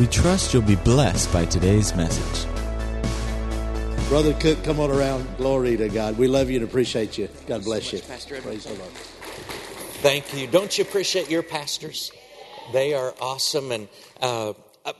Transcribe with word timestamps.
We 0.00 0.08
trust 0.08 0.52
you'll 0.52 0.64
be 0.64 0.74
blessed 0.74 1.32
by 1.32 1.44
today's 1.44 1.94
message. 1.94 2.50
Brother 4.08 4.34
Cook, 4.34 4.64
come 4.64 4.80
on 4.80 4.90
around. 4.90 5.36
Glory 5.36 5.76
to 5.76 5.88
God. 5.88 6.18
We 6.18 6.26
love 6.26 6.50
you 6.50 6.56
and 6.56 6.64
appreciate 6.64 7.16
you. 7.16 7.28
God 7.46 7.62
bless 7.62 7.92
you. 7.92 8.00
Pastor 8.00 8.40
Praise 8.40 8.64
the 8.64 8.74
Lord. 8.74 8.90
Thank 10.02 10.36
you. 10.36 10.48
Don't 10.48 10.76
you 10.76 10.82
appreciate 10.82 11.30
your 11.30 11.44
pastors? 11.44 12.10
They 12.72 12.94
are 12.94 13.14
awesome. 13.20 13.70
And 13.70 13.86
uh, 14.20 14.54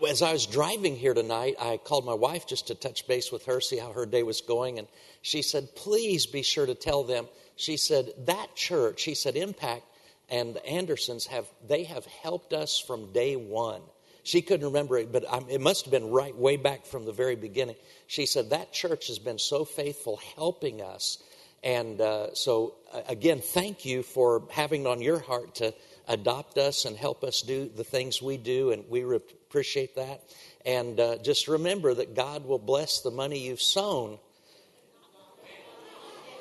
as 0.09 0.23
I 0.23 0.33
was 0.33 0.47
driving 0.47 0.97
here 0.97 1.15
tonight, 1.15 1.55
I 1.61 1.77
called 1.77 2.05
my 2.05 2.15
wife 2.15 2.47
just 2.47 2.69
to 2.69 2.75
touch 2.75 3.07
base 3.07 3.31
with 3.31 3.45
her, 3.47 3.61
see 3.61 3.79
how 3.79 3.93
her 3.93 4.07
day 4.07 4.23
was 4.23 4.41
going. 4.41 4.79
And 4.79 4.89
she 5.23 5.43
said, 5.43 5.75
please 5.77 6.27
be 6.27 6.43
sure 6.43 6.67
to 6.67 6.75
tell 6.75 7.05
them. 7.05 7.29
She 7.57 7.77
said, 7.77 8.13
that 8.27 8.55
church, 8.55 9.01
she 9.01 9.15
said, 9.15 9.37
Impact 9.37 9.85
and 10.29 10.57
Andersons 10.59 11.27
have, 11.27 11.47
they 11.67 11.85
have 11.85 12.05
helped 12.05 12.53
us 12.53 12.79
from 12.79 13.13
day 13.13 13.37
one. 13.37 13.81
She 14.25 14.43
couldn't 14.43 14.67
remember 14.67 14.99
it, 14.99 15.13
but 15.13 15.25
it 15.49 15.61
must 15.61 15.85
have 15.85 15.93
been 15.93 16.11
right 16.11 16.37
way 16.37 16.57
back 16.57 16.85
from 16.85 17.05
the 17.05 17.13
very 17.13 17.37
beginning. 17.37 17.77
She 18.09 18.27
said, 18.27 18.51
that 18.51 18.73
church 18.73 19.07
has 19.07 19.21
been 19.21 19.39
so 19.39 19.65
faithful 19.65 20.19
helping 20.35 20.83
us. 20.83 21.23
And 21.63 22.01
uh, 22.01 22.35
so, 22.35 22.75
again, 23.09 23.41
thank 23.41 23.85
you 23.85 24.03
for 24.03 24.43
having 24.51 24.87
on 24.87 25.01
your 25.01 25.21
heart 25.21 25.57
to 25.57 25.75
adopt 26.09 26.59
us 26.59 26.85
and 26.85 26.97
help 26.97 27.25
us 27.25 27.43
do 27.43 27.69
the 27.69 27.85
things 27.85 28.21
we 28.23 28.37
do, 28.37 28.71
and 28.71 28.85
we 28.89 29.03
appreciate 29.57 29.95
that. 29.95 30.21
And 30.67 31.01
uh, 31.01 31.17
just 31.17 31.49
remember 31.49 31.95
that 31.95 32.15
God 32.15 32.45
will 32.45 32.59
bless 32.59 33.01
the 33.01 33.11
money 33.11 33.39
you've 33.39 33.63
sown, 33.63 34.19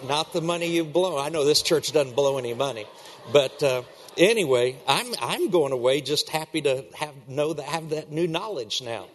not 0.04 0.34
the 0.34 0.42
money 0.42 0.66
you've 0.66 0.92
blown. 0.92 1.18
I 1.26 1.30
know 1.30 1.46
this 1.46 1.62
church 1.62 1.94
doesn't 1.94 2.14
blow 2.14 2.38
any 2.38 2.54
money, 2.54 2.86
but 3.32 3.64
uh, 3.64 3.84
anyway, 4.18 4.76
I'm 4.86 5.14
I'm 5.22 5.50
going 5.50 5.72
away 5.72 6.02
just 6.02 6.28
happy 6.28 6.64
to 6.64 6.84
have 6.96 7.16
know 7.30 7.54
that 7.54 7.64
have 7.64 7.92
that 7.92 8.12
new 8.12 8.28
knowledge 8.28 8.82
now. 8.82 9.08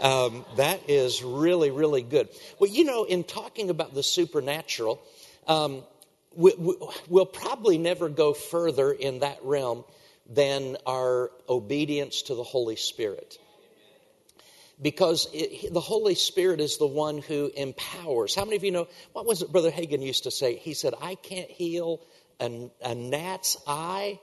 Um, 0.00 0.44
that 0.56 0.80
is 0.90 1.22
really 1.22 1.70
really 1.70 2.02
good. 2.02 2.28
Well, 2.58 2.68
you 2.68 2.82
know, 2.82 3.04
in 3.04 3.22
talking 3.22 3.70
about 3.70 3.94
the 3.94 4.02
supernatural. 4.02 5.00
Um, 5.46 5.84
we, 6.34 6.52
we, 6.58 6.74
we'll 7.08 7.24
probably 7.24 7.78
never 7.78 8.10
go 8.10 8.34
further 8.34 8.92
in 8.92 9.20
that 9.20 9.38
realm 9.42 9.84
than 10.28 10.76
our 10.86 11.30
obedience 11.48 12.22
to 12.22 12.34
the 12.34 12.42
Holy 12.42 12.76
Spirit. 12.76 13.38
Because 14.80 15.28
it, 15.32 15.72
the 15.72 15.80
Holy 15.80 16.14
Spirit 16.14 16.60
is 16.60 16.76
the 16.76 16.86
one 16.86 17.18
who 17.18 17.50
empowers. 17.56 18.34
How 18.34 18.44
many 18.44 18.56
of 18.56 18.64
you 18.64 18.72
know, 18.72 18.88
what 19.12 19.24
was 19.24 19.42
it 19.42 19.50
Brother 19.50 19.70
Hagin 19.70 20.02
used 20.02 20.24
to 20.24 20.30
say? 20.30 20.56
He 20.56 20.74
said, 20.74 20.92
I 21.00 21.14
can't 21.14 21.50
heal 21.50 22.00
a, 22.40 22.70
a 22.82 22.94
gnat's 22.94 23.56
eye, 23.66 24.20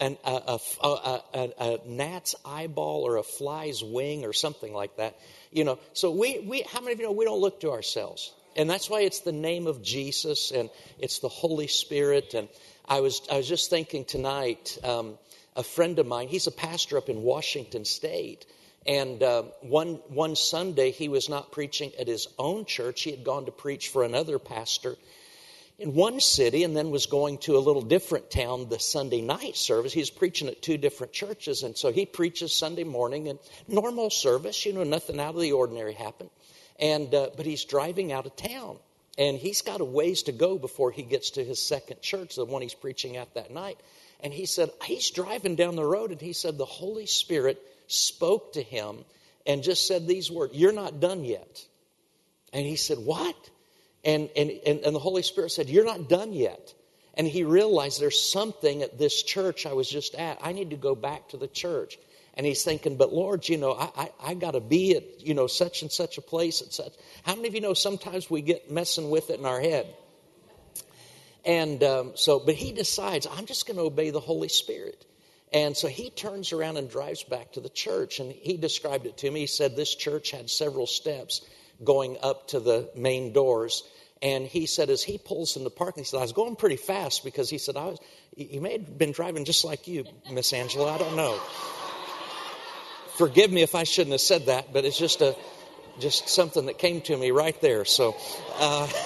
an, 0.00 0.16
a, 0.24 0.30
a, 0.30 0.58
a, 0.82 1.50
a, 1.58 1.78
gnat's 1.86 2.34
eyeball 2.44 3.06
or 3.06 3.16
a 3.18 3.22
fly's 3.22 3.84
wing 3.84 4.24
or 4.24 4.32
something 4.32 4.72
like 4.72 4.96
that. 4.96 5.16
You 5.52 5.62
know, 5.64 5.78
so 5.92 6.10
we, 6.10 6.40
we, 6.40 6.62
how 6.62 6.80
many 6.80 6.94
of 6.94 6.98
you 6.98 7.06
know 7.06 7.12
we 7.12 7.24
don't 7.24 7.40
look 7.40 7.60
to 7.60 7.70
ourselves? 7.70 8.32
And 8.56 8.68
that's 8.68 8.90
why 8.90 9.02
it's 9.02 9.20
the 9.20 9.32
name 9.32 9.66
of 9.66 9.82
Jesus 9.82 10.50
and 10.50 10.70
it's 10.98 11.20
the 11.20 11.28
Holy 11.28 11.68
Spirit. 11.68 12.34
And 12.34 12.48
I 12.86 13.00
was, 13.00 13.22
I 13.30 13.36
was 13.36 13.48
just 13.48 13.70
thinking 13.70 14.04
tonight, 14.04 14.78
um, 14.82 15.18
a 15.56 15.62
friend 15.62 15.98
of 15.98 16.06
mine, 16.06 16.28
he's 16.28 16.46
a 16.46 16.52
pastor 16.52 16.98
up 16.98 17.08
in 17.08 17.22
Washington 17.22 17.84
State. 17.84 18.46
And 18.86 19.22
uh, 19.22 19.42
one, 19.60 19.94
one 20.08 20.34
Sunday, 20.34 20.90
he 20.90 21.08
was 21.08 21.28
not 21.28 21.52
preaching 21.52 21.92
at 21.98 22.08
his 22.08 22.26
own 22.38 22.64
church. 22.64 23.02
He 23.02 23.10
had 23.10 23.24
gone 23.24 23.46
to 23.46 23.52
preach 23.52 23.88
for 23.88 24.02
another 24.02 24.38
pastor 24.38 24.96
in 25.78 25.94
one 25.94 26.20
city 26.20 26.64
and 26.64 26.76
then 26.76 26.90
was 26.90 27.06
going 27.06 27.38
to 27.38 27.56
a 27.56 27.60
little 27.60 27.82
different 27.82 28.30
town 28.30 28.68
the 28.68 28.78
Sunday 28.78 29.20
night 29.20 29.56
service. 29.56 29.92
He 29.92 30.00
was 30.00 30.10
preaching 30.10 30.48
at 30.48 30.62
two 30.62 30.76
different 30.76 31.12
churches. 31.12 31.62
And 31.62 31.76
so 31.76 31.92
he 31.92 32.06
preaches 32.06 32.54
Sunday 32.54 32.84
morning 32.84 33.28
and 33.28 33.38
normal 33.68 34.10
service, 34.10 34.66
you 34.66 34.72
know, 34.72 34.84
nothing 34.84 35.20
out 35.20 35.34
of 35.34 35.40
the 35.40 35.52
ordinary 35.52 35.94
happened. 35.94 36.30
And, 36.78 37.14
uh, 37.14 37.30
but 37.36 37.46
he's 37.46 37.64
driving 37.64 38.12
out 38.12 38.26
of 38.26 38.34
town. 38.36 38.78
And 39.18 39.36
he's 39.36 39.62
got 39.62 39.80
a 39.80 39.84
ways 39.84 40.24
to 40.24 40.32
go 40.32 40.58
before 40.58 40.90
he 40.90 41.02
gets 41.02 41.30
to 41.32 41.44
his 41.44 41.60
second 41.60 42.00
church, 42.00 42.34
the 42.34 42.44
one 42.44 42.62
he's 42.62 42.74
preaching 42.74 43.16
at 43.16 43.34
that 43.34 43.50
night. 43.50 43.78
And 44.20 44.32
he 44.32 44.46
said, 44.46 44.70
he's 44.84 45.10
driving 45.10 45.56
down 45.56 45.76
the 45.76 45.84
road, 45.84 46.12
and 46.12 46.20
he 46.20 46.32
said, 46.32 46.56
the 46.56 46.64
Holy 46.64 47.06
Spirit 47.06 47.60
spoke 47.92 48.54
to 48.54 48.62
him 48.62 49.04
and 49.46 49.62
just 49.62 49.86
said 49.86 50.06
these 50.06 50.30
words, 50.30 50.54
You're 50.54 50.72
not 50.72 51.00
done 51.00 51.24
yet. 51.24 51.66
And 52.52 52.66
he 52.66 52.76
said, 52.76 52.98
What? 52.98 53.36
And, 54.04 54.28
and, 54.36 54.50
and, 54.66 54.80
and 54.80 54.94
the 54.94 55.00
Holy 55.00 55.22
Spirit 55.22 55.50
said, 55.50 55.68
You're 55.68 55.84
not 55.84 56.08
done 56.08 56.32
yet. 56.32 56.74
And 57.14 57.26
he 57.26 57.44
realized 57.44 58.00
there's 58.00 58.20
something 58.20 58.82
at 58.82 58.98
this 58.98 59.22
church 59.22 59.66
I 59.66 59.74
was 59.74 59.88
just 59.88 60.14
at. 60.14 60.38
I 60.42 60.52
need 60.52 60.70
to 60.70 60.76
go 60.76 60.94
back 60.94 61.28
to 61.28 61.36
the 61.36 61.48
church. 61.48 61.98
And 62.34 62.46
he's 62.46 62.64
thinking, 62.64 62.96
but 62.96 63.12
Lord, 63.12 63.46
you 63.46 63.58
know, 63.58 63.72
I, 63.72 63.90
I, 63.94 64.10
I 64.30 64.34
got 64.34 64.52
to 64.52 64.60
be 64.60 64.96
at, 64.96 65.20
you 65.20 65.34
know, 65.34 65.46
such 65.46 65.82
and 65.82 65.92
such 65.92 66.16
a 66.16 66.22
place 66.22 66.62
at 66.62 66.72
such. 66.72 66.92
How 67.22 67.34
many 67.34 67.48
of 67.48 67.54
you 67.54 67.60
know 67.60 67.74
sometimes 67.74 68.30
we 68.30 68.40
get 68.40 68.70
messing 68.70 69.10
with 69.10 69.28
it 69.28 69.38
in 69.38 69.44
our 69.44 69.60
head? 69.60 69.94
And 71.44 71.82
um, 71.82 72.12
so, 72.14 72.38
but 72.38 72.54
he 72.54 72.72
decides, 72.72 73.26
I'm 73.30 73.44
just 73.44 73.66
going 73.66 73.76
to 73.76 73.82
obey 73.82 74.08
the 74.08 74.20
Holy 74.20 74.48
Spirit. 74.48 75.04
And 75.52 75.76
so 75.76 75.88
he 75.88 76.10
turns 76.10 76.52
around 76.52 76.78
and 76.78 76.88
drives 76.88 77.22
back 77.24 77.52
to 77.52 77.60
the 77.60 77.68
church. 77.68 78.20
And 78.20 78.32
he 78.32 78.56
described 78.56 79.06
it 79.06 79.18
to 79.18 79.30
me. 79.30 79.40
He 79.40 79.46
said 79.46 79.76
this 79.76 79.94
church 79.94 80.30
had 80.30 80.48
several 80.48 80.86
steps 80.86 81.42
going 81.84 82.16
up 82.22 82.48
to 82.48 82.60
the 82.60 82.90
main 82.96 83.32
doors. 83.32 83.82
And 84.22 84.46
he 84.46 84.66
said, 84.66 84.88
as 84.88 85.02
he 85.02 85.18
pulls 85.18 85.56
in 85.56 85.64
the 85.64 85.70
parking, 85.70 86.04
he 86.04 86.08
said, 86.08 86.18
I 86.18 86.22
was 86.22 86.32
going 86.32 86.56
pretty 86.56 86.76
fast 86.76 87.24
because 87.24 87.50
he 87.50 87.58
said, 87.58 87.76
I 87.76 87.86
was, 87.86 87.98
he 88.36 88.60
may 88.60 88.72
have 88.72 88.96
been 88.96 89.12
driving 89.12 89.44
just 89.44 89.64
like 89.64 89.88
you, 89.88 90.04
Miss 90.30 90.52
Angela. 90.52 90.94
I 90.94 90.98
don't 90.98 91.16
know 91.16 91.40
forgive 93.14 93.52
me 93.52 93.62
if 93.62 93.74
I 93.74 93.84
shouldn't 93.84 94.12
have 94.12 94.20
said 94.20 94.46
that, 94.46 94.72
but 94.72 94.84
it's 94.84 94.98
just 94.98 95.20
a 95.20 95.36
just 96.00 96.28
something 96.28 96.66
that 96.66 96.78
came 96.78 97.00
to 97.02 97.16
me 97.16 97.30
right 97.30 97.58
there. 97.60 97.84
So. 97.84 98.16
Uh, 98.58 98.88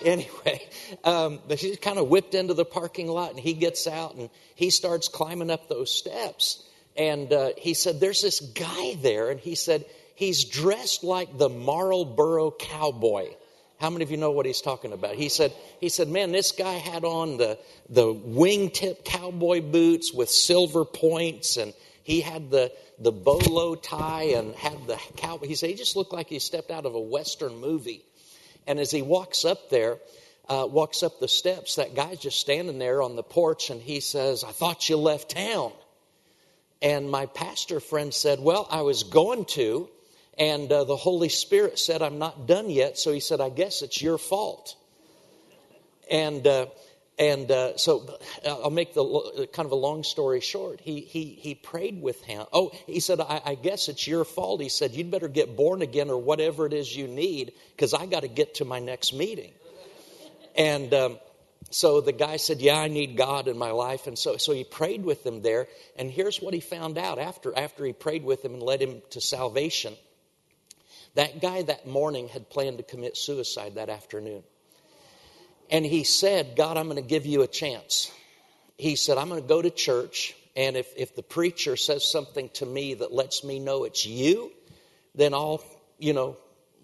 anyway, 0.04 0.66
um, 1.04 1.40
but 1.48 1.58
he 1.58 1.76
kind 1.76 1.98
of 1.98 2.08
whipped 2.08 2.34
into 2.34 2.54
the 2.54 2.64
parking 2.64 3.08
lot 3.08 3.30
and 3.30 3.40
he 3.40 3.54
gets 3.54 3.86
out 3.86 4.14
and 4.14 4.30
he 4.54 4.70
starts 4.70 5.08
climbing 5.08 5.50
up 5.50 5.68
those 5.68 5.90
steps. 5.90 6.62
And 6.96 7.32
uh, 7.32 7.50
he 7.56 7.74
said, 7.74 8.00
There's 8.00 8.22
this 8.22 8.40
guy 8.40 8.94
there. 9.00 9.30
And 9.30 9.40
he 9.40 9.54
said, 9.54 9.84
He's 10.14 10.44
dressed 10.44 11.02
like 11.02 11.36
the 11.36 11.48
Marlboro 11.48 12.52
cowboy. 12.52 13.34
How 13.80 13.90
many 13.90 14.04
of 14.04 14.10
you 14.10 14.16
know 14.16 14.30
what 14.30 14.46
he's 14.46 14.60
talking 14.60 14.92
about? 14.92 15.16
He 15.16 15.28
said, 15.28 15.52
he 15.80 15.88
said, 15.88 16.08
man, 16.08 16.32
this 16.32 16.52
guy 16.52 16.74
had 16.74 17.04
on 17.04 17.36
the, 17.36 17.58
the 17.88 18.14
wingtip 18.14 19.04
cowboy 19.04 19.60
boots 19.60 20.12
with 20.12 20.30
silver 20.30 20.84
points 20.84 21.56
and 21.56 21.74
he 22.04 22.20
had 22.20 22.50
the, 22.50 22.70
the 22.98 23.12
bolo 23.12 23.74
tie 23.74 24.34
and 24.36 24.54
had 24.54 24.86
the 24.86 24.98
cowboy. 25.16 25.46
He 25.46 25.54
said 25.54 25.70
he 25.70 25.76
just 25.76 25.96
looked 25.96 26.12
like 26.12 26.28
he 26.28 26.38
stepped 26.38 26.70
out 26.70 26.86
of 26.86 26.94
a 26.94 27.00
Western 27.00 27.56
movie. 27.60 28.04
And 28.66 28.80
as 28.80 28.90
he 28.90 29.02
walks 29.02 29.44
up 29.44 29.70
there, 29.70 29.98
uh, 30.48 30.66
walks 30.70 31.02
up 31.02 31.20
the 31.20 31.28
steps, 31.28 31.76
that 31.76 31.94
guy's 31.94 32.18
just 32.18 32.40
standing 32.40 32.78
there 32.78 33.02
on 33.02 33.16
the 33.16 33.22
porch 33.22 33.70
and 33.70 33.80
he 33.80 34.00
says, 34.00 34.44
I 34.44 34.50
thought 34.50 34.88
you 34.88 34.96
left 34.96 35.30
town. 35.30 35.72
And 36.82 37.10
my 37.10 37.26
pastor 37.26 37.80
friend 37.80 38.12
said, 38.12 38.40
Well, 38.40 38.68
I 38.70 38.82
was 38.82 39.04
going 39.04 39.46
to. 39.46 39.88
And 40.36 40.70
uh, 40.70 40.84
the 40.84 40.96
Holy 40.96 41.28
Spirit 41.28 41.78
said, 41.78 42.02
I'm 42.02 42.18
not 42.18 42.46
done 42.46 42.68
yet. 42.68 42.98
So 42.98 43.12
he 43.12 43.20
said, 43.20 43.40
I 43.40 43.48
guess 43.48 43.82
it's 43.82 44.02
your 44.02 44.18
fault. 44.18 44.76
And 46.10 46.46
uh, 46.46 46.66
and 47.18 47.48
uh, 47.50 47.76
so 47.76 48.18
I'll 48.44 48.70
make 48.70 48.92
the 48.94 49.48
kind 49.52 49.66
of 49.66 49.72
a 49.72 49.76
long 49.76 50.02
story 50.02 50.40
short. 50.40 50.80
He, 50.80 51.00
he, 51.00 51.38
he 51.40 51.54
prayed 51.54 52.02
with 52.02 52.20
him. 52.22 52.44
Oh, 52.52 52.72
he 52.86 52.98
said, 52.98 53.20
I, 53.20 53.40
I 53.44 53.54
guess 53.54 53.88
it's 53.88 54.06
your 54.06 54.24
fault. 54.24 54.60
He 54.60 54.68
said, 54.68 54.92
You'd 54.92 55.12
better 55.12 55.28
get 55.28 55.56
born 55.56 55.82
again 55.82 56.10
or 56.10 56.20
whatever 56.20 56.66
it 56.66 56.72
is 56.72 56.94
you 56.94 57.06
need 57.06 57.52
because 57.70 57.94
I 57.94 58.06
got 58.06 58.20
to 58.20 58.28
get 58.28 58.56
to 58.56 58.64
my 58.64 58.80
next 58.80 59.12
meeting. 59.12 59.52
And 60.56 60.92
um, 60.92 61.18
so 61.70 62.00
the 62.00 62.12
guy 62.12 62.36
said, 62.36 62.60
Yeah, 62.60 62.78
I 62.78 62.88
need 62.88 63.16
God 63.16 63.46
in 63.46 63.56
my 63.56 63.70
life. 63.70 64.08
And 64.08 64.18
so, 64.18 64.36
so 64.36 64.52
he 64.52 64.64
prayed 64.64 65.04
with 65.04 65.24
him 65.24 65.40
there. 65.40 65.68
And 65.96 66.10
here's 66.10 66.38
what 66.38 66.52
he 66.52 66.60
found 66.60 66.98
out 66.98 67.20
after, 67.20 67.56
after 67.56 67.84
he 67.84 67.92
prayed 67.92 68.24
with 68.24 68.44
him 68.44 68.54
and 68.54 68.62
led 68.62 68.82
him 68.82 69.02
to 69.10 69.20
salvation. 69.20 69.94
That 71.14 71.40
guy 71.40 71.62
that 71.62 71.86
morning 71.86 72.26
had 72.26 72.50
planned 72.50 72.78
to 72.78 72.82
commit 72.82 73.16
suicide 73.16 73.76
that 73.76 73.88
afternoon. 73.88 74.42
And 75.70 75.84
he 75.84 76.04
said, 76.04 76.54
God, 76.56 76.76
I'm 76.76 76.86
going 76.86 77.02
to 77.02 77.08
give 77.08 77.26
you 77.26 77.42
a 77.42 77.46
chance. 77.46 78.12
He 78.76 78.96
said, 78.96 79.18
I'm 79.18 79.28
going 79.28 79.42
to 79.42 79.48
go 79.48 79.62
to 79.62 79.70
church, 79.70 80.34
and 80.56 80.76
if, 80.76 80.92
if 80.96 81.14
the 81.14 81.22
preacher 81.22 81.76
says 81.76 82.10
something 82.10 82.48
to 82.54 82.66
me 82.66 82.94
that 82.94 83.12
lets 83.12 83.44
me 83.44 83.58
know 83.58 83.84
it's 83.84 84.04
you, 84.04 84.52
then 85.14 85.32
I'll, 85.32 85.62
you 85.98 86.12
know, 86.12 86.36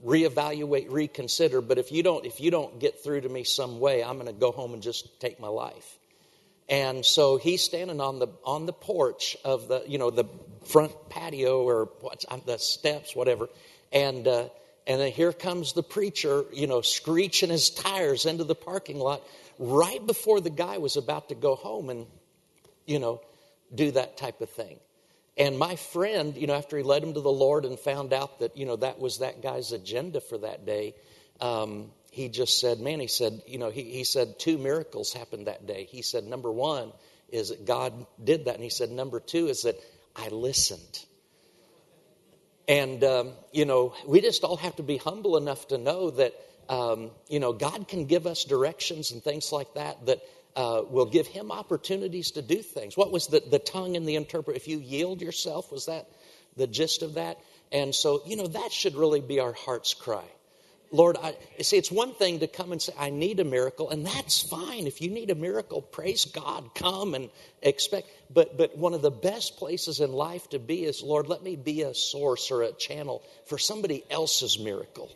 reevaluate, 0.05 0.87
reconsider. 0.91 1.61
But 1.61 1.79
if 1.79 1.93
you 1.93 2.03
don't, 2.03 2.25
if 2.25 2.41
you 2.41 2.51
don't 2.51 2.79
get 2.79 3.03
through 3.03 3.23
to 3.23 3.29
me 3.29 3.45
some 3.45 3.81
way, 3.81 4.03
I'm 4.03 4.15
going 4.15 4.27
to 4.27 4.33
go 4.33 4.53
home 4.53 4.73
and 4.73 4.83
just 4.83 5.21
take 5.21 5.41
my 5.41 5.49
life. 5.49 5.99
And 6.69 7.05
so 7.05 7.37
he's 7.37 7.65
standing 7.65 8.01
on 8.01 8.21
the 8.21 8.29
on 8.45 8.67
the 8.67 8.73
porch 8.73 9.37
of 9.45 9.67
the 9.67 9.83
you 9.89 9.99
know 9.99 10.11
the 10.11 10.25
front 10.67 10.93
patio 11.09 11.63
or 11.63 11.89
the 12.47 12.59
steps, 12.59 13.17
whatever, 13.17 13.49
and 13.93 14.27
uh, 14.29 14.49
and 14.91 15.01
then 15.01 15.13
here 15.13 15.33
comes 15.33 15.73
the 15.73 15.85
preacher, 15.85 16.45
you 16.53 16.67
know, 16.67 16.81
screeching 16.81 17.49
his 17.49 17.71
tires 17.71 18.27
into 18.27 18.43
the 18.43 18.57
parking 18.57 18.99
lot 18.99 19.23
right 19.57 20.05
before 20.05 20.41
the 20.41 20.51
guy 20.51 20.79
was 20.79 20.97
about 20.97 21.29
to 21.29 21.37
go 21.37 21.55
home 21.55 21.91
and, 21.91 22.09
you 22.87 22.99
know, 22.99 23.21
do 23.73 23.93
that 23.93 24.17
type 24.17 24.41
of 24.41 24.51
thing. 24.51 24.81
And 25.37 25.57
my 25.57 25.77
friend, 25.77 26.37
you 26.37 26.49
know, 26.49 26.55
after 26.55 26.77
he 26.77 26.83
led 26.83 27.05
him 27.05 27.15
to 27.15 27.21
the 27.21 27.31
Lord 27.31 27.67
and 27.67 27.79
found 27.79 28.13
out 28.13 28.41
that, 28.41 28.57
you 28.57 28.67
know, 28.67 28.75
that 28.75 28.99
was 28.99 29.19
that 29.19 29.41
guy's 29.41 29.71
agenda 29.71 30.21
for 30.21 30.39
that 30.39 30.67
day, 30.67 30.97
um, 31.41 31.93
he 32.11 32.29
just 32.29 32.59
said, 32.59 32.81
man, 32.81 32.99
he 32.99 33.07
said, 33.07 33.43
you 33.47 33.59
know, 33.59 33.71
he, 33.71 33.85
he 33.85 34.03
said 34.03 34.41
two 34.41 34.59
miracles 34.59 35.13
happened 35.13 35.47
that 35.47 35.69
day. 35.69 35.85
He 35.89 36.03
said, 36.03 36.25
number 36.25 36.51
one 36.51 36.91
is 37.29 37.51
that 37.51 37.65
God 37.65 38.07
did 38.25 38.47
that. 38.47 38.57
And 38.57 38.65
he 38.65 38.71
said, 38.71 38.91
number 38.91 39.21
two 39.21 39.47
is 39.47 39.63
that 39.63 39.77
I 40.17 40.31
listened. 40.31 41.05
And, 42.71 43.03
um, 43.03 43.33
you 43.51 43.65
know, 43.65 43.95
we 44.07 44.21
just 44.21 44.45
all 44.45 44.57
have 44.57 44.77
to 44.77 44.85
be 44.85 44.97
humble 44.97 45.37
enough 45.37 45.67
to 45.69 45.77
know 45.77 46.11
that, 46.11 46.35
um, 46.69 47.11
you 47.29 47.41
know, 47.41 47.53
God 47.53 47.89
can 47.89 48.05
give 48.05 48.29
us 48.29 48.45
directions 48.45 49.11
and 49.11 49.21
things 49.21 49.51
like 49.51 49.75
that 49.75 50.07
that 50.07 50.21
uh, 50.55 50.83
will 50.89 51.07
give 51.07 51.27
him 51.27 51.51
opportunities 51.51 52.31
to 52.33 52.43
do 52.43 52.63
things. 52.63 52.97
What 52.97 53.11
was 53.11 53.27
the, 53.27 53.41
the 53.41 53.59
tongue 53.59 53.97
and 53.97 54.07
the 54.07 54.15
interpreter? 54.15 54.57
If 54.57 54.69
you 54.69 54.79
yield 54.79 55.21
yourself, 55.21 55.73
was 55.73 55.87
that 55.87 56.07
the 56.57 56.69
gist 56.69 57.03
of 57.03 57.15
that? 57.15 57.39
And 57.73 57.93
so, 57.93 58.23
you 58.25 58.37
know, 58.37 58.47
that 58.47 58.71
should 58.71 58.95
really 58.95 59.21
be 59.21 59.41
our 59.41 59.53
heart's 59.53 59.93
cry. 59.93 60.29
Lord, 60.93 61.17
I 61.23 61.37
see 61.63 61.77
it's 61.77 61.91
one 61.91 62.15
thing 62.15 62.41
to 62.41 62.49
come 62.49 62.73
and 62.73 62.83
say, 62.83 62.93
I 62.99 63.11
need 63.11 63.39
a 63.39 63.45
miracle, 63.45 63.91
and 63.91 64.05
that's 64.05 64.43
fine. 64.43 64.89
If 64.89 65.01
you 65.01 65.11
need 65.11 65.31
a 65.31 65.37
miracle, 65.37 65.81
praise 65.83 66.25
God, 66.25 66.75
come 66.75 67.15
and 67.15 67.31
expect. 67.63 68.09
But 68.29 68.59
but 68.59 68.77
one 68.77 68.95
of 68.95 69.03
the 69.03 69.11
best 69.11 69.57
places 69.57 70.01
in 70.01 70.13
life 70.13 70.49
to 70.51 70.59
be 70.59 70.85
is, 70.85 71.01
Lord, 71.03 71.29
let 71.29 71.45
me 71.45 71.55
be 71.55 71.83
a 71.83 71.95
source 71.95 72.51
or 72.51 72.63
a 72.63 72.73
channel 72.73 73.23
for 73.47 73.57
somebody 73.57 74.05
else's 74.11 74.59
miracle. 74.59 75.11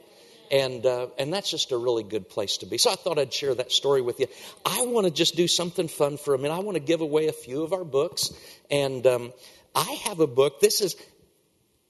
And 0.53 0.87
uh, 0.87 1.09
and 1.19 1.33
that's 1.33 1.51
just 1.51 1.73
a 1.73 1.77
really 1.77 2.05
good 2.05 2.29
place 2.29 2.59
to 2.59 2.67
be. 2.67 2.79
So 2.79 2.93
I 2.93 2.95
thought 2.95 3.19
I'd 3.19 3.33
share 3.33 3.55
that 3.55 3.73
story 3.73 4.03
with 4.03 4.21
you. 4.21 4.27
I 4.65 4.87
want 4.87 5.07
to 5.09 5.13
just 5.13 5.35
do 5.35 5.49
something 5.49 5.89
fun 5.89 6.19
for 6.19 6.35
a 6.35 6.39
minute. 6.39 6.55
I 6.55 6.61
want 6.61 6.77
to 6.77 6.83
give 6.85 7.01
away 7.01 7.27
a 7.27 7.33
few 7.33 7.65
of 7.65 7.73
our 7.73 7.85
books, 7.85 8.33
and 8.71 9.05
um, 9.09 9.33
I 9.75 9.99
have 10.05 10.21
a 10.21 10.29
book. 10.29 10.61
This 10.61 10.81
is 10.81 10.95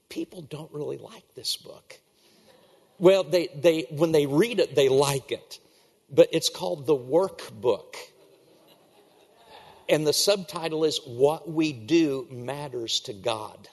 people 0.08 0.40
don't 0.40 0.72
really 0.72 0.96
like 0.96 1.24
this 1.34 1.58
book 1.58 1.98
well, 3.04 3.22
they, 3.22 3.48
they, 3.54 3.86
when 3.90 4.12
they 4.12 4.24
read 4.24 4.60
it, 4.60 4.74
they 4.74 4.88
like 4.88 5.30
it. 5.30 5.58
But 6.10 6.30
it's 6.32 6.48
called 6.48 6.86
The 6.86 6.96
Workbook. 6.96 7.96
And 9.90 10.06
the 10.06 10.14
subtitle 10.14 10.84
is 10.84 11.00
What 11.04 11.46
We 11.46 11.74
Do 11.74 12.26
Matters 12.30 13.00
to 13.00 13.12
God. 13.12 13.68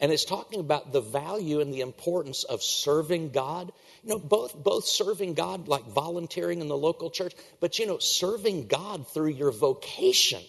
And 0.00 0.10
it's 0.10 0.24
talking 0.24 0.58
about 0.58 0.92
the 0.92 1.00
value 1.00 1.60
and 1.60 1.72
the 1.72 1.82
importance 1.82 2.42
of 2.42 2.60
serving 2.60 3.30
God. 3.30 3.70
You 4.02 4.10
know, 4.10 4.18
both, 4.18 4.56
both 4.56 4.84
serving 4.84 5.34
God, 5.34 5.68
like 5.68 5.84
volunteering 5.84 6.60
in 6.60 6.66
the 6.66 6.76
local 6.76 7.08
church, 7.08 7.34
but, 7.60 7.78
you 7.78 7.86
know, 7.86 7.98
serving 7.98 8.66
God 8.66 9.06
through 9.06 9.30
your 9.30 9.52
vocation. 9.52 10.42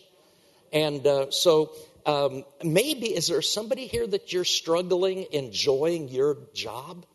And 0.74 1.06
uh, 1.06 1.30
so 1.30 1.76
um, 2.08 2.46
maybe, 2.64 3.16
is 3.16 3.28
there 3.28 3.44
somebody 3.44 3.86
here 3.86 4.08
that 4.08 4.34
you're 4.34 4.44
struggling 4.44 5.28
enjoying 5.32 6.10
your 6.10 6.38
job? 6.56 7.06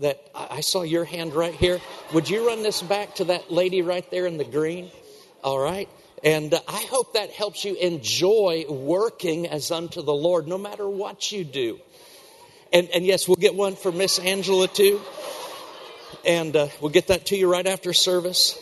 That 0.00 0.20
I 0.34 0.60
saw 0.60 0.82
your 0.82 1.04
hand 1.04 1.34
right 1.34 1.54
here. 1.54 1.80
Would 2.12 2.28
you 2.28 2.46
run 2.46 2.62
this 2.62 2.82
back 2.82 3.16
to 3.16 3.24
that 3.24 3.50
lady 3.50 3.82
right 3.82 4.08
there 4.10 4.26
in 4.26 4.36
the 4.36 4.44
green? 4.44 4.90
All 5.44 5.58
right. 5.58 5.88
And 6.24 6.54
uh, 6.54 6.60
I 6.68 6.86
hope 6.90 7.14
that 7.14 7.30
helps 7.30 7.64
you 7.64 7.74
enjoy 7.74 8.64
working 8.68 9.48
as 9.48 9.70
unto 9.70 10.02
the 10.02 10.14
Lord, 10.14 10.46
no 10.46 10.58
matter 10.58 10.88
what 10.88 11.32
you 11.32 11.44
do. 11.44 11.80
And, 12.72 12.88
and 12.90 13.04
yes, 13.04 13.28
we'll 13.28 13.36
get 13.36 13.54
one 13.54 13.76
for 13.76 13.92
Miss 13.92 14.18
Angela 14.18 14.68
too. 14.68 15.00
And 16.24 16.54
uh, 16.54 16.68
we'll 16.80 16.90
get 16.92 17.08
that 17.08 17.26
to 17.26 17.36
you 17.36 17.50
right 17.50 17.66
after 17.66 17.92
service. 17.92 18.58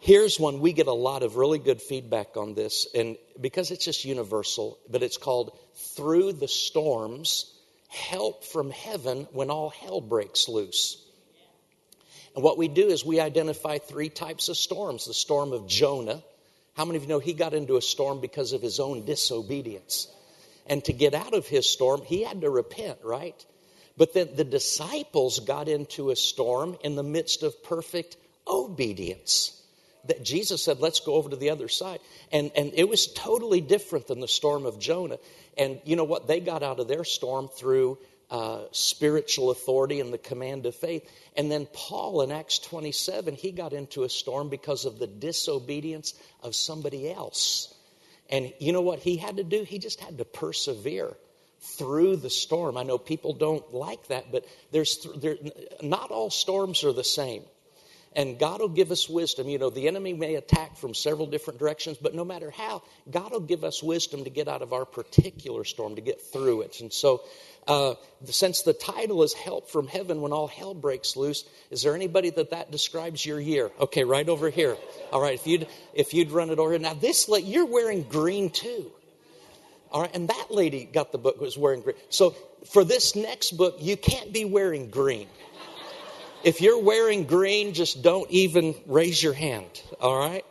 Here's 0.00 0.38
one. 0.38 0.60
We 0.60 0.72
get 0.72 0.86
a 0.86 0.92
lot 0.92 1.22
of 1.22 1.36
really 1.36 1.58
good 1.58 1.82
feedback 1.82 2.36
on 2.36 2.54
this, 2.54 2.86
and 2.94 3.16
because 3.40 3.72
it's 3.72 3.84
just 3.84 4.04
universal, 4.04 4.78
but 4.88 5.02
it's 5.02 5.16
called 5.16 5.58
Through 5.74 6.34
the 6.34 6.46
Storms 6.46 7.52
help 7.88 8.44
from 8.44 8.70
heaven 8.70 9.26
when 9.32 9.50
all 9.50 9.70
hell 9.70 10.00
breaks 10.00 10.48
loose. 10.48 11.04
And 12.34 12.44
what 12.44 12.58
we 12.58 12.68
do 12.68 12.86
is 12.88 13.04
we 13.04 13.20
identify 13.20 13.78
three 13.78 14.10
types 14.10 14.48
of 14.48 14.56
storms 14.56 15.06
the 15.06 15.14
storm 15.14 15.52
of 15.52 15.66
Jonah. 15.66 16.22
How 16.74 16.84
many 16.84 16.98
of 16.98 17.02
you 17.02 17.08
know 17.08 17.18
he 17.18 17.32
got 17.32 17.54
into 17.54 17.76
a 17.76 17.82
storm 17.82 18.20
because 18.20 18.52
of 18.52 18.62
his 18.62 18.78
own 18.78 19.04
disobedience? 19.04 20.06
And 20.66 20.84
to 20.84 20.92
get 20.92 21.14
out 21.14 21.34
of 21.34 21.46
his 21.46 21.68
storm, 21.68 22.02
he 22.04 22.22
had 22.22 22.42
to 22.42 22.50
repent, 22.50 22.98
right? 23.02 23.44
But 23.96 24.12
then 24.14 24.28
the 24.36 24.44
disciples 24.44 25.40
got 25.40 25.66
into 25.66 26.10
a 26.10 26.16
storm 26.16 26.76
in 26.84 26.94
the 26.94 27.02
midst 27.02 27.42
of 27.42 27.64
perfect 27.64 28.16
obedience 28.46 29.57
that 30.08 30.24
Jesus 30.24 30.64
said, 30.64 30.80
let's 30.80 31.00
go 31.00 31.14
over 31.14 31.30
to 31.30 31.36
the 31.36 31.50
other 31.50 31.68
side. 31.68 32.00
And, 32.32 32.50
and 32.56 32.72
it 32.74 32.88
was 32.88 33.06
totally 33.06 33.60
different 33.60 34.08
than 34.08 34.20
the 34.20 34.28
storm 34.28 34.66
of 34.66 34.78
Jonah. 34.78 35.18
And 35.56 35.80
you 35.84 35.96
know 35.96 36.04
what? 36.04 36.26
They 36.26 36.40
got 36.40 36.62
out 36.62 36.80
of 36.80 36.88
their 36.88 37.04
storm 37.04 37.48
through 37.48 37.98
uh, 38.30 38.64
spiritual 38.72 39.50
authority 39.50 40.00
and 40.00 40.12
the 40.12 40.18
command 40.18 40.66
of 40.66 40.74
faith. 40.74 41.08
And 41.36 41.50
then 41.50 41.66
Paul 41.72 42.22
in 42.22 42.32
Acts 42.32 42.58
27, 42.58 43.34
he 43.34 43.52
got 43.52 43.72
into 43.72 44.02
a 44.02 44.08
storm 44.08 44.48
because 44.48 44.84
of 44.84 44.98
the 44.98 45.06
disobedience 45.06 46.14
of 46.42 46.54
somebody 46.54 47.10
else. 47.10 47.74
And 48.28 48.52
you 48.58 48.72
know 48.72 48.82
what 48.82 48.98
he 48.98 49.16
had 49.16 49.38
to 49.38 49.44
do? 49.44 49.62
He 49.62 49.78
just 49.78 50.00
had 50.00 50.18
to 50.18 50.24
persevere 50.24 51.16
through 51.60 52.16
the 52.16 52.30
storm. 52.30 52.76
I 52.76 52.82
know 52.82 52.98
people 52.98 53.32
don't 53.32 53.72
like 53.72 54.08
that, 54.08 54.30
but 54.30 54.44
there's 54.70 55.06
there, 55.16 55.36
not 55.82 56.10
all 56.10 56.30
storms 56.30 56.84
are 56.84 56.92
the 56.92 57.04
same. 57.04 57.42
And 58.18 58.36
God 58.36 58.60
will 58.60 58.68
give 58.68 58.90
us 58.90 59.08
wisdom. 59.08 59.48
You 59.48 59.58
know, 59.58 59.70
the 59.70 59.86
enemy 59.86 60.12
may 60.12 60.34
attack 60.34 60.76
from 60.76 60.92
several 60.92 61.28
different 61.28 61.60
directions, 61.60 61.98
but 62.02 62.16
no 62.16 62.24
matter 62.24 62.50
how, 62.50 62.82
God 63.08 63.30
will 63.30 63.38
give 63.38 63.62
us 63.62 63.80
wisdom 63.80 64.24
to 64.24 64.30
get 64.30 64.48
out 64.48 64.60
of 64.60 64.72
our 64.72 64.84
particular 64.84 65.62
storm, 65.62 65.94
to 65.94 66.00
get 66.00 66.20
through 66.20 66.62
it. 66.62 66.80
And 66.80 66.92
so, 66.92 67.22
uh, 67.68 67.94
since 68.24 68.62
the 68.62 68.72
title 68.72 69.22
is 69.22 69.34
Help 69.34 69.70
from 69.70 69.86
Heaven 69.86 70.20
When 70.20 70.32
All 70.32 70.48
Hell 70.48 70.74
Breaks 70.74 71.14
Loose, 71.16 71.44
is 71.70 71.84
there 71.84 71.94
anybody 71.94 72.30
that 72.30 72.50
that 72.50 72.72
describes 72.72 73.24
your 73.24 73.38
year? 73.38 73.70
Okay, 73.78 74.02
right 74.02 74.28
over 74.28 74.50
here. 74.50 74.76
All 75.12 75.22
right, 75.22 75.34
if 75.34 75.46
you'd, 75.46 75.68
if 75.94 76.12
you'd 76.12 76.32
run 76.32 76.50
it 76.50 76.58
over 76.58 76.70
here. 76.70 76.80
Now, 76.80 76.94
this, 76.94 77.30
you're 77.44 77.66
wearing 77.66 78.02
green 78.02 78.50
too. 78.50 78.90
All 79.92 80.02
right, 80.02 80.10
and 80.12 80.28
that 80.28 80.46
lady 80.50 80.84
got 80.84 81.12
the 81.12 81.18
book 81.18 81.40
was 81.40 81.56
wearing 81.56 81.82
green. 81.82 81.96
So, 82.10 82.34
for 82.66 82.82
this 82.82 83.14
next 83.14 83.52
book, 83.52 83.76
you 83.78 83.96
can't 83.96 84.32
be 84.32 84.44
wearing 84.44 84.90
green. 84.90 85.28
If 86.44 86.60
you're 86.60 86.82
wearing 86.82 87.24
green, 87.24 87.74
just 87.74 88.02
don't 88.02 88.30
even 88.30 88.74
raise 88.86 89.22
your 89.22 89.32
hand, 89.32 89.82
all 90.00 90.16
right? 90.16 90.44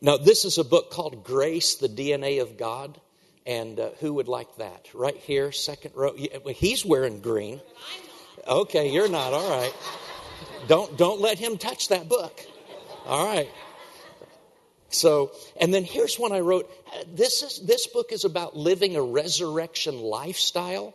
Now, 0.00 0.16
this 0.18 0.44
is 0.44 0.58
a 0.58 0.64
book 0.64 0.90
called 0.90 1.24
Grace, 1.24 1.76
the 1.76 1.88
DNA 1.88 2.42
of 2.42 2.56
God. 2.56 3.00
And 3.46 3.80
uh, 3.80 3.90
who 4.00 4.12
would 4.14 4.28
like 4.28 4.54
that? 4.56 4.88
Right 4.92 5.16
here, 5.16 5.52
second 5.52 5.92
row. 5.94 6.14
He's 6.54 6.84
wearing 6.84 7.20
green. 7.20 7.62
Okay, 8.46 8.90
you're 8.90 9.08
not. 9.08 9.32
All 9.32 9.50
right. 9.50 9.72
Don't 10.66 10.98
don't 10.98 11.20
let 11.22 11.38
him 11.38 11.56
touch 11.56 11.88
that 11.88 12.10
book. 12.10 12.40
All 13.06 13.24
right. 13.24 13.48
So, 14.90 15.32
and 15.58 15.72
then 15.72 15.84
here's 15.84 16.18
one 16.18 16.32
I 16.32 16.40
wrote. 16.40 16.70
This 17.14 17.42
is 17.42 17.66
this 17.66 17.86
book 17.86 18.12
is 18.12 18.26
about 18.26 18.54
living 18.54 18.96
a 18.96 19.02
resurrection 19.02 19.98
lifestyle. 19.98 20.94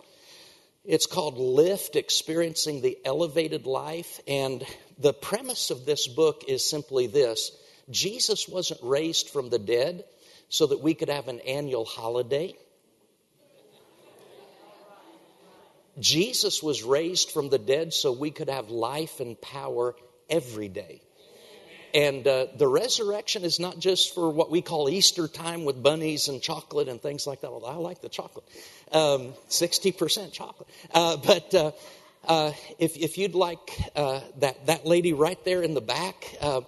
It's 0.85 1.05
called 1.05 1.37
Lift 1.37 1.95
Experiencing 1.95 2.81
the 2.81 2.97
Elevated 3.05 3.65
Life. 3.65 4.19
And 4.27 4.65
the 4.97 5.13
premise 5.13 5.69
of 5.71 5.85
this 5.85 6.07
book 6.07 6.43
is 6.47 6.69
simply 6.69 7.07
this 7.07 7.51
Jesus 7.89 8.47
wasn't 8.47 8.81
raised 8.83 9.29
from 9.29 9.49
the 9.49 9.59
dead 9.59 10.03
so 10.49 10.67
that 10.67 10.81
we 10.81 10.93
could 10.93 11.09
have 11.09 11.29
an 11.29 11.39
annual 11.41 11.85
holiday. 11.85 12.55
Jesus 15.99 16.63
was 16.63 16.83
raised 16.83 17.31
from 17.31 17.49
the 17.49 17.59
dead 17.59 17.93
so 17.93 18.11
we 18.11 18.31
could 18.31 18.49
have 18.49 18.69
life 18.69 19.19
and 19.19 19.39
power 19.39 19.95
every 20.29 20.67
day. 20.67 21.02
And 21.93 22.27
uh, 22.27 22.47
the 22.57 22.67
resurrection 22.67 23.43
is 23.43 23.59
not 23.59 23.77
just 23.77 24.15
for 24.15 24.31
what 24.31 24.49
we 24.49 24.61
call 24.63 24.89
Easter 24.89 25.27
time 25.27 25.63
with 25.63 25.83
bunnies 25.83 26.27
and 26.27 26.41
chocolate 26.41 26.87
and 26.87 26.99
things 26.99 27.27
like 27.27 27.41
that. 27.41 27.49
Although 27.49 27.67
I 27.67 27.75
like 27.75 28.01
the 28.01 28.09
chocolate, 28.09 28.45
um, 28.91 29.33
sixty 29.47 29.91
percent 29.91 30.33
chocolate. 30.33 30.67
Uh, 30.91 31.17
but 31.17 31.53
uh, 31.53 31.71
uh 32.27 32.51
if, 32.79 32.97
if 32.97 33.17
you'd 33.19 33.35
like 33.35 33.79
uh, 33.95 34.21
that 34.39 34.65
that 34.65 34.85
lady 34.87 35.13
right 35.13 35.43
there 35.45 35.61
in 35.61 35.75
the 35.75 35.81
back, 35.81 36.35
uh, 36.41 36.61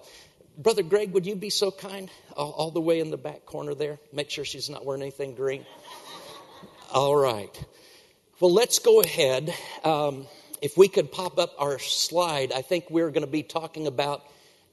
brother 0.56 0.84
Greg, 0.84 1.12
would 1.12 1.26
you 1.26 1.34
be 1.34 1.50
so 1.50 1.70
kind, 1.70 2.08
all, 2.36 2.52
all, 2.52 2.70
the 2.70 2.80
way 2.80 3.00
in 3.00 3.10
the 3.10 3.16
back 3.16 3.46
corner 3.46 3.74
there? 3.74 3.98
Make 4.12 4.30
sure 4.30 4.44
she's 4.44 4.70
not 4.70 4.84
wearing 4.84 5.02
anything 5.02 5.34
green. 5.34 5.66
All 6.92 7.16
right. 7.16 7.64
Well, 8.38 8.52
let's 8.52 8.78
go 8.78 9.00
ahead. 9.00 9.52
Um, 9.82 10.26
if 10.62 10.76
we 10.76 10.88
could 10.88 11.10
pop 11.10 11.38
up 11.38 11.52
our 11.58 11.78
slide, 11.78 12.52
I 12.52 12.62
think 12.62 12.90
we're 12.90 13.10
going 13.10 13.24
to 13.24 13.30
be 13.30 13.42
talking 13.42 13.86
about 13.86 14.22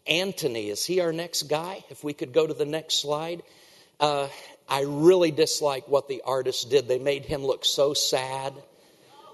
Antony. 0.07 0.69
Is 0.69 0.85
he 0.85 0.99
our 0.99 1.13
next 1.13 1.43
guy? 1.43 1.83
If 1.89 2.03
we 2.03 2.13
could 2.13 2.33
go 2.33 2.45
to 2.45 2.53
the 2.53 2.65
next 2.65 3.01
slide. 3.01 3.41
Uh, 3.99 4.27
I 4.67 4.81
really 4.81 5.31
dislike 5.31 5.87
what 5.87 6.07
the 6.07 6.21
artist 6.25 6.69
did. 6.69 6.87
They 6.87 6.99
made 6.99 7.25
him 7.25 7.43
look 7.45 7.65
so 7.65 7.93
sad. 7.93 8.53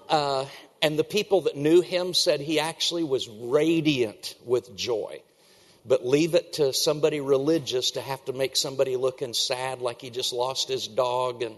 Uh, 0.08 0.46
and 0.82 0.98
the 0.98 1.04
people 1.04 1.42
that 1.42 1.56
knew 1.56 1.80
him 1.80 2.14
said 2.14 2.40
he 2.40 2.60
actually 2.60 3.04
was 3.04 3.28
radiant 3.28 4.34
with 4.44 4.76
joy. 4.76 5.22
But 5.86 6.06
leave 6.06 6.34
it 6.34 6.54
to 6.54 6.72
somebody 6.72 7.20
religious 7.20 7.92
to 7.92 8.00
have 8.00 8.24
to 8.26 8.32
make 8.32 8.56
somebody 8.56 8.96
looking 8.96 9.34
sad 9.34 9.80
like 9.80 10.00
he 10.00 10.10
just 10.10 10.32
lost 10.32 10.68
his 10.68 10.86
dog 10.86 11.42
and 11.42 11.56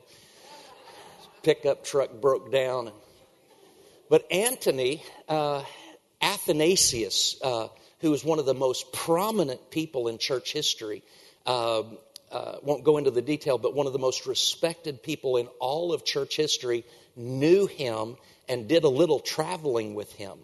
pickup 1.42 1.84
truck 1.84 2.12
broke 2.20 2.52
down. 2.52 2.92
But 4.08 4.30
Antony, 4.30 5.02
uh, 5.28 5.64
Athanasius, 6.20 7.36
uh, 7.42 7.68
who 8.02 8.10
was 8.10 8.24
one 8.24 8.38
of 8.38 8.46
the 8.46 8.54
most 8.54 8.92
prominent 8.92 9.70
people 9.70 10.08
in 10.08 10.18
church 10.18 10.52
history, 10.52 11.02
uh, 11.46 11.82
uh, 12.30 12.56
won't 12.62 12.84
go 12.84 12.98
into 12.98 13.10
the 13.10 13.22
detail, 13.22 13.58
but 13.58 13.74
one 13.74 13.86
of 13.86 13.92
the 13.92 13.98
most 13.98 14.26
respected 14.26 15.02
people 15.02 15.36
in 15.36 15.46
all 15.60 15.92
of 15.92 16.04
church 16.04 16.36
history 16.36 16.84
knew 17.14 17.66
him 17.66 18.16
and 18.48 18.68
did 18.68 18.84
a 18.84 18.88
little 18.88 19.20
traveling 19.20 19.94
with 19.94 20.12
him. 20.14 20.36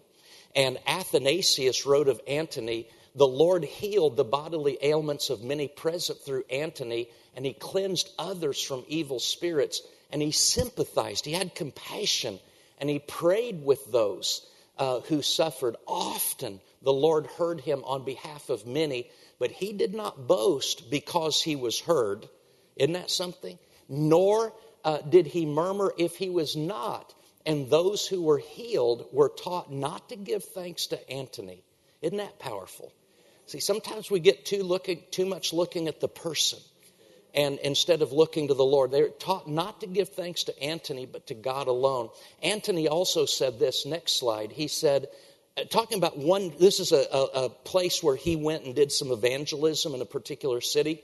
And 0.54 0.78
Athanasius 0.86 1.84
wrote 1.84 2.08
of 2.08 2.20
Antony, 2.28 2.88
the 3.14 3.26
Lord 3.26 3.64
healed 3.64 4.16
the 4.16 4.24
bodily 4.24 4.78
ailments 4.80 5.28
of 5.28 5.42
many 5.42 5.66
present 5.66 6.20
through 6.20 6.44
Antony, 6.50 7.08
and 7.34 7.44
he 7.44 7.54
cleansed 7.54 8.08
others 8.18 8.62
from 8.62 8.84
evil 8.86 9.18
spirits, 9.18 9.82
and 10.12 10.22
he 10.22 10.30
sympathized, 10.30 11.24
he 11.24 11.32
had 11.32 11.54
compassion, 11.54 12.38
and 12.78 12.88
he 12.88 13.00
prayed 13.00 13.64
with 13.64 13.90
those 13.90 14.46
uh, 14.78 15.00
who 15.00 15.22
suffered. 15.22 15.76
Often 15.86 16.60
the 16.82 16.92
Lord 16.92 17.26
heard 17.26 17.60
him 17.60 17.82
on 17.84 18.04
behalf 18.04 18.50
of 18.50 18.66
many, 18.66 19.10
but 19.38 19.50
he 19.50 19.72
did 19.72 19.94
not 19.94 20.26
boast 20.26 20.90
because 20.90 21.42
he 21.42 21.56
was 21.56 21.80
heard. 21.80 22.28
Isn't 22.76 22.92
that 22.92 23.10
something? 23.10 23.58
Nor 23.88 24.52
uh, 24.84 24.98
did 24.98 25.26
he 25.26 25.46
murmur 25.46 25.92
if 25.98 26.16
he 26.16 26.30
was 26.30 26.56
not. 26.56 27.14
And 27.44 27.70
those 27.70 28.06
who 28.06 28.22
were 28.22 28.38
healed 28.38 29.06
were 29.12 29.30
taught 29.30 29.72
not 29.72 30.10
to 30.10 30.16
give 30.16 30.44
thanks 30.44 30.88
to 30.88 31.10
Antony. 31.10 31.62
Isn't 32.02 32.18
that 32.18 32.38
powerful? 32.38 32.92
See, 33.46 33.60
sometimes 33.60 34.10
we 34.10 34.20
get 34.20 34.44
too 34.44 34.62
looking 34.62 35.02
too 35.10 35.24
much 35.24 35.52
looking 35.52 35.88
at 35.88 36.00
the 36.00 36.08
person 36.08 36.58
and 37.34 37.58
instead 37.58 38.02
of 38.02 38.12
looking 38.12 38.48
to 38.48 38.54
the 38.54 38.64
Lord. 38.64 38.90
They're 38.90 39.08
taught 39.08 39.48
not 39.48 39.80
to 39.80 39.86
give 39.86 40.10
thanks 40.10 40.44
to 40.44 40.62
Antony, 40.62 41.06
but 41.06 41.26
to 41.28 41.34
God 41.34 41.68
alone. 41.68 42.10
Antony 42.42 42.88
also 42.88 43.26
said 43.26 43.58
this, 43.58 43.86
next 43.86 44.18
slide. 44.18 44.52
He 44.52 44.68
said, 44.68 45.08
uh, 45.56 45.64
talking 45.64 45.98
about 45.98 46.16
one, 46.16 46.52
this 46.58 46.80
is 46.80 46.92
a, 46.92 47.04
a, 47.12 47.44
a 47.44 47.48
place 47.50 48.02
where 48.02 48.16
he 48.16 48.36
went 48.36 48.64
and 48.64 48.74
did 48.74 48.92
some 48.92 49.10
evangelism 49.10 49.94
in 49.94 50.00
a 50.00 50.06
particular 50.06 50.60
city. 50.60 51.02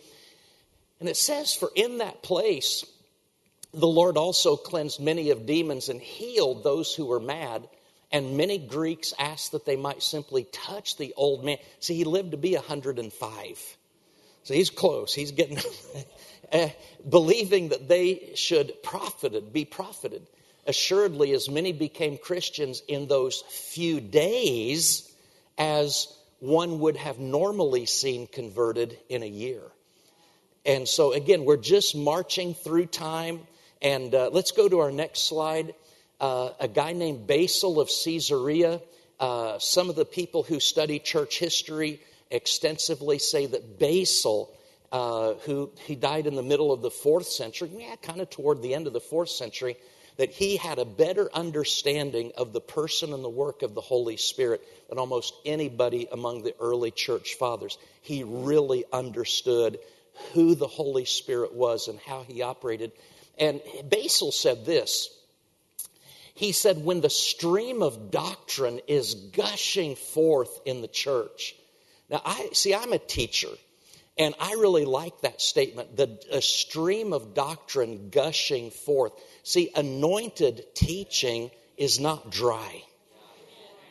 And 1.01 1.09
it 1.09 1.17
says, 1.17 1.53
For 1.53 1.71
in 1.75 1.99
that 1.99 2.23
place, 2.23 2.85
the 3.73 3.87
Lord 3.87 4.17
also 4.17 4.57
cleansed 4.57 5.01
many 5.01 5.31
of 5.31 5.47
demons 5.47 5.89
and 5.89 6.01
healed 6.01 6.63
those 6.63 6.95
who 6.95 7.07
were 7.07 7.21
mad. 7.21 7.69
And 8.13 8.37
many 8.37 8.59
Greeks 8.59 9.13
asked 9.19 9.53
that 9.53 9.67
they 9.67 9.77
might 9.77 10.03
simply 10.03 10.45
touch 10.53 10.97
the 10.97 11.13
old 11.17 11.45
man. 11.45 11.59
See, 11.81 11.97
he 11.97 12.05
lived 12.05 12.31
to 12.31 12.37
be 12.37 12.55
105. 12.55 13.77
So 14.45 14.55
he's 14.55 14.71
close. 14.71 15.15
He's 15.15 15.33
getting, 15.33 15.59
uh, 16.53 16.69
believing 17.09 17.71
that 17.71 17.89
they 17.89 18.33
should 18.35 18.83
profited, 18.83 19.53
be 19.53 19.65
profited. 19.65 20.27
Assuredly, 20.67 21.33
as 21.33 21.51
many 21.51 21.73
became 21.73 22.17
Christians 22.19 22.83
in 22.87 23.09
those 23.09 23.43
few 23.49 24.01
days 24.01 25.11
as 25.59 26.09
one 26.41 26.79
would 26.81 26.97
have 26.97 27.19
normally 27.19 27.87
seen 27.87 28.27
converted 28.27 28.99
in 29.09 29.23
a 29.23 29.27
year. 29.27 29.63
And 30.67 30.87
so, 30.89 31.13
again, 31.13 31.45
we're 31.45 31.57
just 31.57 31.97
marching 31.97 32.55
through 32.55 32.87
time. 32.87 33.41
And 33.81 34.15
uh, 34.15 34.31
let's 34.33 34.53
go 34.53 34.69
to 34.69 34.81
our 34.81 34.93
next 34.93 35.27
slide. 35.29 35.75
Uh, 36.21 36.51
a 36.61 36.69
guy 36.69 36.93
named 36.93 37.27
Basil 37.27 37.81
of 37.81 37.91
Caesarea. 38.05 38.81
Uh, 39.21 39.59
some 39.59 39.91
of 39.91 39.97
the 39.97 40.05
people 40.05 40.43
who 40.43 40.61
study 40.61 40.99
church 40.99 41.39
history 41.39 42.01
extensively 42.31 43.19
say 43.19 43.47
that 43.47 43.79
Basil, 43.79 44.57
uh, 44.93 45.35
who 45.45 45.71
he 45.87 45.95
died 45.95 46.27
in 46.27 46.35
the 46.35 46.43
middle 46.43 46.73
of 46.73 46.83
the 46.83 46.91
fourth 46.91 47.27
century, 47.27 47.71
yeah, 47.77 47.97
kind 47.97 48.21
of 48.21 48.31
toward 48.31 48.63
the 48.63 48.75
end 48.75 48.87
of 48.87 48.93
the 48.93 49.01
fourth 49.01 49.31
century, 49.31 49.77
that 50.17 50.31
he 50.31 50.57
had 50.57 50.79
a 50.79 50.85
better 50.85 51.29
understanding 51.35 52.33
of 52.37 52.53
the 52.53 52.61
person 52.61 53.13
and 53.13 53.25
the 53.25 53.29
work 53.29 53.63
of 53.63 53.75
the 53.75 53.81
Holy 53.81 54.17
Spirit 54.17 54.63
than 54.89 54.99
almost 54.99 55.35
anybody 55.45 56.07
among 56.13 56.43
the 56.43 56.55
early 56.61 56.91
church 56.91 57.35
fathers. 57.35 57.79
He 58.01 58.23
really 58.23 58.85
understood 58.93 59.79
who 60.33 60.55
the 60.55 60.69
Holy 60.69 61.05
Spirit 61.05 61.53
was 61.53 61.89
and 61.89 61.99
how 61.99 62.23
he 62.23 62.43
operated. 62.43 62.93
And 63.39 63.61
Basil 63.89 64.31
said 64.31 64.65
this. 64.65 65.09
He 66.35 66.53
said, 66.53 66.85
when 66.85 67.01
the 67.01 67.11
stream 67.11 67.83
of 67.83 68.11
doctrine 68.11 68.81
is 68.87 69.15
gushing 69.15 69.97
forth 69.97 70.61
in 70.65 70.81
the 70.81 70.89
church. 70.89 71.57
Now, 72.11 72.21
I 72.25 72.51
see, 72.53 72.75
I'm 72.75 72.93
a 72.93 72.99
teacher, 72.99 73.49
and 74.19 74.35
I 74.39 74.53
really 74.53 74.85
like 74.85 75.21
that 75.23 75.41
statement 75.41 75.97
the 75.97 76.19
a 76.31 76.43
stream 76.43 77.13
of 77.13 77.35
doctrine 77.35 78.11
gushing 78.11 78.71
forth. 78.71 79.13
See, 79.43 79.71
anointed 79.75 80.75
teaching 80.75 81.51
is 81.77 81.99
not 81.99 82.31
dry. 82.31 82.83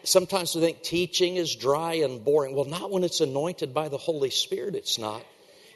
Sometimes 0.06 0.54
we 0.54 0.62
think 0.62 0.84
teaching 0.84 1.38
is 1.38 1.56
dry 1.56 1.96
and 1.96 2.24
boring. 2.24 2.56
Well, 2.56 2.66
not 2.66 2.92
when 2.92 3.04
it's 3.04 3.22
anointed 3.22 3.74
by 3.74 3.88
the 3.88 3.98
Holy 3.98 4.30
Spirit, 4.30 4.76
it's 4.76 5.00
not. 5.00 5.24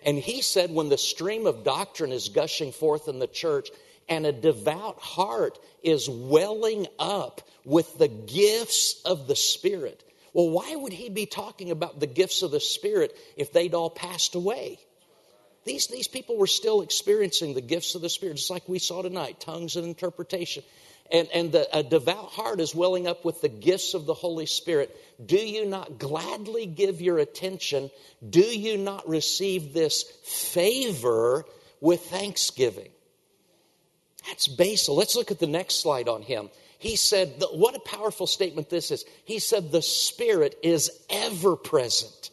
And 0.04 0.18
he 0.18 0.42
said, 0.42 0.70
when 0.70 0.90
the 0.90 0.98
stream 0.98 1.48
of 1.48 1.64
doctrine 1.64 2.12
is 2.12 2.30
gushing 2.30 2.72
forth 2.72 3.08
in 3.08 3.20
the 3.20 3.28
church 3.28 3.70
and 4.10 4.26
a 4.26 4.32
devout 4.32 5.00
heart 5.00 5.58
is 5.82 6.10
welling 6.10 6.88
up 7.00 7.42
with 7.66 7.98
the 7.98 8.08
gifts 8.08 9.02
of 9.06 9.28
the 9.28 9.36
Spirit. 9.36 10.04
Well, 10.34 10.50
why 10.50 10.76
would 10.76 10.94
he 10.94 11.10
be 11.10 11.26
talking 11.26 11.72
about 11.72 12.00
the 12.00 12.08
gifts 12.08 12.42
of 12.42 12.52
the 12.52 12.60
Spirit 12.60 13.18
if 13.36 13.52
they'd 13.54 13.74
all 13.74 13.90
passed 13.90 14.36
away? 14.36 14.80
These, 15.66 15.88
these 15.88 16.08
people 16.08 16.38
were 16.38 16.48
still 16.48 16.82
experiencing 16.82 17.54
the 17.54 17.62
gifts 17.62 17.96
of 17.96 18.02
the 18.02 18.10
Spirit, 18.10 18.38
just 18.38 18.50
like 18.50 18.68
we 18.70 18.80
saw 18.80 19.02
tonight 19.02 19.40
tongues 19.40 19.76
and 19.76 19.86
interpretation. 19.86 20.64
And, 21.12 21.28
and 21.34 21.52
the, 21.52 21.68
a 21.78 21.84
devout 21.84 22.32
heart 22.32 22.60
is 22.60 22.76
welling 22.76 23.08
up 23.08 23.24
with 23.24 23.42
the 23.42 23.50
gifts 23.50 23.94
of 23.94 24.06
the 24.06 24.14
Holy 24.14 24.46
Spirit. 24.46 24.96
Do 25.24 25.38
you 25.38 25.66
not 25.66 26.00
gladly 26.00 26.66
give 26.66 27.02
your 27.02 27.18
attention? 27.18 27.90
Do 28.28 28.42
you 28.42 28.78
not 28.78 29.08
receive 29.08 29.74
this 29.74 30.04
favor 30.24 31.46
with 31.82 32.02
thanksgiving? 32.02 32.90
That's 34.28 34.48
Basil. 34.48 34.96
Let's 34.96 35.16
look 35.16 35.32
at 35.32 35.40
the 35.40 35.48
next 35.48 35.82
slide 35.82 36.10
on 36.10 36.22
him. 36.22 36.50
He 36.80 36.96
said, 36.96 37.44
What 37.54 37.76
a 37.76 37.80
powerful 37.80 38.28
statement 38.28 38.70
this 38.70 38.92
is. 38.92 39.06
He 39.26 39.40
said, 39.40 39.72
The 39.72 39.82
Spirit 39.82 40.58
is 40.64 40.92
ever 41.10 41.56
present, 41.56 42.30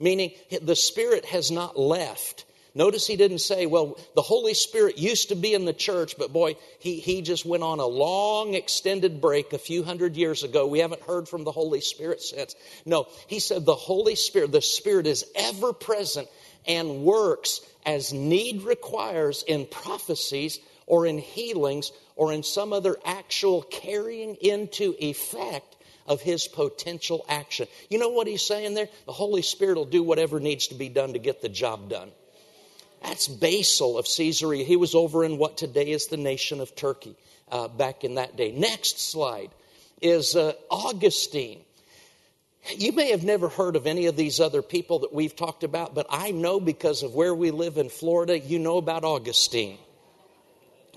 meaning 0.00 0.32
the 0.62 0.76
Spirit 0.76 1.24
has 1.26 1.50
not 1.50 1.78
left. 1.78 2.44
Notice 2.76 3.06
he 3.06 3.14
didn't 3.14 3.38
say, 3.38 3.66
well, 3.66 3.96
the 4.16 4.22
Holy 4.22 4.52
Spirit 4.52 4.98
used 4.98 5.28
to 5.28 5.36
be 5.36 5.54
in 5.54 5.64
the 5.64 5.72
church, 5.72 6.16
but 6.18 6.32
boy, 6.32 6.56
he, 6.80 6.98
he 6.98 7.22
just 7.22 7.46
went 7.46 7.62
on 7.62 7.78
a 7.78 7.86
long 7.86 8.54
extended 8.54 9.20
break 9.20 9.52
a 9.52 9.58
few 9.58 9.84
hundred 9.84 10.16
years 10.16 10.42
ago. 10.42 10.66
We 10.66 10.80
haven't 10.80 11.02
heard 11.02 11.28
from 11.28 11.44
the 11.44 11.52
Holy 11.52 11.80
Spirit 11.80 12.20
since. 12.20 12.56
No, 12.84 13.06
he 13.28 13.38
said 13.38 13.64
the 13.64 13.76
Holy 13.76 14.16
Spirit, 14.16 14.50
the 14.50 14.60
Spirit 14.60 15.06
is 15.06 15.24
ever 15.36 15.72
present 15.72 16.26
and 16.66 17.04
works 17.04 17.60
as 17.86 18.12
need 18.12 18.62
requires 18.62 19.44
in 19.46 19.66
prophecies 19.66 20.58
or 20.86 21.06
in 21.06 21.18
healings 21.18 21.92
or 22.16 22.32
in 22.32 22.42
some 22.42 22.72
other 22.72 22.96
actual 23.04 23.62
carrying 23.62 24.36
into 24.36 24.94
effect 24.98 25.76
of 26.06 26.20
his 26.20 26.46
potential 26.46 27.24
action. 27.28 27.66
You 27.88 27.98
know 27.98 28.10
what 28.10 28.26
he's 28.26 28.46
saying 28.46 28.74
there? 28.74 28.88
The 29.06 29.12
Holy 29.12 29.42
Spirit 29.42 29.76
will 29.76 29.84
do 29.84 30.02
whatever 30.02 30.40
needs 30.40 30.68
to 30.68 30.74
be 30.74 30.88
done 30.88 31.14
to 31.14 31.18
get 31.18 31.40
the 31.40 31.48
job 31.48 31.88
done. 31.88 32.10
That's 33.02 33.28
Basil 33.28 33.98
of 33.98 34.06
Caesarea. 34.06 34.64
He 34.64 34.76
was 34.76 34.94
over 34.94 35.24
in 35.24 35.36
what 35.38 35.58
today 35.58 35.90
is 35.90 36.06
the 36.06 36.16
nation 36.16 36.60
of 36.60 36.74
Turkey 36.74 37.16
uh, 37.50 37.68
back 37.68 38.04
in 38.04 38.14
that 38.14 38.36
day. 38.36 38.52
Next 38.52 38.98
slide 38.98 39.50
is 40.00 40.34
uh, 40.36 40.52
Augustine. 40.70 41.60
You 42.76 42.92
may 42.92 43.10
have 43.10 43.22
never 43.22 43.50
heard 43.50 43.76
of 43.76 43.86
any 43.86 44.06
of 44.06 44.16
these 44.16 44.40
other 44.40 44.62
people 44.62 45.00
that 45.00 45.12
we've 45.12 45.36
talked 45.36 45.64
about, 45.64 45.94
but 45.94 46.06
I 46.08 46.30
know 46.30 46.60
because 46.60 47.02
of 47.02 47.14
where 47.14 47.34
we 47.34 47.50
live 47.50 47.76
in 47.76 47.90
Florida, 47.90 48.38
you 48.38 48.58
know 48.58 48.78
about 48.78 49.04
Augustine. 49.04 49.78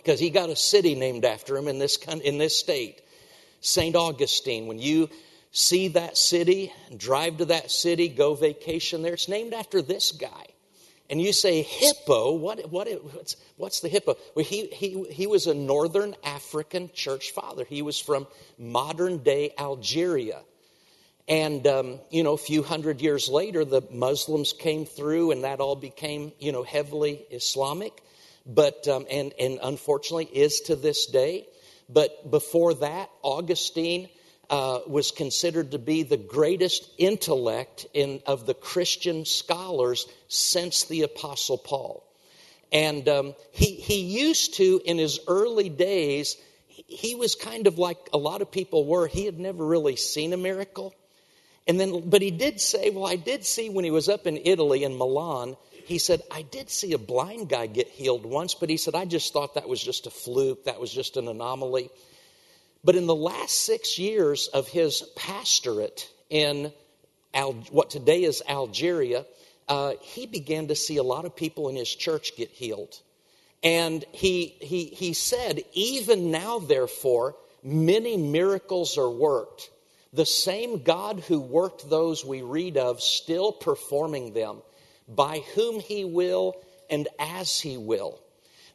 Because 0.07 0.21
he 0.21 0.29
got 0.29 0.49
a 0.49 0.55
city 0.55 0.95
named 0.95 1.25
after 1.25 1.57
him 1.57 1.67
in 1.67 1.79
this, 1.79 1.97
in 2.23 2.37
this 2.37 2.57
state, 2.57 3.01
St. 3.59 3.93
Augustine. 3.93 4.65
When 4.65 4.79
you 4.79 5.09
see 5.51 5.89
that 5.89 6.17
city, 6.17 6.71
drive 6.95 7.39
to 7.39 7.45
that 7.45 7.69
city, 7.69 8.07
go 8.07 8.33
vacation 8.33 9.01
there, 9.01 9.15
it's 9.15 9.27
named 9.27 9.53
after 9.53 9.81
this 9.81 10.13
guy 10.13 10.45
and 11.09 11.21
you 11.21 11.31
say 11.31 11.61
hippo, 11.61 12.33
what, 12.33 12.69
what, 12.71 12.87
what's, 13.13 13.35
what's 13.55 13.79
the 13.79 13.87
hippo? 13.87 14.15
Well, 14.35 14.45
he, 14.45 14.67
he, 14.67 15.03
he 15.09 15.27
was 15.27 15.47
a 15.47 15.53
northern 15.53 16.15
African 16.23 16.89
church 16.93 17.31
father. 17.31 17.63
He 17.63 17.81
was 17.81 17.99
from 17.99 18.27
modern 18.57 19.23
day 19.23 19.53
Algeria. 19.57 20.41
And, 21.29 21.65
um, 21.67 21.99
you 22.09 22.23
know, 22.23 22.33
a 22.33 22.37
few 22.37 22.63
hundred 22.63 23.01
years 23.01 23.29
later, 23.29 23.63
the 23.63 23.81
Muslims 23.91 24.53
came 24.53 24.85
through 24.85 25.31
and 25.31 25.43
that 25.43 25.59
all 25.59 25.75
became, 25.75 26.31
you 26.39 26.51
know, 26.51 26.63
heavily 26.63 27.25
Islamic. 27.31 28.01
But, 28.48 28.88
um, 28.88 29.06
and, 29.12 29.34
and 29.39 29.60
unfortunately 29.62 30.25
is 30.25 30.62
to 30.62 30.75
this 30.75 31.08
day. 31.08 31.48
But 31.89 32.32
before 32.32 32.74
that, 32.75 33.10
Augustine 33.22 34.10
uh, 34.50 34.80
was 34.88 35.12
considered 35.12 35.72
to 35.72 35.80
be 35.80 36.04
the 36.04 36.18
greatest 36.18 36.89
intellect 36.98 37.86
in, 37.94 38.22
of 38.25 38.46
the 38.46 38.54
Christian 38.54 39.25
scholars 39.25 40.08
since 40.27 40.86
the 40.86 41.04
Apostle 41.04 41.58
Paul. 41.58 42.04
And 42.72 43.08
um, 43.08 43.36
he, 43.51 43.75
he 43.75 44.01
used 44.01 44.56
to, 44.56 44.82
in 44.84 44.98
his 44.98 45.20
early 45.27 45.70
days, 45.70 46.38
he 46.68 47.16
was 47.16 47.36
kind 47.36 47.68
of 47.68 47.77
like 47.77 47.98
a 48.13 48.18
lot 48.18 48.42
of 48.42 48.51
people 48.51 48.86
were. 48.86 49.08
He 49.08 49.25
had 49.25 49.39
never 49.39 49.66
really 49.66 49.96
seen 49.96 50.34
a 50.34 50.38
miracle. 50.38 50.94
And 51.68 51.80
then, 51.80 52.10
but 52.10 52.22
he 52.22 52.32
did 52.32 52.62
say, 52.62 52.89
Well, 52.89 53.06
I 53.06 53.18
did 53.18 53.46
see 53.46 53.70
when 53.70 53.84
he 53.84 53.92
was 53.92 54.08
up 54.08 54.25
in 54.25 54.38
Italy, 54.38 54.84
in 54.84 54.98
Milan, 54.98 55.58
he 55.88 56.00
said, 56.00 56.22
I 56.29 56.41
did 56.41 56.70
see 56.70 56.91
a 56.91 56.98
blind 56.98 57.48
guy 57.48 57.65
get 57.65 57.88
healed 57.88 58.25
once, 58.25 58.53
but 58.53 58.70
he 58.70 58.75
said, 58.75 58.94
I 58.94 59.06
just 59.06 59.32
thought 59.32 59.56
that 59.56 59.70
was 59.70 59.82
just 59.82 60.06
a 60.06 60.10
fluke, 60.10 60.65
that 60.65 60.82
was 60.82 60.91
just 60.91 61.15
an 61.15 61.29
anomaly. 61.29 61.89
But 62.84 62.96
in 62.96 63.08
the 63.08 63.15
last 63.15 63.65
six 63.65 63.98
years 63.98 64.48
of 64.48 64.67
his 64.67 65.01
pastorate 65.15 66.12
in 66.29 66.74
Al- 67.34 67.53
what 67.72 67.89
today 67.89 68.24
is 68.24 68.44
Algeria, 68.50 69.25
uh, 69.70 69.94
he 70.01 70.25
began 70.25 70.67
to 70.67 70.75
see 70.75 70.98
a 70.98 71.03
lot 71.03 71.24
of 71.24 71.36
people 71.36 71.70
in 71.70 71.77
his 71.77 71.94
church 71.96 72.36
get 72.36 72.50
healed. 72.50 73.00
And 73.63 74.03
he, 74.12 74.58
he, 74.60 74.86
he 74.86 75.13
said, 75.13 75.63
Even 75.72 76.32
now, 76.32 76.60
therefore, 76.60 77.36
many 77.63 78.17
miracles 78.17 78.98
are 78.98 79.10
worked 79.10 79.70
the 80.13 80.25
same 80.25 80.84
God 80.84 81.24
who 81.27 81.39
worked 81.39 81.89
those 81.89 82.25
we 82.25 82.41
read 82.41 82.77
of, 82.77 83.01
still 83.01 83.51
performing 83.51 84.34
them, 84.34 84.62
by 85.07 85.39
whom 85.55 85.79
he 85.79 86.05
will 86.05 86.55
and 86.89 87.07
as 87.19 87.59
he 87.59 87.77
will. 87.77 88.19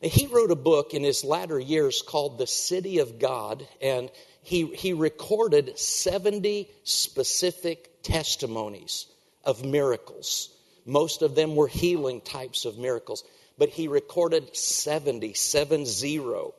He 0.00 0.26
wrote 0.26 0.50
a 0.50 0.56
book 0.56 0.94
in 0.94 1.04
his 1.04 1.22
latter 1.22 1.58
years 1.58 2.02
called 2.02 2.38
The 2.38 2.46
City 2.46 2.98
of 2.98 3.18
God, 3.18 3.66
and 3.80 4.10
he, 4.42 4.66
he 4.66 4.92
recorded 4.92 5.78
70 5.78 6.68
specific 6.82 8.02
testimonies 8.02 9.06
of 9.44 9.64
miracles. 9.64 10.50
Most 10.84 11.22
of 11.22 11.36
them 11.36 11.54
were 11.54 11.68
healing 11.68 12.20
types 12.20 12.64
of 12.64 12.78
miracles, 12.78 13.22
but 13.58 13.68
he 13.68 13.86
recorded 13.86 14.56
70, 14.56 15.34
7 15.34 15.86
0. 15.86 16.54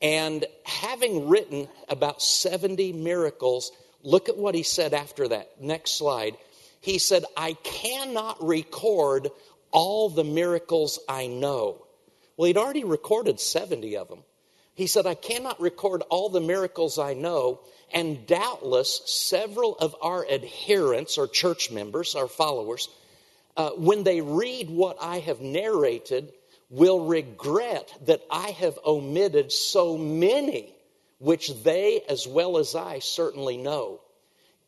And 0.00 0.46
having 0.64 1.28
written 1.28 1.68
about 1.90 2.22
70 2.22 2.94
miracles, 2.94 3.70
Look 4.02 4.28
at 4.28 4.36
what 4.36 4.54
he 4.54 4.62
said 4.62 4.94
after 4.94 5.28
that. 5.28 5.60
Next 5.60 5.92
slide. 5.92 6.36
He 6.80 6.98
said, 6.98 7.24
I 7.36 7.54
cannot 7.54 8.44
record 8.44 9.28
all 9.70 10.08
the 10.08 10.24
miracles 10.24 10.98
I 11.08 11.26
know. 11.26 11.84
Well, 12.36 12.46
he'd 12.46 12.56
already 12.56 12.84
recorded 12.84 13.40
70 13.40 13.96
of 13.96 14.08
them. 14.08 14.24
He 14.74 14.86
said, 14.86 15.06
I 15.06 15.14
cannot 15.14 15.60
record 15.60 16.02
all 16.08 16.28
the 16.28 16.40
miracles 16.40 16.98
I 17.00 17.14
know, 17.14 17.60
and 17.92 18.26
doubtless 18.26 19.02
several 19.06 19.76
of 19.76 19.96
our 20.00 20.24
adherents 20.24 21.18
or 21.18 21.26
church 21.26 21.72
members, 21.72 22.14
our 22.14 22.28
followers, 22.28 22.88
uh, 23.56 23.70
when 23.70 24.04
they 24.04 24.20
read 24.20 24.70
what 24.70 24.98
I 25.00 25.18
have 25.18 25.40
narrated, 25.40 26.32
will 26.70 27.06
regret 27.06 27.92
that 28.06 28.22
I 28.30 28.50
have 28.50 28.78
omitted 28.86 29.50
so 29.50 29.98
many 29.98 30.72
which 31.18 31.52
they 31.64 32.02
as 32.08 32.28
well 32.28 32.58
as 32.58 32.76
I 32.76 33.00
certainly 33.00 33.56
know. 33.56 34.00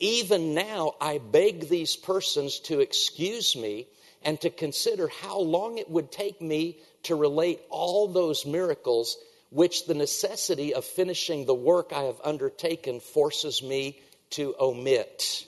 Even 0.01 0.55
now, 0.55 0.95
I 0.99 1.19
beg 1.19 1.69
these 1.69 1.95
persons 1.95 2.59
to 2.61 2.81
excuse 2.81 3.55
me 3.55 3.87
and 4.23 4.41
to 4.41 4.49
consider 4.49 5.09
how 5.09 5.39
long 5.39 5.77
it 5.77 5.91
would 5.91 6.11
take 6.11 6.41
me 6.41 6.79
to 7.05 7.15
relate 7.15 7.61
all 7.69 8.09
those 8.09 8.47
miracles 8.47 9.19
which 9.51 9.87
the 9.87 9.95
necessity 9.95 10.75
of 10.75 10.85
finishing 10.85 11.45
the 11.45 11.55
work 11.55 11.93
I 11.93 12.05
have 12.05 12.21
undertaken 12.25 13.01
forces 13.01 13.63
me 13.63 14.01
to 14.31 14.55
omit. 14.59 15.47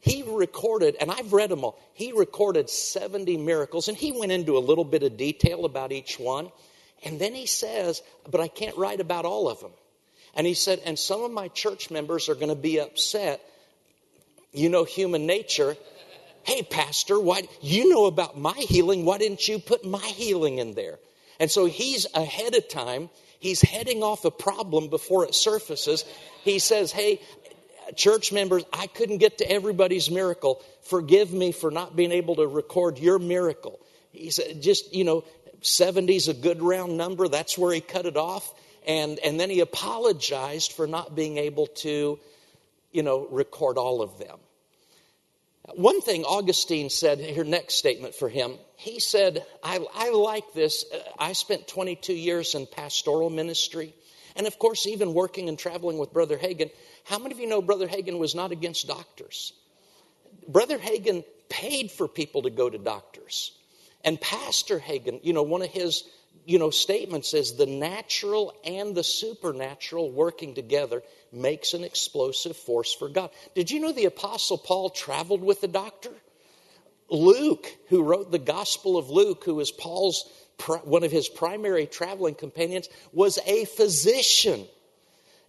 He 0.00 0.22
recorded, 0.26 0.96
and 1.00 1.10
I've 1.10 1.32
read 1.32 1.50
them 1.50 1.64
all, 1.64 1.78
he 1.94 2.12
recorded 2.12 2.68
70 2.68 3.36
miracles, 3.38 3.88
and 3.88 3.96
he 3.96 4.12
went 4.12 4.32
into 4.32 4.58
a 4.58 4.60
little 4.60 4.84
bit 4.84 5.02
of 5.02 5.16
detail 5.16 5.64
about 5.64 5.92
each 5.92 6.18
one. 6.18 6.50
And 7.04 7.20
then 7.20 7.34
he 7.34 7.46
says, 7.46 8.02
But 8.30 8.40
I 8.40 8.48
can't 8.48 8.76
write 8.76 9.00
about 9.00 9.24
all 9.24 9.48
of 9.48 9.60
them. 9.60 9.72
And 10.36 10.46
he 10.46 10.54
said, 10.54 10.80
And 10.84 10.98
some 10.98 11.22
of 11.22 11.30
my 11.30 11.48
church 11.48 11.90
members 11.90 12.28
are 12.28 12.34
going 12.34 12.48
to 12.48 12.54
be 12.54 12.80
upset. 12.80 13.40
You 14.52 14.68
know 14.68 14.84
human 14.84 15.26
nature. 15.26 15.76
Hey, 16.44 16.62
Pastor, 16.62 17.18
why, 17.18 17.48
you 17.62 17.88
know 17.88 18.04
about 18.06 18.38
my 18.38 18.52
healing. 18.52 19.04
Why 19.04 19.18
didn't 19.18 19.48
you 19.48 19.58
put 19.58 19.84
my 19.84 19.98
healing 19.98 20.58
in 20.58 20.74
there? 20.74 20.98
And 21.40 21.50
so 21.50 21.64
he's 21.64 22.06
ahead 22.14 22.54
of 22.54 22.68
time. 22.68 23.08
He's 23.40 23.60
heading 23.60 24.02
off 24.02 24.24
a 24.24 24.30
problem 24.30 24.88
before 24.88 25.24
it 25.24 25.34
surfaces. 25.34 26.04
He 26.42 26.58
says, 26.58 26.92
Hey, 26.92 27.20
church 27.96 28.32
members, 28.32 28.64
I 28.72 28.86
couldn't 28.86 29.18
get 29.18 29.38
to 29.38 29.50
everybody's 29.50 30.10
miracle. 30.10 30.62
Forgive 30.82 31.32
me 31.32 31.52
for 31.52 31.70
not 31.70 31.96
being 31.96 32.12
able 32.12 32.36
to 32.36 32.46
record 32.46 32.98
your 32.98 33.18
miracle. 33.18 33.78
He 34.12 34.30
said, 34.30 34.62
just, 34.62 34.94
you 34.94 35.04
know, 35.04 35.24
70 35.62 36.14
is 36.14 36.28
a 36.28 36.34
good 36.34 36.62
round 36.62 36.96
number. 36.96 37.26
That's 37.28 37.58
where 37.58 37.72
he 37.72 37.80
cut 37.80 38.06
it 38.06 38.16
off. 38.16 38.52
And, 38.86 39.18
and 39.20 39.40
then 39.40 39.50
he 39.50 39.60
apologized 39.60 40.72
for 40.72 40.86
not 40.86 41.14
being 41.14 41.38
able 41.38 41.68
to, 41.68 42.18
you 42.92 43.02
know, 43.02 43.26
record 43.30 43.78
all 43.78 44.02
of 44.02 44.18
them. 44.18 44.38
One 45.74 46.02
thing 46.02 46.24
Augustine 46.24 46.90
said, 46.90 47.18
here, 47.18 47.44
next 47.44 47.74
statement 47.74 48.14
for 48.14 48.28
him, 48.28 48.58
he 48.76 49.00
said, 49.00 49.46
I, 49.62 49.84
I 49.94 50.10
like 50.10 50.52
this. 50.52 50.84
I 51.18 51.32
spent 51.32 51.66
22 51.68 52.12
years 52.12 52.54
in 52.54 52.66
pastoral 52.66 53.30
ministry. 53.30 53.94
And 54.36 54.46
of 54.46 54.58
course, 54.58 54.86
even 54.86 55.14
working 55.14 55.48
and 55.48 55.58
traveling 55.58 55.96
with 55.96 56.12
Brother 56.12 56.36
Hagin. 56.36 56.70
How 57.04 57.18
many 57.18 57.32
of 57.32 57.40
you 57.40 57.46
know 57.46 57.62
Brother 57.62 57.88
Hagin 57.88 58.18
was 58.18 58.34
not 58.34 58.52
against 58.52 58.88
doctors? 58.88 59.54
Brother 60.46 60.78
Hagin 60.78 61.24
paid 61.48 61.90
for 61.90 62.08
people 62.08 62.42
to 62.42 62.50
go 62.50 62.68
to 62.68 62.78
doctors. 62.78 63.52
And 64.04 64.20
Pastor 64.20 64.78
Hagin, 64.78 65.20
you 65.22 65.32
know, 65.32 65.44
one 65.44 65.62
of 65.62 65.70
his, 65.70 66.04
you 66.44 66.58
know, 66.58 66.70
statements 66.70 67.34
is 67.34 67.54
the 67.54 67.66
natural 67.66 68.54
and 68.64 68.94
the 68.94 69.04
supernatural 69.04 70.10
working 70.10 70.54
together 70.54 71.02
makes 71.32 71.74
an 71.74 71.84
explosive 71.84 72.56
force 72.56 72.94
for 72.94 73.08
God. 73.08 73.30
Did 73.54 73.70
you 73.70 73.80
know 73.80 73.92
the 73.92 74.04
Apostle 74.06 74.58
Paul 74.58 74.90
traveled 74.90 75.42
with 75.42 75.62
a 75.62 75.68
doctor? 75.68 76.10
Luke, 77.10 77.66
who 77.88 78.02
wrote 78.02 78.30
the 78.30 78.38
Gospel 78.38 78.96
of 78.96 79.10
Luke, 79.10 79.44
who 79.44 79.54
was 79.56 79.70
Paul's 79.70 80.28
one 80.84 81.02
of 81.02 81.10
his 81.10 81.28
primary 81.28 81.86
traveling 81.86 82.34
companions, 82.34 82.88
was 83.12 83.38
a 83.46 83.64
physician. 83.64 84.64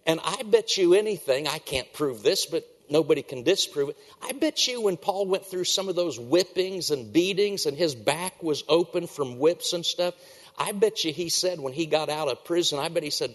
And 0.04 0.20
I 0.22 0.42
bet 0.44 0.76
you 0.76 0.94
anything, 0.94 1.46
I 1.46 1.58
can't 1.58 1.92
prove 1.92 2.22
this, 2.22 2.46
but 2.46 2.64
nobody 2.88 3.22
can 3.22 3.42
disprove 3.42 3.90
it. 3.90 3.96
I 4.22 4.32
bet 4.32 4.66
you 4.66 4.80
when 4.80 4.96
Paul 4.96 5.26
went 5.26 5.46
through 5.46 5.64
some 5.64 5.88
of 5.88 5.96
those 5.96 6.18
whippings 6.18 6.90
and 6.90 7.12
beatings 7.12 7.66
and 7.66 7.76
his 7.76 7.94
back 7.94 8.42
was 8.42 8.64
open 8.68 9.06
from 9.06 9.38
whips 9.38 9.72
and 9.72 9.84
stuff, 9.84 10.14
I 10.58 10.72
bet 10.72 11.04
you 11.04 11.12
he 11.12 11.28
said 11.28 11.60
when 11.60 11.72
he 11.72 11.86
got 11.86 12.08
out 12.08 12.28
of 12.28 12.44
prison, 12.44 12.78
I 12.78 12.88
bet 12.88 13.02
he 13.02 13.10
said, 13.10 13.34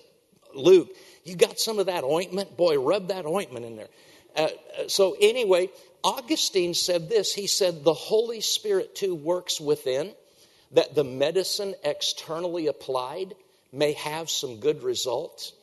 Luke, 0.55 0.89
you 1.23 1.35
got 1.35 1.59
some 1.59 1.79
of 1.79 1.85
that 1.85 2.03
ointment? 2.03 2.57
Boy, 2.57 2.79
rub 2.79 3.09
that 3.09 3.25
ointment 3.25 3.65
in 3.65 3.75
there. 3.75 3.89
Uh, 4.35 4.41
uh 4.41 4.87
so, 4.87 5.15
anyway, 5.19 5.69
Augustine 6.03 6.73
said 6.73 7.09
this. 7.09 7.33
He 7.33 7.47
said, 7.47 7.83
The 7.83 7.93
Holy 7.93 8.41
Spirit 8.41 8.95
too 8.95 9.13
works 9.13 9.61
within, 9.61 10.11
that 10.71 10.95
the 10.95 11.03
medicine 11.03 11.75
externally 11.83 12.67
applied 12.67 13.35
may 13.71 13.93
have 13.93 14.29
some 14.29 14.59
good 14.59 14.83
results. 14.83 15.53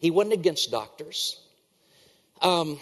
He 0.00 0.10
wasn't 0.10 0.34
against 0.34 0.70
doctors. 0.70 1.40
Um, 2.40 2.78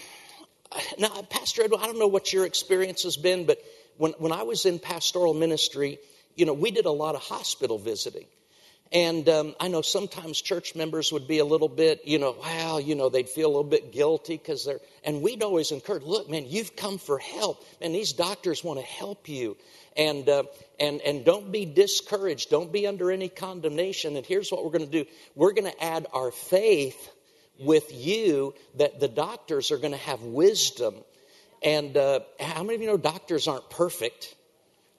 now, 0.99 1.23
Pastor 1.31 1.63
Edwin, 1.63 1.81
I 1.81 1.87
don't 1.87 1.99
know 1.99 2.09
what 2.09 2.33
your 2.33 2.45
experience 2.45 3.05
has 3.05 3.17
been, 3.17 3.47
but 3.47 3.59
when, 3.97 4.13
when 4.19 4.33
I 4.33 4.43
was 4.43 4.67
in 4.67 4.79
pastoral 4.79 5.33
ministry, 5.33 5.99
you 6.37 6.47
know, 6.47 6.55
we 6.55 6.71
did 6.71 6.87
a 6.87 6.91
lot 6.91 7.15
of 7.15 7.23
hospital 7.23 7.79
visiting. 7.79 8.27
And 8.93 9.29
um, 9.29 9.55
I 9.59 9.67
know 9.67 9.83
sometimes 9.83 10.41
church 10.41 10.77
members 10.77 11.13
would 11.13 11.27
be 11.27 11.39
a 11.39 11.45
little 11.45 11.69
bit, 11.69 12.03
you 12.07 12.21
know, 12.21 12.37
well, 12.41 12.81
you 12.81 12.95
know, 12.95 13.09
they'd 13.09 13.29
feel 13.29 13.47
a 13.47 13.49
little 13.49 13.65
bit 13.65 13.93
guilty 13.93 14.37
because 14.37 14.65
they're, 14.65 14.79
and 15.03 15.23
we'd 15.23 15.43
always 15.43 15.73
encourage, 15.73 16.05
look, 16.05 16.31
man, 16.31 16.45
you've 16.47 16.77
come 16.77 16.99
for 16.99 17.19
help, 17.19 17.65
and 17.81 17.93
these 17.93 18.13
doctors 18.13 18.63
want 18.63 18.79
to 18.79 18.87
help 18.87 19.29
you, 19.29 19.57
and 19.97 20.29
uh, 20.29 20.45
and 20.79 21.01
and 21.01 21.25
don't 21.25 21.51
be 21.51 21.65
discouraged, 21.65 22.49
don't 22.49 22.71
be 22.71 22.87
under 22.87 23.11
any 23.11 23.29
condemnation. 23.29 24.15
And 24.15 24.25
here's 24.25 24.53
what 24.53 24.65
we're 24.65 24.71
going 24.71 24.89
to 24.89 25.05
do: 25.05 25.11
we're 25.35 25.53
going 25.53 25.71
to 25.71 25.85
add 25.85 26.07
our 26.13 26.31
faith 26.31 27.11
with 27.59 27.93
you 27.93 28.55
that 28.77 29.01
the 29.01 29.09
doctors 29.09 29.73
are 29.73 29.79
going 29.79 29.93
to 29.93 29.99
have 29.99 30.23
wisdom. 30.23 30.95
And 31.63 31.97
uh, 31.97 32.21
how 32.39 32.63
many 32.63 32.77
of 32.77 32.83
you 32.83 32.87
know 32.87 32.99
doctors 32.99 33.49
aren't 33.49 33.69
perfect? 33.71 34.37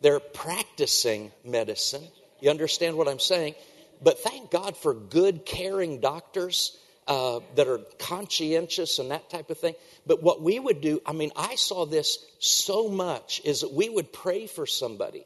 They're 0.02 0.20
practicing 0.20 1.32
medicine. 1.44 2.08
You 2.40 2.50
understand 2.50 2.98
what 2.98 3.08
I'm 3.08 3.20
saying? 3.20 3.56
But 4.02 4.20
thank 4.20 4.52
God 4.52 4.78
for 4.78 4.94
good, 4.94 5.46
caring 5.46 6.00
doctors. 6.00 6.78
uh, 7.08 7.40
that 7.56 7.68
are 7.68 7.80
conscientious 8.00 9.00
and 9.00 9.12
that 9.12 9.30
type 9.30 9.50
of 9.50 9.58
thing. 9.58 9.76
But 10.06 10.22
what 10.22 10.42
we 10.42 10.60
would 10.60 10.82
do, 10.82 11.02
I 11.06 11.14
mean, 11.14 11.32
I 11.36 11.56
saw 11.56 11.86
this 11.86 12.20
so 12.40 12.90
much, 12.90 13.42
is 13.46 13.62
that 13.62 13.72
we 13.72 13.90
would 13.90 14.12
pray 14.12 14.48
for 14.48 14.66
somebody. 14.66 15.26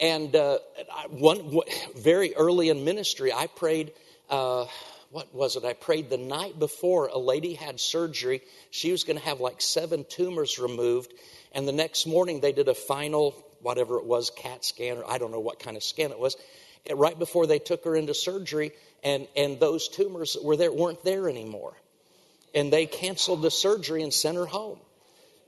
And 0.00 0.34
uh, 0.34 0.58
one 1.10 1.60
very 1.96 2.34
early 2.34 2.70
in 2.70 2.84
ministry, 2.84 3.32
I 3.32 3.46
prayed. 3.46 3.92
Uh, 4.28 4.66
what 5.10 5.32
was 5.34 5.56
it? 5.56 5.64
I 5.64 5.74
prayed 5.74 6.10
the 6.10 6.16
night 6.16 6.58
before 6.58 7.08
a 7.08 7.18
lady 7.18 7.54
had 7.54 7.78
surgery. 7.78 8.40
She 8.70 8.90
was 8.90 9.04
going 9.04 9.18
to 9.18 9.24
have 9.24 9.40
like 9.40 9.60
seven 9.60 10.04
tumors 10.08 10.58
removed. 10.58 11.12
And 11.52 11.68
the 11.68 11.72
next 11.72 12.06
morning, 12.06 12.40
they 12.40 12.52
did 12.52 12.68
a 12.68 12.74
final, 12.74 13.34
whatever 13.62 13.98
it 13.98 14.04
was, 14.04 14.30
CAT 14.30 14.64
scan, 14.64 14.98
or 14.98 15.10
I 15.10 15.18
don't 15.18 15.30
know 15.30 15.40
what 15.40 15.58
kind 15.58 15.76
of 15.76 15.82
scan 15.82 16.10
it 16.10 16.18
was. 16.18 16.36
Right 16.92 17.18
before 17.18 17.46
they 17.46 17.58
took 17.58 17.84
her 17.84 17.94
into 17.94 18.12
surgery, 18.12 18.72
and, 19.04 19.28
and 19.36 19.60
those 19.60 19.88
tumors 19.88 20.36
were 20.42 20.56
there 20.56 20.72
weren't 20.72 21.04
there 21.04 21.28
anymore. 21.28 21.74
And 22.54 22.72
they 22.72 22.86
canceled 22.86 23.42
the 23.42 23.50
surgery 23.50 24.02
and 24.02 24.12
sent 24.12 24.36
her 24.36 24.46
home. 24.46 24.78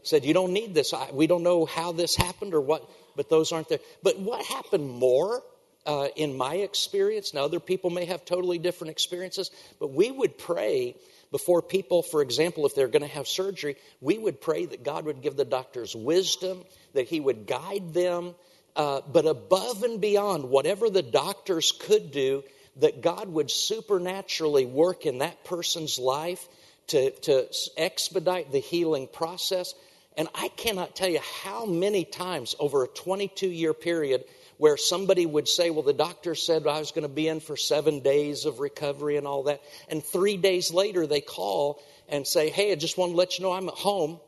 Said, 0.05 0.24
You 0.24 0.35
don't 0.35 0.53
need 0.53 0.74
this. 0.74 0.94
I, 0.94 1.11
we 1.12 1.27
don't 1.27 1.42
know 1.42 1.64
how 1.64 1.92
this 1.92 2.14
happened 2.14 2.55
or 2.55 2.61
what, 2.61 2.88
but 3.16 3.29
those 3.29 3.53
aren't 3.53 3.68
there. 3.68 3.81
But 4.03 4.18
what 4.18 4.44
happened 4.44 4.88
more 4.88 5.42
uh, 5.87 6.09
in 6.16 6.37
my 6.37 6.55
experience. 6.57 7.35
Now, 7.35 7.44
other 7.44 7.61
people 7.61 7.90
may 7.90 8.07
have 8.07 8.24
totally 8.24 8.59
different 8.59 8.90
experiences, 8.90 9.50
but 9.79 9.92
we 9.92 10.11
would 10.11 10.38
pray 10.38 10.96
before 11.35 11.62
people, 11.62 12.05
for 12.05 12.23
example, 12.23 12.64
if 12.64 12.77
they're 12.77 12.87
going 12.87 13.03
to 13.03 13.09
have 13.09 13.27
surgery, 13.27 13.75
we 14.01 14.16
would 14.16 14.40
pray 14.40 14.66
that 14.66 14.85
God 14.85 15.07
would 15.07 15.20
give 15.20 15.35
the 15.35 15.44
doctors 15.44 15.92
wisdom, 15.92 16.62
that 16.92 17.09
He 17.09 17.18
would 17.18 17.49
guide 17.49 17.92
them, 17.92 18.37
uh, 18.77 19.01
but 19.12 19.27
above 19.27 19.83
and 19.83 20.01
beyond 20.01 20.44
whatever 20.44 20.88
the 20.88 21.03
doctors 21.03 21.73
could 21.73 22.12
do, 22.12 22.44
that 22.77 23.01
God 23.01 23.29
would 23.29 23.51
supernaturally 23.51 24.64
work 24.64 25.07
in 25.07 25.18
that 25.18 25.42
person's 25.42 25.99
life 25.99 26.47
to, 26.87 27.11
to 27.23 27.49
expedite 27.77 28.53
the 28.53 28.61
healing 28.61 29.09
process. 29.09 29.75
And 30.16 30.29
I 30.37 30.47
cannot 30.47 30.94
tell 30.94 31.09
you 31.09 31.20
how 31.42 31.66
many 31.66 32.05
times 32.05 32.55
over 32.61 32.85
a 32.85 32.87
22 32.87 33.49
year 33.49 33.75
period 33.75 34.23
where 34.58 34.76
somebody 34.76 35.26
would 35.26 35.48
say, 35.48 35.70
Well, 35.70 35.82
the 35.82 35.92
doctor 35.92 36.34
said 36.34 36.66
I 36.66 36.78
was 36.78 36.92
going 36.92 37.02
to 37.02 37.08
be 37.08 37.28
in 37.28 37.40
for 37.40 37.56
seven 37.56 38.00
days 38.00 38.44
of 38.44 38.60
recovery 38.60 39.16
and 39.16 39.26
all 39.26 39.44
that. 39.44 39.60
And 39.88 40.04
three 40.04 40.36
days 40.36 40.72
later, 40.72 41.06
they 41.06 41.20
call 41.20 41.82
and 42.08 42.26
say, 42.26 42.50
Hey, 42.50 42.72
I 42.72 42.76
just 42.76 42.98
want 42.98 43.12
to 43.12 43.16
let 43.16 43.38
you 43.38 43.44
know 43.44 43.52
I'm 43.52 43.68
at 43.68 43.74
home. 43.74 44.20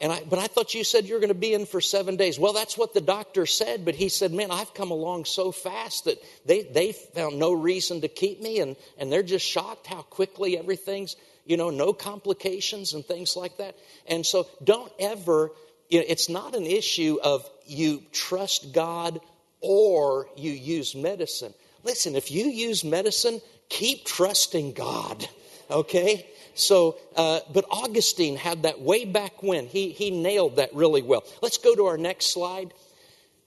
And 0.00 0.10
I, 0.10 0.22
but 0.22 0.38
I 0.38 0.46
thought 0.46 0.72
you 0.72 0.82
said 0.82 1.04
you're 1.04 1.20
going 1.20 1.28
to 1.28 1.34
be 1.34 1.52
in 1.52 1.66
for 1.66 1.80
seven 1.82 2.16
days. 2.16 2.38
Well, 2.38 2.54
that's 2.54 2.78
what 2.78 2.94
the 2.94 3.02
doctor 3.02 3.44
said, 3.44 3.84
but 3.84 3.94
he 3.94 4.08
said, 4.08 4.32
man, 4.32 4.50
I've 4.50 4.72
come 4.72 4.90
along 4.90 5.26
so 5.26 5.52
fast 5.52 6.06
that 6.06 6.16
they, 6.46 6.62
they 6.62 6.92
found 6.92 7.38
no 7.38 7.52
reason 7.52 8.00
to 8.00 8.08
keep 8.08 8.40
me, 8.40 8.60
and, 8.60 8.76
and 8.96 9.12
they're 9.12 9.22
just 9.22 9.46
shocked 9.46 9.86
how 9.86 10.00
quickly 10.00 10.56
everything's, 10.56 11.16
you 11.44 11.58
know, 11.58 11.68
no 11.68 11.92
complications 11.92 12.94
and 12.94 13.04
things 13.04 13.36
like 13.36 13.58
that. 13.58 13.76
And 14.06 14.24
so 14.24 14.46
don't 14.64 14.90
ever 14.98 15.50
you 15.90 15.98
know, 15.98 16.04
it's 16.08 16.28
not 16.28 16.54
an 16.54 16.66
issue 16.66 17.18
of 17.22 17.48
you 17.70 18.02
trust 18.12 18.72
God 18.72 19.20
or 19.60 20.28
you 20.36 20.50
use 20.50 20.94
medicine. 20.94 21.54
Listen, 21.84 22.16
if 22.16 22.30
you 22.30 22.46
use 22.46 22.84
medicine, 22.84 23.40
keep 23.68 24.04
trusting 24.04 24.72
God, 24.72 25.28
okay? 25.70 26.26
So, 26.54 26.98
uh, 27.16 27.40
but 27.52 27.64
Augustine 27.70 28.36
had 28.36 28.64
that 28.64 28.80
way 28.80 29.04
back 29.04 29.42
when. 29.42 29.66
He, 29.66 29.90
he 29.90 30.10
nailed 30.10 30.56
that 30.56 30.74
really 30.74 31.02
well. 31.02 31.24
Let's 31.42 31.58
go 31.58 31.74
to 31.74 31.86
our 31.86 31.96
next 31.96 32.32
slide. 32.32 32.74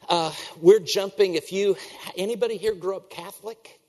Uh, 0.10 0.34
we're 0.60 0.80
jumping. 0.80 1.36
If 1.36 1.52
you, 1.52 1.78
anybody 2.18 2.58
here 2.58 2.76
grew 2.76 2.96
up 2.96 3.10
Catholic? 3.10 3.80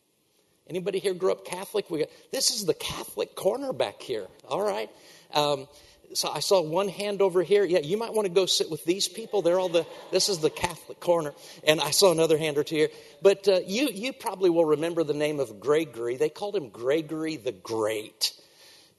Anybody 0.69 0.99
here 0.99 1.15
grew 1.15 1.33
up 1.33 1.45
Catholic? 1.45 1.91
We 1.91 2.01
got, 2.01 2.09
this 2.33 2.51
is 2.51 2.65
the 2.65 2.75
Catholic 2.75 3.35
corner 3.35 3.73
back 3.73 4.03
here. 4.03 4.27
All 4.49 4.63
right. 4.63 4.91
Um, 5.33 5.69
so 6.15 6.31
I 6.31 6.39
saw 6.39 6.63
one 6.63 6.89
hand 6.89 7.21
over 7.21 7.43
here. 7.43 7.65
Yeah, 7.65 7.81
you 7.81 7.97
might 7.97 8.15
want 8.15 8.27
to 8.27 8.33
go 8.33 8.47
sit 8.47 8.71
with 8.71 8.85
these 8.85 9.09
people. 9.09 9.43
They're 9.43 9.59
all 9.59 9.69
the, 9.69 9.85
this 10.13 10.29
is 10.29 10.39
the 10.39 10.51
Catholic 10.51 11.01
corner. 11.01 11.35
And 11.67 11.81
I 11.81 11.91
saw 11.91 12.13
another 12.13 12.39
hand 12.39 12.57
or 12.57 12.63
two 12.63 12.77
here. 12.77 12.89
But 13.21 13.49
uh, 13.49 13.61
you, 13.67 13.89
you 13.89 14.13
probably 14.13 14.49
will 14.49 14.65
remember 14.65 15.03
the 15.03 15.13
name 15.13 15.41
of 15.41 15.59
Gregory. 15.59 16.17
They 16.17 16.29
called 16.29 16.55
him 16.55 16.69
Gregory 16.69 17.37
the 17.37 17.51
Great. 17.51 18.33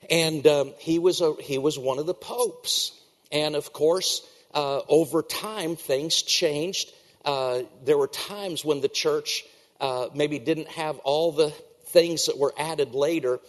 And 0.10 0.46
um, 0.46 0.74
he, 0.78 1.00
was 1.00 1.22
a, 1.22 1.34
he 1.42 1.58
was 1.58 1.80
one 1.80 2.00
of 2.00 2.06
the 2.06 2.14
popes. 2.14 2.92
And 3.32 3.56
of 3.56 3.72
course, 3.72 4.22
uh, 4.54 4.82
over 4.90 5.22
time, 5.24 5.78
things 5.78 6.22
changed. 6.22 6.92
Uh, 7.24 7.62
there 7.86 7.98
were 7.98 8.08
times 8.08 8.66
when 8.66 8.82
the 8.82 8.90
church 8.90 9.46
uh, 9.80 10.08
maybe 10.14 10.38
didn't 10.38 10.68
have 10.68 11.00
all 11.00 11.32
the 11.32 11.52
things 11.88 12.26
that 12.26 12.38
were 12.38 12.54
added 12.58 12.94
later. 12.94 13.40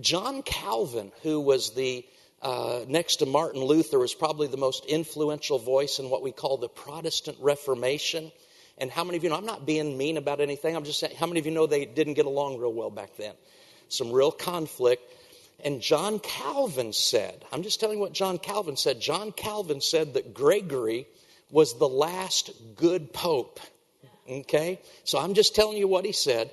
John 0.00 0.42
Calvin, 0.42 1.12
who 1.22 1.40
was 1.40 1.70
the 1.74 2.04
uh, 2.42 2.84
next 2.88 3.16
to 3.16 3.26
Martin 3.26 3.62
Luther, 3.62 3.98
was 3.98 4.14
probably 4.14 4.48
the 4.48 4.56
most 4.56 4.84
influential 4.86 5.58
voice 5.58 5.98
in 6.00 6.10
what 6.10 6.22
we 6.22 6.32
call 6.32 6.56
the 6.56 6.68
Protestant 6.68 7.36
Reformation. 7.40 8.32
And 8.78 8.90
how 8.90 9.04
many 9.04 9.16
of 9.16 9.24
you 9.24 9.30
know, 9.30 9.36
I'm 9.36 9.46
not 9.46 9.64
being 9.64 9.96
mean 9.96 10.16
about 10.16 10.40
anything, 10.40 10.74
I'm 10.74 10.84
just 10.84 10.98
saying, 10.98 11.14
how 11.16 11.26
many 11.26 11.38
of 11.38 11.46
you 11.46 11.52
know 11.52 11.66
they 11.66 11.84
didn't 11.84 12.14
get 12.14 12.26
along 12.26 12.58
real 12.58 12.72
well 12.72 12.90
back 12.90 13.16
then? 13.16 13.34
Some 13.88 14.10
real 14.10 14.32
conflict. 14.32 15.02
And 15.64 15.80
John 15.80 16.18
Calvin 16.18 16.92
said, 16.92 17.44
I'm 17.52 17.62
just 17.62 17.78
telling 17.78 17.98
you 17.98 18.02
what 18.02 18.12
John 18.12 18.38
Calvin 18.38 18.76
said. 18.76 19.00
John 19.00 19.30
Calvin 19.30 19.80
said 19.80 20.14
that 20.14 20.34
Gregory 20.34 21.06
was 21.50 21.78
the 21.78 21.88
last 21.88 22.50
good 22.74 23.12
pope. 23.12 23.60
Okay? 24.28 24.80
So 25.04 25.20
I'm 25.20 25.34
just 25.34 25.54
telling 25.54 25.76
you 25.76 25.86
what 25.86 26.04
he 26.04 26.12
said. 26.12 26.50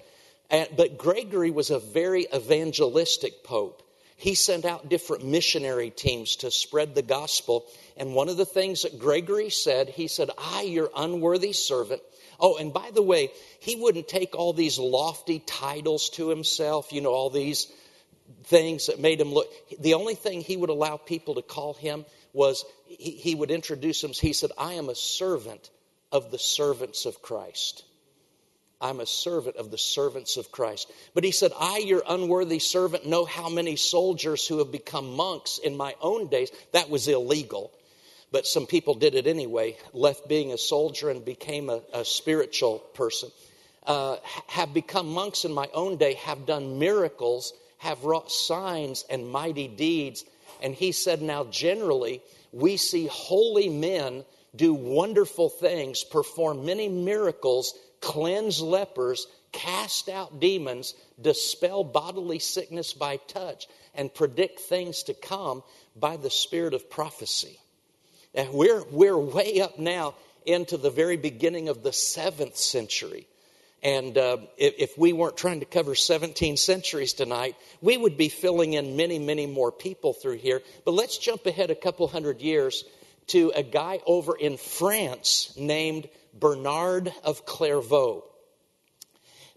but 0.49 0.99
Gregory 0.99 1.49
was 1.49 1.71
a 1.71 1.79
very 1.79 2.27
evangelistic 2.31 3.43
pope 3.43 3.81
he 4.19 4.35
sent 4.35 4.65
out 4.65 4.89
different 4.89 5.23
missionary 5.23 5.89
teams 5.89 6.35
to 6.37 6.51
spread 6.51 6.93
the 6.93 7.01
gospel. 7.01 7.65
And 7.95 8.13
one 8.13 8.27
of 8.27 8.35
the 8.35 8.45
things 8.45 8.81
that 8.81 8.99
Gregory 8.99 9.49
said, 9.49 9.87
he 9.87 10.09
said, 10.09 10.29
I, 10.37 10.63
your 10.63 10.89
unworthy 10.93 11.53
servant. 11.53 12.01
Oh, 12.37 12.57
and 12.57 12.73
by 12.73 12.91
the 12.93 13.01
way, 13.01 13.31
he 13.61 13.77
wouldn't 13.77 14.09
take 14.09 14.35
all 14.35 14.51
these 14.51 14.77
lofty 14.77 15.39
titles 15.39 16.09
to 16.11 16.27
himself, 16.27 16.91
you 16.91 16.99
know, 16.99 17.13
all 17.13 17.29
these 17.29 17.71
things 18.43 18.87
that 18.87 18.99
made 18.99 19.21
him 19.21 19.33
look. 19.33 19.47
The 19.79 19.93
only 19.93 20.15
thing 20.15 20.41
he 20.41 20.57
would 20.57 20.69
allow 20.69 20.97
people 20.97 21.35
to 21.35 21.41
call 21.41 21.73
him 21.73 22.05
was 22.33 22.65
he, 22.87 23.11
he 23.11 23.35
would 23.35 23.51
introduce 23.51 24.03
him. 24.03 24.11
He 24.11 24.33
said, 24.33 24.51
I 24.57 24.73
am 24.73 24.89
a 24.89 24.95
servant 24.95 25.69
of 26.11 26.29
the 26.29 26.39
servants 26.39 27.05
of 27.05 27.21
Christ. 27.21 27.85
I'm 28.81 29.01
a 29.01 29.05
servant 29.05 29.57
of 29.57 29.71
the 29.71 29.77
servants 29.77 30.37
of 30.37 30.51
Christ. 30.51 30.89
But 31.13 31.25
he 31.25 31.31
said, 31.31 31.51
I, 31.59 31.79
your 31.79 32.03
unworthy 32.07 32.59
servant, 32.59 33.05
know 33.05 33.25
how 33.25 33.49
many 33.49 33.75
soldiers 33.75 34.47
who 34.47 34.59
have 34.59 34.71
become 34.71 35.15
monks 35.15 35.57
in 35.57 35.75
my 35.75 35.95
own 36.01 36.27
days. 36.27 36.49
That 36.71 36.89
was 36.89 37.07
illegal. 37.07 37.71
But 38.31 38.45
some 38.45 38.67
people 38.67 38.93
did 38.93 39.15
it 39.15 39.27
anyway, 39.27 39.75
left 39.91 40.29
being 40.29 40.53
a 40.53 40.57
soldier 40.57 41.09
and 41.09 41.25
became 41.25 41.69
a, 41.69 41.81
a 41.93 42.05
spiritual 42.05 42.79
person. 42.79 43.31
Uh, 43.85 44.17
have 44.47 44.73
become 44.73 45.07
monks 45.09 45.45
in 45.45 45.51
my 45.53 45.67
own 45.73 45.97
day, 45.97 46.13
have 46.13 46.45
done 46.45 46.79
miracles, 46.79 47.53
have 47.79 48.03
wrought 48.03 48.31
signs 48.31 49.03
and 49.09 49.29
mighty 49.29 49.67
deeds. 49.67 50.23
And 50.61 50.75
he 50.75 50.91
said, 50.91 51.21
Now, 51.21 51.45
generally, 51.45 52.21
we 52.53 52.77
see 52.77 53.07
holy 53.07 53.67
men 53.67 54.23
do 54.55 54.73
wonderful 54.73 55.49
things, 55.49 56.03
perform 56.03 56.65
many 56.65 56.87
miracles 56.87 57.73
cleanse 58.01 58.61
lepers, 58.61 59.27
cast 59.51 60.09
out 60.09 60.39
demons, 60.39 60.93
dispel 61.21 61.83
bodily 61.83 62.39
sickness 62.39 62.93
by 62.93 63.17
touch, 63.17 63.67
and 63.95 64.13
predict 64.13 64.59
things 64.59 65.03
to 65.03 65.13
come 65.13 65.63
by 65.95 66.17
the 66.17 66.29
spirit 66.29 66.73
of 66.73 66.89
prophecy. 66.89 67.59
And 68.33 68.53
we're, 68.53 68.83
we're 68.91 69.17
way 69.17 69.61
up 69.61 69.79
now 69.79 70.15
into 70.45 70.77
the 70.77 70.89
very 70.89 71.17
beginning 71.17 71.69
of 71.69 71.83
the 71.83 71.93
seventh 71.93 72.57
century. 72.57 73.27
And 73.81 74.17
uh, 74.17 74.37
if, 74.57 74.73
if, 74.77 74.97
we 74.97 75.13
weren't 75.13 75.37
trying 75.37 75.61
to 75.61 75.65
cover 75.65 75.95
17 75.95 76.57
centuries 76.57 77.13
tonight, 77.13 77.55
we 77.81 77.95
would 77.95 78.17
be 78.17 78.27
filling 78.29 78.73
in 78.73 78.97
many, 78.97 79.19
many 79.19 79.45
more 79.45 79.71
people 79.71 80.13
through 80.13 80.37
here. 80.37 80.61
But 80.83 80.95
let's 80.95 81.17
jump 81.17 81.45
ahead 81.45 81.71
a 81.71 81.75
couple 81.75 82.07
hundred 82.07 82.41
years 82.41 82.83
to 83.27 83.51
a 83.55 83.63
guy 83.63 83.99
over 84.05 84.35
in 84.35 84.57
France 84.57 85.53
named 85.57 86.09
Bernard 86.33 87.13
of 87.23 87.45
Clairvaux. 87.45 88.23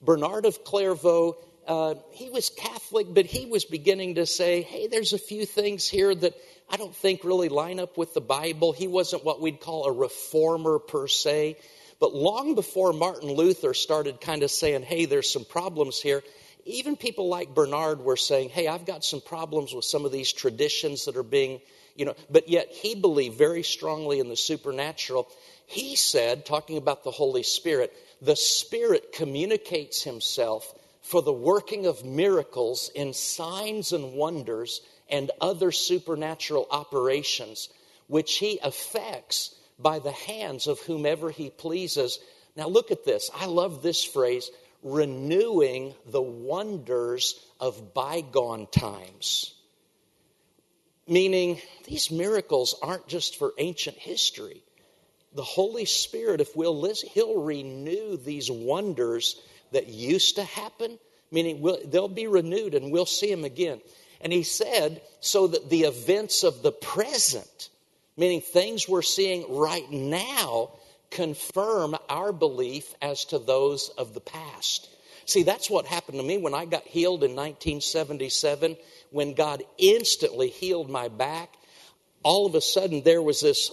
Bernard 0.01 0.47
of 0.47 0.65
Clairvaux, 0.65 1.37
uh, 1.67 1.95
he 2.11 2.29
was 2.31 2.51
Catholic, 2.51 3.07
but 3.13 3.27
he 3.27 3.47
was 3.47 3.65
beginning 3.65 4.17
to 4.17 4.27
say, 4.27 4.63
hey, 4.63 4.89
there's 4.89 5.13
a 5.13 5.19
few 5.19 5.47
things 5.47 5.89
here 5.89 6.15
that 6.15 6.35
I 6.69 6.77
don't 6.77 6.95
think 6.95 7.25
really 7.25 7.49
line 7.49 7.79
up 7.79 7.97
with 7.97 8.15
the 8.15 8.21
Bible. 8.21 8.73
He 8.73 8.89
wasn't 8.89 9.25
what 9.25 9.41
we'd 9.41 9.61
call 9.61 9.85
a 9.85 9.93
reformer 9.93 10.79
per 10.79 11.07
se. 11.07 11.57
But 12.01 12.15
long 12.15 12.57
before 12.57 12.93
Martin 12.93 13.33
Luther 13.33 13.75
started 13.75 14.21
kind 14.21 14.43
of 14.43 14.51
saying, 14.51 14.83
hey, 14.83 15.05
there's 15.05 15.33
some 15.33 15.45
problems 15.45 16.01
here, 16.01 16.25
even 16.65 16.97
people 16.97 17.29
like 17.29 17.55
Bernard 17.55 18.01
were 18.01 18.17
saying, 18.17 18.51
hey, 18.51 18.69
I've 18.69 18.87
got 18.87 19.05
some 19.05 19.21
problems 19.21 19.75
with 19.75 19.85
some 19.85 20.05
of 20.05 20.13
these 20.13 20.33
traditions 20.33 21.05
that 21.05 21.17
are 21.17 21.23
being, 21.23 21.61
you 21.95 22.05
know, 22.05 22.15
but 22.31 22.49
yet 22.49 22.69
he 22.71 22.95
believed 22.95 23.37
very 23.37 23.63
strongly 23.63 24.21
in 24.21 24.29
the 24.29 24.37
supernatural. 24.37 25.29
He 25.67 25.97
said, 25.97 26.47
talking 26.47 26.77
about 26.77 27.05
the 27.05 27.11
Holy 27.11 27.43
Spirit, 27.43 27.93
the 28.21 28.37
Spirit 28.37 29.13
communicates 29.13 30.03
himself 30.03 30.73
for 31.03 31.23
the 31.23 31.33
working 31.33 31.87
of 31.87 32.05
miracles 32.05 32.91
in 32.95 33.13
signs 33.13 33.93
and 33.93 34.15
wonders 34.15 34.81
and 35.11 35.31
other 35.41 35.73
supernatural 35.73 36.67
operations, 36.71 37.69
which 38.07 38.37
he 38.37 38.61
effects 38.65 39.55
by 39.79 39.99
the 39.99 40.13
hands 40.13 40.67
of 40.67 40.79
whomever 40.81 41.31
he 41.31 41.51
pleases. 41.51 42.19
Now, 42.57 42.69
look 42.69 42.91
at 42.91 43.05
this. 43.05 43.31
I 43.35 43.47
love 43.47 43.83
this 43.83 44.05
phrase 44.05 44.51
renewing 44.83 45.95
the 46.07 46.23
wonders 46.23 47.35
of 47.61 47.95
bygone 47.95 48.67
times. 48.67 49.55
Meaning, 51.09 51.61
these 51.85 52.11
miracles 52.11 52.75
aren't 52.81 53.09
just 53.09 53.39
for 53.39 53.53
ancient 53.59 53.97
history. 53.97 54.63
The 55.35 55.43
Holy 55.43 55.85
Spirit, 55.85 56.41
if 56.41 56.55
we'll 56.57 56.79
listen, 56.79 57.09
He'll 57.13 57.43
renew 57.43 58.17
these 58.17 58.51
wonders 58.51 59.41
that 59.73 59.89
used 59.89 60.37
to 60.37 60.45
happen, 60.45 60.99
meaning 61.31 61.61
we'll, 61.61 61.79
they'll 61.85 62.09
be 62.09 62.27
renewed 62.27 62.75
and 62.75 62.93
we'll 62.93 63.07
see 63.07 63.31
them 63.31 63.45
again. 63.45 63.81
And 64.21 64.33
He 64.33 64.43
said, 64.43 65.03
so 65.21 65.49
that 65.49 65.71
the 65.71 65.83
events 65.83 66.45
of 66.45 66.63
the 66.63 66.73
present, 66.73 67.71
meaning 68.17 68.41
things 68.41 68.89
we're 68.89 69.03
seeing 69.03 69.57
right 69.57 69.91
now, 69.91 70.71
confirm 71.11 71.97
our 72.09 72.33
belief 72.33 72.95
as 73.03 73.25
to 73.27 73.39
those 73.39 73.89
of 73.99 74.15
the 74.15 74.21
past. 74.21 74.89
See, 75.27 75.43
that's 75.43 75.71
what 75.71 75.87
happened 75.87 76.19
to 76.19 76.25
me 76.25 76.39
when 76.39 76.55
I 76.55 76.65
got 76.65 76.85
healed 76.85 77.25
in 77.25 77.33
1977, 77.33 78.77
when 79.11 79.35
God 79.35 79.63
instantly 79.79 80.49
healed 80.49 80.91
my 80.91 81.09
back. 81.09 81.55
All 82.23 82.47
of 82.47 82.55
a 82.55 82.61
sudden, 82.61 83.03
there 83.03 83.23
was 83.23 83.41
this 83.41 83.71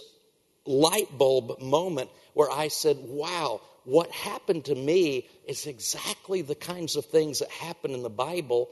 light 0.65 1.15
bulb 1.17 1.61
moment 1.61 2.09
where 2.33 2.51
I 2.51 2.67
said, 2.67 2.97
Wow, 2.99 3.61
what 3.83 4.11
happened 4.11 4.65
to 4.65 4.75
me 4.75 5.27
is 5.47 5.65
exactly 5.65 6.41
the 6.41 6.55
kinds 6.55 6.95
of 6.95 7.05
things 7.05 7.39
that 7.39 7.49
happen 7.49 7.91
in 7.91 8.03
the 8.03 8.09
Bible. 8.09 8.69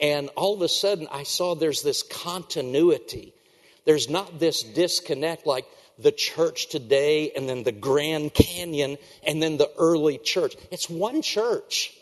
And 0.00 0.28
all 0.36 0.54
of 0.54 0.62
a 0.62 0.68
sudden, 0.68 1.08
I 1.10 1.24
saw 1.24 1.54
there's 1.54 1.82
this 1.82 2.02
continuity. 2.02 3.34
There's 3.84 4.08
not 4.08 4.38
this 4.38 4.62
disconnect 4.62 5.46
like, 5.46 5.64
the 5.98 6.12
church 6.12 6.68
today 6.68 7.32
and 7.34 7.48
then 7.48 7.64
the 7.64 7.72
Grand 7.72 8.32
Canyon 8.32 8.98
and 9.26 9.42
then 9.42 9.56
the 9.56 9.70
early 9.78 10.18
church. 10.18 10.54
It's 10.70 10.88
one 10.88 11.22
church. 11.22 11.97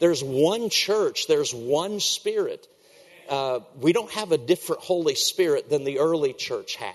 There's 0.00 0.24
one 0.24 0.70
church. 0.70 1.26
There's 1.28 1.54
one 1.54 2.00
spirit. 2.00 2.66
Uh, 3.28 3.60
we 3.80 3.92
don't 3.92 4.10
have 4.10 4.32
a 4.32 4.38
different 4.38 4.82
Holy 4.82 5.14
Spirit 5.14 5.70
than 5.70 5.84
the 5.84 6.00
early 6.00 6.32
church 6.32 6.74
had. 6.74 6.94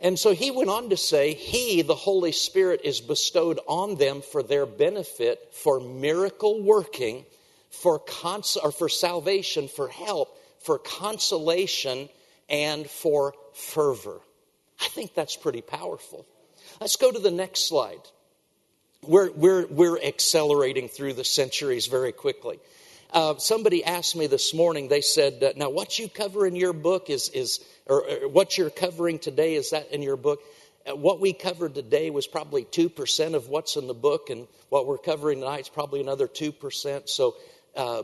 And 0.00 0.18
so 0.18 0.32
he 0.32 0.50
went 0.50 0.68
on 0.68 0.90
to 0.90 0.96
say, 0.96 1.34
He, 1.34 1.82
the 1.82 1.94
Holy 1.94 2.32
Spirit, 2.32 2.80
is 2.84 3.00
bestowed 3.00 3.60
on 3.66 3.96
them 3.96 4.20
for 4.20 4.42
their 4.42 4.66
benefit, 4.66 5.54
for 5.54 5.80
miracle 5.80 6.62
working, 6.62 7.24
for, 7.70 7.98
cons- 7.98 8.58
or 8.62 8.72
for 8.72 8.88
salvation, 8.88 9.68
for 9.68 9.88
help, 9.88 10.36
for 10.60 10.78
consolation, 10.78 12.08
and 12.48 12.88
for 12.88 13.34
fervor. 13.54 14.20
I 14.80 14.88
think 14.88 15.14
that's 15.14 15.36
pretty 15.36 15.62
powerful. 15.62 16.26
Let's 16.80 16.96
go 16.96 17.10
to 17.10 17.18
the 17.18 17.30
next 17.30 17.68
slide. 17.68 18.02
We're, 19.06 19.30
we're, 19.32 19.66
we're 19.66 19.98
accelerating 20.02 20.88
through 20.88 21.14
the 21.14 21.24
centuries 21.24 21.86
very 21.86 22.12
quickly. 22.12 22.58
Uh, 23.12 23.36
somebody 23.38 23.84
asked 23.84 24.16
me 24.16 24.26
this 24.26 24.52
morning, 24.52 24.88
they 24.88 25.00
said, 25.00 25.42
uh, 25.42 25.52
Now, 25.56 25.70
what 25.70 25.98
you 25.98 26.08
cover 26.08 26.46
in 26.46 26.56
your 26.56 26.72
book 26.72 27.08
is, 27.08 27.28
is 27.28 27.60
or, 27.86 28.02
or, 28.08 28.28
what 28.28 28.58
you're 28.58 28.70
covering 28.70 29.18
today, 29.18 29.54
is 29.54 29.70
that 29.70 29.92
in 29.92 30.02
your 30.02 30.16
book? 30.16 30.40
Uh, 30.84 30.96
what 30.96 31.20
we 31.20 31.32
covered 31.32 31.74
today 31.74 32.10
was 32.10 32.26
probably 32.26 32.64
2% 32.64 33.34
of 33.34 33.48
what's 33.48 33.76
in 33.76 33.86
the 33.86 33.94
book, 33.94 34.28
and 34.30 34.48
what 34.70 34.86
we're 34.86 34.98
covering 34.98 35.40
tonight 35.40 35.60
is 35.60 35.68
probably 35.68 36.00
another 36.00 36.26
2%. 36.26 37.08
So 37.08 37.36
uh, 37.76 38.02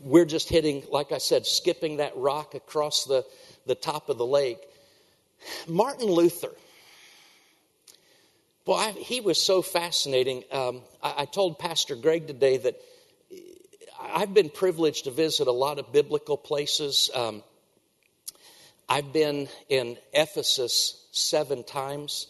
we're 0.00 0.24
just 0.24 0.48
hitting, 0.48 0.82
like 0.90 1.12
I 1.12 1.18
said, 1.18 1.46
skipping 1.46 1.98
that 1.98 2.16
rock 2.16 2.54
across 2.54 3.04
the, 3.04 3.24
the 3.66 3.76
top 3.76 4.08
of 4.08 4.18
the 4.18 4.26
lake. 4.26 4.58
Martin 5.68 6.08
Luther. 6.08 6.52
Boy, 8.70 8.76
I, 8.76 8.92
he 8.92 9.20
was 9.20 9.36
so 9.36 9.62
fascinating. 9.62 10.44
Um, 10.52 10.82
I, 11.02 11.14
I 11.22 11.24
told 11.24 11.58
Pastor 11.58 11.96
Greg 11.96 12.28
today 12.28 12.56
that 12.58 12.80
I've 14.00 14.32
been 14.32 14.48
privileged 14.48 15.06
to 15.06 15.10
visit 15.10 15.48
a 15.48 15.52
lot 15.52 15.80
of 15.80 15.90
biblical 15.90 16.36
places. 16.36 17.10
Um, 17.12 17.42
I've 18.88 19.12
been 19.12 19.48
in 19.68 19.96
Ephesus 20.12 21.04
seven 21.10 21.64
times. 21.64 22.28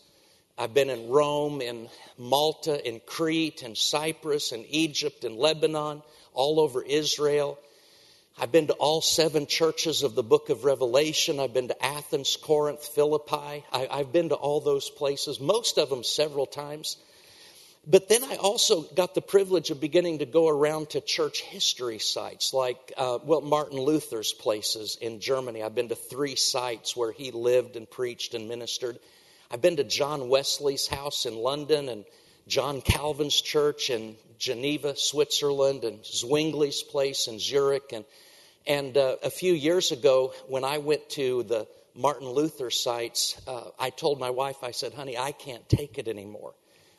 I've 0.57 0.72
been 0.72 0.88
in 0.88 1.11
Rome, 1.11 1.61
in 1.61 1.90
Malta, 2.16 2.88
in 2.88 3.03
Crete, 3.05 3.62
in 3.62 3.76
Cyprus, 3.76 4.53
in 4.53 4.64
Egypt, 4.70 5.24
in 5.24 5.37
Lebanon, 5.37 6.03
all 6.33 6.59
over 6.59 6.83
Israel. 6.83 7.59
I've 8.38 8.53
been 8.53 8.69
to 8.69 8.75
all 8.75 9.01
seven 9.01 9.47
churches 9.47 10.03
of 10.03 10.14
the 10.14 10.23
book 10.23 10.49
of 10.49 10.64
Revelation. 10.64 11.40
I've 11.40 11.53
been 11.53 11.69
to 11.69 11.85
Athens, 11.85 12.37
Corinth, 12.37 12.87
Philippi. 12.87 13.64
I, 13.73 13.88
have 13.90 14.12
been 14.12 14.31
to 14.31 14.35
all 14.35 14.61
those 14.61 14.88
places, 14.88 15.40
most 15.40 15.79
of 15.79 15.90
them 15.90 16.05
several 16.05 16.47
times. 16.47 16.97
But 17.87 18.09
then 18.09 18.23
I 18.25 18.37
also 18.37 18.83
got 18.83 19.14
the 19.14 19.23
privilege 19.23 19.71
of 19.71 19.81
beginning 19.81 20.19
to 20.19 20.27
go 20.27 20.49
around 20.49 20.90
to 20.90 21.01
church 21.01 21.40
history 21.40 21.99
sites 21.99 22.53
like, 22.53 22.93
uh, 22.97 23.19
well, 23.25 23.40
Martin 23.40 23.79
Luther's 23.79 24.33
places 24.33 24.97
in 25.01 25.21
Germany. 25.21 25.62
I've 25.62 25.75
been 25.75 25.88
to 25.88 25.95
three 25.95 26.37
sites 26.37 26.95
where 26.95 27.12
he 27.12 27.31
lived 27.31 27.77
and 27.77 27.90
preached 27.90 28.35
and 28.35 28.49
ministered. 28.49 28.99
I've 29.51 29.62
been 29.62 29.77
to 29.77 29.85
John 29.85 30.29
Wesley's 30.29 30.87
house 30.87 31.27
in 31.27 31.37
London 31.37 31.88
and 31.88 32.05
John 32.47 32.81
Calvin's 32.83 33.40
church 33.40 33.90
in 33.90 34.16
Geneva, 34.40 34.96
Switzerland, 34.96 35.85
and 35.85 36.03
Zwingli's 36.03 36.83
place 36.83 37.29
in 37.29 37.38
Zurich. 37.38 37.92
And 37.92 38.05
and 38.66 38.96
uh, 38.96 39.16
a 39.22 39.31
few 39.31 39.53
years 39.53 39.92
ago, 39.92 40.33
when 40.48 40.64
I 40.64 40.79
went 40.79 41.09
to 41.11 41.42
the 41.44 41.66
Martin 41.94 42.29
Luther 42.29 42.70
sites, 42.70 43.40
uh, 43.46 43.64
I 43.79 43.90
told 43.90 44.20
my 44.20 44.31
wife, 44.31 44.57
I 44.62 44.70
said, 44.72 44.92
honey, 44.92 45.16
I 45.16 45.33
can't 45.33 45.66
take 45.68 45.98
it 45.98 46.09
anymore. 46.09 46.55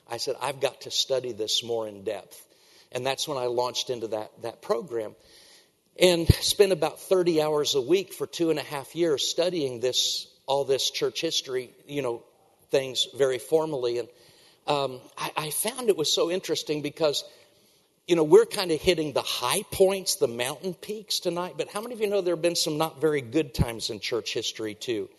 I 0.10 0.18
said, 0.18 0.36
I've 0.42 0.60
got 0.60 0.82
to 0.82 0.92
study 0.92 1.32
this 1.32 1.64
more 1.64 1.88
in 1.88 2.04
depth. 2.04 2.46
And 2.92 3.06
that's 3.06 3.28
when 3.28 3.38
I 3.38 3.46
launched 3.46 3.90
into 3.90 4.08
that, 4.08 4.32
that 4.42 4.62
program. 4.62 5.16
And 6.00 6.28
spent 6.28 6.72
about 6.72 7.00
30 7.00 7.42
hours 7.42 7.76
a 7.76 7.82
week 7.82 8.14
for 8.14 8.28
two 8.28 8.50
and 8.50 8.60
a 8.60 8.64
half 8.64 8.96
years 8.96 9.28
studying 9.28 9.80
this, 9.80 10.28
all 10.48 10.66
this 10.66 10.90
church 10.90 11.22
history, 11.22 11.70
you 11.88 12.02
know, 12.02 12.24
things 12.70 13.08
very 13.16 13.38
formally. 13.38 14.00
And 14.00 14.10
um, 14.68 15.00
I, 15.18 15.32
I 15.38 15.50
found 15.50 15.90
it 15.90 15.98
was 15.98 16.12
so 16.12 16.32
interesting 16.32 16.82
because 16.82 17.24
you 18.08 18.16
know, 18.16 18.24
we're 18.24 18.46
kind 18.46 18.72
of 18.72 18.82
hitting 18.82 19.14
the 19.14 19.22
high 19.22 19.64
points, 19.72 20.16
the 20.16 20.28
mountain 20.28 20.74
peaks 20.74 21.20
tonight, 21.20 21.54
but 21.58 21.70
how 21.70 21.82
many 21.82 21.94
of 21.94 22.02
you 22.02 22.08
know 22.08 22.22
there 22.22 22.36
have 22.36 22.42
been 22.42 22.56
some 22.56 22.78
not 22.78 23.00
very 23.00 23.22
good 23.22 23.54
times 23.54 23.90
in 23.90 24.00
church 24.00 24.34
history 24.34 24.74
too, 24.74 25.10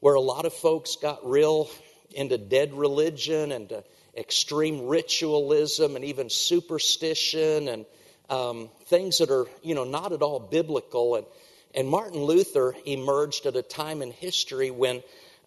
where 0.00 0.14
a 0.14 0.20
lot 0.20 0.44
of 0.44 0.52
folks 0.52 0.96
got 0.96 1.26
real 1.28 1.70
into 2.10 2.36
dead 2.36 2.74
religion 2.74 3.52
and 3.52 3.72
extreme 4.16 4.86
ritualism 4.86 5.96
and 5.96 6.04
even 6.04 6.28
superstition 6.28 7.68
and 7.68 7.86
um, 8.28 8.68
things 8.86 9.18
that 9.18 9.30
are, 9.30 9.46
you 9.62 9.74
know, 9.74 9.84
not 9.84 10.12
at 10.12 10.22
all 10.22 10.38
biblical. 10.40 11.16
And, 11.16 11.26
and 11.74 11.88
Martin 11.88 12.22
Luther 12.22 12.74
emerged 12.84 13.46
at 13.46 13.56
a 13.56 13.62
time 13.62 14.02
in 14.02 14.10
history 14.10 14.70
when 14.70 15.02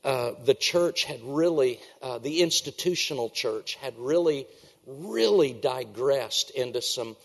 uh, 0.08 0.32
the 0.46 0.56
church 0.56 1.04
had 1.04 1.20
really, 1.24 1.80
uh, 2.02 2.18
the 2.18 2.42
institutional 2.42 3.30
church 3.30 3.76
had 3.76 3.94
really 3.98 4.48
really 4.88 5.52
digressed 5.52 6.50
into 6.52 6.82
some 6.82 7.16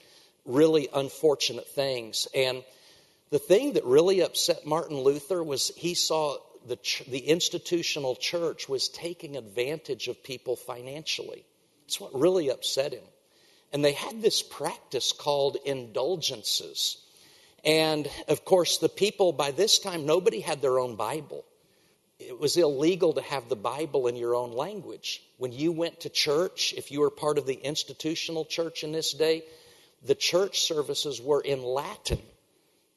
really 0.44 0.88
unfortunate 0.92 1.68
things. 1.68 2.26
And 2.34 2.64
the 3.30 3.38
thing 3.38 3.74
that 3.74 3.84
really 3.84 4.20
upset 4.20 4.66
Martin 4.66 4.98
Luther 4.98 5.42
was 5.42 5.68
he 5.76 5.94
saw 5.94 6.38
the, 6.66 6.76
the 7.08 7.20
institutional 7.20 8.16
church 8.16 8.68
was 8.68 8.88
taking 8.88 9.36
advantage 9.36 10.08
of 10.08 10.22
people 10.22 10.56
financially. 10.56 11.44
That's 11.84 12.00
what 12.00 12.18
really 12.18 12.50
upset 12.50 12.92
him. 12.92 13.04
And 13.72 13.84
they 13.84 13.92
had 13.92 14.20
this 14.20 14.42
practice 14.42 15.12
called 15.12 15.56
indulgences. 15.64 16.98
And 17.64 18.08
of 18.28 18.44
course, 18.44 18.78
the 18.78 18.88
people 18.88 19.32
by 19.32 19.52
this 19.52 19.78
time, 19.78 20.04
nobody 20.04 20.40
had 20.40 20.60
their 20.60 20.80
own 20.80 20.96
Bible 20.96 21.44
it 22.28 22.38
was 22.38 22.56
illegal 22.56 23.14
to 23.14 23.22
have 23.22 23.48
the 23.48 23.56
Bible 23.56 24.06
in 24.06 24.16
your 24.16 24.34
own 24.34 24.52
language. 24.52 25.22
When 25.38 25.52
you 25.52 25.72
went 25.72 26.00
to 26.00 26.08
church, 26.08 26.74
if 26.76 26.90
you 26.90 27.00
were 27.00 27.10
part 27.10 27.38
of 27.38 27.46
the 27.46 27.54
institutional 27.54 28.44
church 28.44 28.84
in 28.84 28.92
this 28.92 29.12
day, 29.12 29.42
the 30.04 30.14
church 30.14 30.60
services 30.60 31.20
were 31.20 31.40
in 31.40 31.62
Latin. 31.62 32.20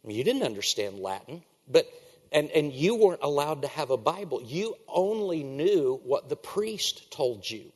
You 0.08 0.24
didn't 0.24 0.44
understand 0.44 1.00
Latin, 1.00 1.44
but 1.68 1.88
and, 2.32 2.50
and 2.52 2.74
you 2.74 2.96
weren't 2.96 3.24
allowed 3.24 3.62
to 3.62 3.68
have 3.70 3.92
a 3.92 3.98
Bible. 3.98 4.42
You 4.44 4.76
only 4.88 5.44
knew 5.44 6.00
what 6.04 6.30
the 6.30 6.36
priest 6.36 7.12
told 7.12 7.50
you. 7.50 7.72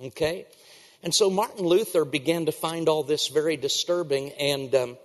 Okay? 0.00 0.46
And 1.02 1.14
so 1.14 1.30
Martin 1.30 1.64
Luther 1.64 2.04
began 2.04 2.46
to 2.46 2.52
find 2.52 2.88
all 2.88 3.02
this 3.02 3.28
very 3.28 3.56
disturbing, 3.56 4.32
and 4.32 4.74
um, 4.74 4.98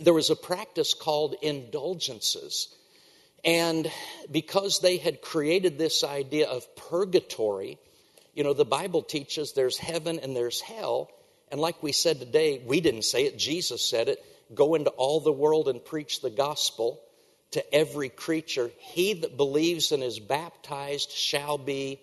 there 0.00 0.14
was 0.14 0.30
a 0.30 0.36
practice 0.36 0.94
called 0.94 1.34
indulgences. 1.42 2.68
And 3.44 3.90
because 4.30 4.80
they 4.80 4.96
had 4.96 5.20
created 5.22 5.78
this 5.78 6.02
idea 6.02 6.48
of 6.48 6.74
purgatory, 6.76 7.78
you 8.34 8.44
know, 8.44 8.52
the 8.52 8.64
Bible 8.64 9.02
teaches 9.02 9.52
there's 9.52 9.78
heaven 9.78 10.18
and 10.20 10.34
there's 10.36 10.60
hell, 10.60 11.10
And 11.50 11.60
like 11.60 11.82
we 11.82 11.92
said 11.92 12.18
today, 12.18 12.60
we 12.64 12.80
didn't 12.80 13.04
say 13.04 13.24
it, 13.24 13.38
Jesus 13.38 13.84
said 13.88 14.08
it 14.08 14.24
go 14.54 14.74
into 14.74 14.90
all 14.90 15.20
the 15.20 15.32
world 15.32 15.68
and 15.68 15.84
preach 15.84 16.20
the 16.20 16.30
gospel 16.30 17.00
to 17.50 17.74
every 17.74 18.08
creature. 18.08 18.70
He 18.78 19.14
that 19.14 19.36
believes 19.36 19.90
and 19.90 20.02
is 20.02 20.20
baptized 20.20 21.10
shall 21.10 21.58
be 21.58 22.00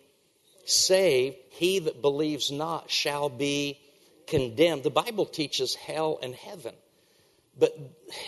saved, 0.65 1.37
he 1.51 1.79
that 1.79 2.01
believes 2.01 2.51
not 2.51 2.89
shall 2.89 3.29
be 3.29 3.79
condemned. 4.27 4.83
The 4.83 4.89
Bible 4.89 5.25
teaches 5.25 5.75
hell 5.75 6.19
and 6.21 6.35
heaven. 6.35 6.73
But 7.57 7.77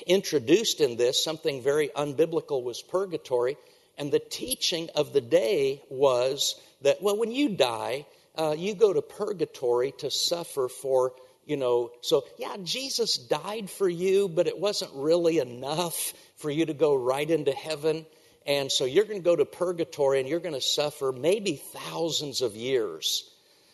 introduced 0.06 0.82
in 0.82 0.98
this, 0.98 1.24
something 1.24 1.62
very 1.62 1.90
unbiblical 1.90 2.64
was 2.64 2.82
purgatory. 2.82 3.58
And 3.98 4.12
the 4.12 4.20
teaching 4.20 4.90
of 4.96 5.14
the 5.14 5.22
day 5.22 5.82
was 5.90 6.60
that, 6.82 7.02
well, 7.02 7.18
when 7.18 7.32
you 7.32 7.56
die, 7.56 8.06
uh, 8.38 8.56
you 8.58 8.76
go 8.76 8.94
to 8.94 9.02
purgatory 9.02 9.94
to 10.00 10.12
suffer 10.12 10.68
for, 10.68 11.14
you 11.46 11.58
know, 11.58 11.92
so 12.02 12.26
yeah, 12.38 12.58
Jesus 12.64 13.18
died 13.18 13.70
for 13.70 13.88
you, 13.88 14.28
but 14.28 14.48
it 14.48 14.60
wasn't 14.60 14.92
really 14.94 15.40
enough 15.40 16.14
for 16.36 16.52
you 16.52 16.66
to 16.66 16.74
go 16.74 16.96
right 16.96 17.30
into 17.30 17.52
heaven. 17.52 18.06
And 18.46 18.72
so 18.72 18.86
you're 18.86 19.06
going 19.06 19.20
to 19.20 19.24
go 19.24 19.36
to 19.36 19.46
purgatory 19.46 20.20
and 20.20 20.30
you're 20.30 20.40
going 20.40 20.54
to 20.54 20.62
suffer 20.62 21.12
maybe 21.12 21.56
thousands 21.56 22.42
of 22.42 22.56
years. 22.56 23.30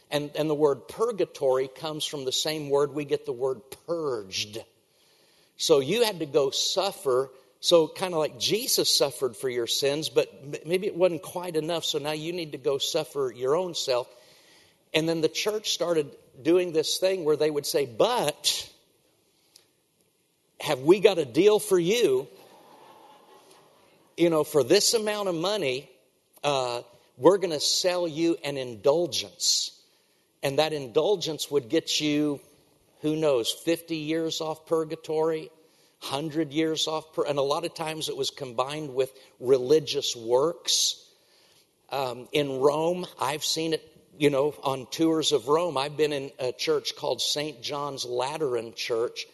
And, 0.10 0.32
and 0.36 0.50
the 0.50 0.56
word 0.56 0.88
purgatory 0.88 1.68
comes 1.68 2.06
from 2.06 2.26
the 2.26 2.32
same 2.32 2.70
word 2.70 2.94
we 2.94 3.06
get 3.06 3.26
the 3.26 3.34
word 3.34 3.62
purged. 3.88 4.60
So 5.62 5.80
you 5.80 6.04
had 6.04 6.20
to 6.20 6.26
go 6.26 6.50
suffer 6.50 7.30
so, 7.64 7.88
kind 7.88 8.16
of 8.16 8.20
like 8.20 8.40
Jesus 8.40 8.98
suffered 8.98 9.38
for 9.38 9.48
your 9.48 9.68
sins, 9.68 10.10
but 10.10 10.66
maybe 10.66 10.88
it 10.88 10.96
wasn't 10.96 11.22
quite 11.22 11.56
enough. 11.56 11.86
So 11.86 12.00
now 12.00 12.12
you 12.12 12.34
need 12.34 12.54
to 12.54 12.58
go 12.58 12.80
suffer 12.80 13.32
your 13.36 13.56
own 13.56 13.76
self. 13.76 14.08
And 14.96 15.08
then 15.08 15.22
the 15.22 15.30
church 15.30 15.70
started 15.70 16.10
doing 16.42 16.74
this 16.74 16.98
thing 16.98 17.24
where 17.24 17.36
they 17.36 17.52
would 17.52 17.68
say, 17.68 17.86
But 17.86 18.68
have 20.60 20.80
we 20.80 21.02
got 21.02 21.20
a 21.20 21.26
deal 21.26 21.60
for 21.60 21.78
you? 21.78 22.28
You 24.18 24.32
know, 24.32 24.44
for 24.44 24.64
this 24.64 24.96
amount 24.96 25.30
of 25.30 25.36
money, 25.36 25.88
uh, 26.44 26.82
we're 27.16 27.38
going 27.38 27.54
to 27.54 27.60
sell 27.60 28.08
you 28.08 28.38
an 28.44 28.58
indulgence. 28.58 29.80
And 30.42 30.58
that 30.58 30.74
indulgence 30.74 31.52
would 31.52 31.70
get 31.70 32.00
you, 32.00 32.40
who 33.02 33.16
knows, 33.16 33.52
50 33.52 33.96
years 33.96 34.42
off 34.42 34.66
purgatory, 34.66 35.50
100 36.02 36.52
years 36.52 36.88
off 36.88 37.14
per, 37.14 37.26
and 37.26 37.38
a 37.38 37.44
lot 37.44 37.66
of 37.66 37.74
times 37.74 38.10
it 38.10 38.18
was 38.18 38.30
combined 38.30 38.94
with 38.94 39.12
religious 39.40 40.16
works. 40.16 41.04
Um, 41.90 42.28
in 42.32 42.60
Rome, 42.60 43.06
I've 43.20 43.44
seen 43.44 43.74
it, 43.74 43.84
you 44.18 44.30
know, 44.30 44.56
on 44.64 44.88
tours 44.90 45.32
of 45.32 45.48
Rome. 45.48 45.78
I've 45.78 45.98
been 45.98 46.14
in 46.14 46.32
a 46.40 46.52
church 46.52 46.96
called 46.96 47.22
St. 47.22 47.62
John's 47.62 48.06
Lateran 48.06 48.74
Church, 48.74 49.26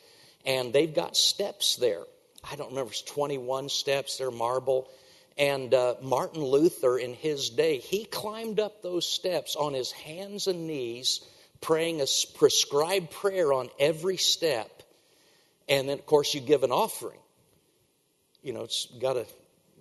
and 0.46 0.74
they've 0.74 0.94
got 0.94 1.16
steps 1.16 1.76
there. 1.76 2.04
I 2.50 2.56
don't 2.56 2.70
remember, 2.70 2.92
it's 2.92 3.02
21 3.02 3.70
steps, 3.70 4.18
they're 4.18 4.32
marble. 4.32 4.90
And 5.38 5.74
uh, 5.74 5.96
Martin 6.02 6.44
Luther, 6.44 6.98
in 6.98 7.14
his 7.14 7.50
day, 7.50 7.78
he 7.78 8.06
climbed 8.06 8.60
up 8.60 8.82
those 8.82 9.08
steps 9.08 9.56
on 9.56 9.74
his 9.74 9.92
hands 9.92 10.48
and 10.48 10.66
knees, 10.66 11.22
praying 11.62 12.02
a 12.02 12.06
prescribed 12.38 13.12
prayer 13.12 13.52
on 13.54 13.70
every 13.80 14.18
step 14.18 14.78
and 15.70 15.90
then, 15.90 16.00
of 16.00 16.06
course, 16.06 16.34
you 16.34 16.42
give 16.42 16.64
an 16.64 16.72
offering. 16.72 17.20
You 18.42 18.54
know, 18.54 18.64
it's 18.64 18.88
got 19.00 19.14
to 19.14 19.26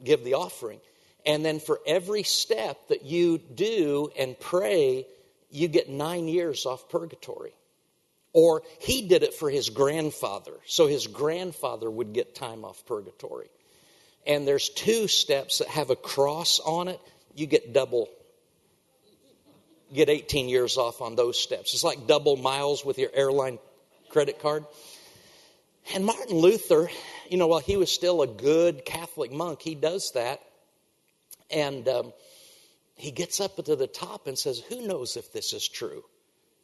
give 0.03 0.25
the 0.25 0.35
offering. 0.35 0.81
And 1.25 1.45
then 1.45 1.61
for 1.61 1.81
every 1.87 2.23
step 2.23 2.89
that 2.89 3.05
you 3.05 3.39
do 3.39 4.11
and 4.19 4.39
pray, 4.39 5.07
you 5.51 5.69
get 5.69 5.89
nine 5.89 6.29
years 6.29 6.67
off 6.67 6.89
purgatory. 6.89 7.53
Or 8.33 8.63
he 8.81 9.09
did 9.09 9.23
it 9.23 9.35
for 9.35 9.49
his 9.49 9.71
grandfather. 9.71 10.53
So 10.67 10.87
his 10.87 11.07
grandfather 11.07 11.91
would 11.91 12.13
get 12.13 12.35
time 12.35 12.65
off 12.65 12.85
purgatory. 12.87 13.49
And 14.27 14.47
there's 14.47 14.69
two 14.69 15.09
steps 15.09 15.59
that 15.59 15.69
have 15.69 15.91
a 15.91 15.97
cross 15.97 16.61
on 16.61 16.89
it. 16.89 17.01
You 17.35 17.47
get 17.47 17.73
double, 17.73 18.09
get 19.95 20.09
18 20.09 20.49
years 20.49 20.77
off 20.77 21.01
on 21.01 21.17
those 21.17 21.39
steps. 21.41 21.75
It's 21.75 21.85
like 21.85 22.07
double 22.07 22.37
miles 22.37 22.85
with 22.85 22.99
your 22.99 23.11
airline 23.15 23.59
credit 24.09 24.41
card. 24.41 24.65
And 25.95 26.05
Martin 26.05 26.37
Luther, 26.37 26.91
you 27.29 27.37
know, 27.37 27.47
while 27.47 27.61
he 27.61 27.77
was 27.77 27.91
still 27.91 28.23
a 28.23 28.27
good 28.27 28.85
Catholic 28.85 29.33
monk, 29.33 29.63
he 29.63 29.75
does 29.75 30.13
that. 30.15 30.41
And 31.51 31.87
um, 31.89 32.13
he 32.97 33.13
gets 33.13 33.41
up 33.41 33.57
to 33.57 33.77
the 33.77 33.87
top 33.87 34.27
and 34.27 34.37
says, 34.37 34.59
Who 34.69 34.87
knows 34.87 35.17
if 35.17 35.33
this 35.33 35.53
is 35.53 35.69
true? 35.69 36.03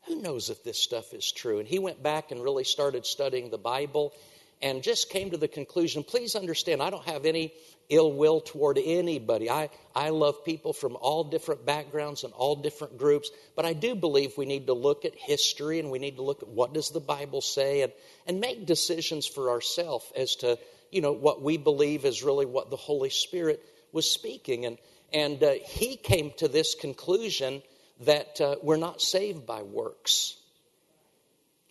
Who 0.06 0.20
knows 0.20 0.50
if 0.50 0.64
this 0.64 0.78
stuff 0.78 1.14
is 1.14 1.30
true? 1.30 1.60
And 1.60 1.68
he 1.68 1.78
went 1.78 2.02
back 2.02 2.32
and 2.32 2.42
really 2.42 2.64
started 2.64 3.06
studying 3.06 3.50
the 3.50 3.58
Bible 3.58 4.12
and 4.60 4.82
just 4.82 5.10
came 5.10 5.30
to 5.30 5.36
the 5.36 5.48
conclusion 5.48 6.02
please 6.02 6.34
understand, 6.34 6.82
I 6.82 6.90
don't 6.90 7.04
have 7.04 7.24
any 7.24 7.52
ill 7.92 8.10
will 8.10 8.40
toward 8.40 8.78
anybody. 8.78 9.50
I, 9.50 9.68
I 9.94 10.08
love 10.08 10.44
people 10.44 10.72
from 10.72 10.96
all 10.98 11.24
different 11.24 11.66
backgrounds 11.66 12.24
and 12.24 12.32
all 12.32 12.56
different 12.56 12.96
groups, 12.96 13.30
but 13.54 13.66
I 13.66 13.74
do 13.74 13.94
believe 13.94 14.36
we 14.36 14.46
need 14.46 14.66
to 14.66 14.72
look 14.72 15.04
at 15.04 15.14
history 15.14 15.78
and 15.78 15.90
we 15.90 15.98
need 15.98 16.16
to 16.16 16.22
look 16.22 16.42
at 16.42 16.48
what 16.48 16.72
does 16.72 16.88
the 16.88 17.00
Bible 17.00 17.42
say 17.42 17.82
and, 17.82 17.92
and 18.26 18.40
make 18.40 18.66
decisions 18.66 19.26
for 19.26 19.50
ourselves 19.50 20.10
as 20.16 20.36
to, 20.36 20.58
you 20.90 21.02
know, 21.02 21.12
what 21.12 21.42
we 21.42 21.58
believe 21.58 22.06
is 22.06 22.22
really 22.22 22.46
what 22.46 22.70
the 22.70 22.76
Holy 22.76 23.10
Spirit 23.10 23.62
was 23.92 24.10
speaking. 24.10 24.64
And, 24.64 24.78
and 25.12 25.42
uh, 25.42 25.52
he 25.62 25.96
came 25.96 26.32
to 26.38 26.48
this 26.48 26.74
conclusion 26.74 27.62
that 28.00 28.40
uh, 28.40 28.56
we're 28.62 28.78
not 28.78 29.02
saved 29.02 29.46
by 29.46 29.62
works. 29.62 30.34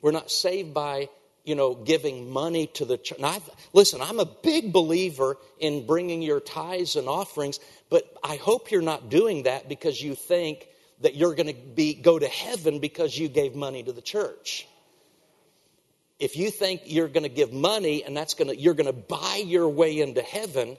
We're 0.04 0.12
not 0.12 0.30
saved 0.30 0.74
by 0.74 1.10
you 1.44 1.56
know, 1.56 1.74
giving 1.74 2.30
money 2.30 2.68
to 2.68 2.86
the 2.86 2.98
church. 2.98 3.20
Now, 3.20 3.38
listen, 3.74 4.02
I'm 4.02 4.20
a 4.20 4.26
big 4.26 4.72
believer 4.72 5.38
in 5.60 5.86
bringing 5.86 6.22
your 6.22 6.40
tithes 6.40 6.96
and 6.96 7.08
offerings, 7.08 7.60
but 7.90 8.04
I 8.24 8.36
hope 8.36 8.72
you're 8.72 8.82
not 8.82 9.10
doing 9.10 9.44
that 9.44 9.68
because 9.68 10.00
you 10.02 10.16
think 10.16 10.68
that 11.02 11.16
you're 11.16 11.34
going 11.34 11.48
to 11.48 11.54
be 11.54 11.96
go 11.96 12.20
to 12.20 12.28
heaven 12.28 12.80
because 12.80 13.18
you 13.18 13.28
gave 13.28 13.56
money 13.56 13.82
to 13.84 13.92
the 13.92 14.02
church. 14.02 14.68
If 16.20 16.38
you 16.38 16.52
think 16.52 16.82
you're 16.86 17.08
going 17.08 17.24
to 17.24 17.30
give 17.30 17.52
money 17.52 18.04
and 18.04 18.16
that's 18.16 18.36
going 18.36 18.50
to 18.50 18.56
you're 18.56 18.76
going 18.76 18.86
to 18.86 18.94
buy 18.94 19.42
your 19.44 19.68
way 19.68 20.00
into 20.00 20.22
heaven, 20.22 20.78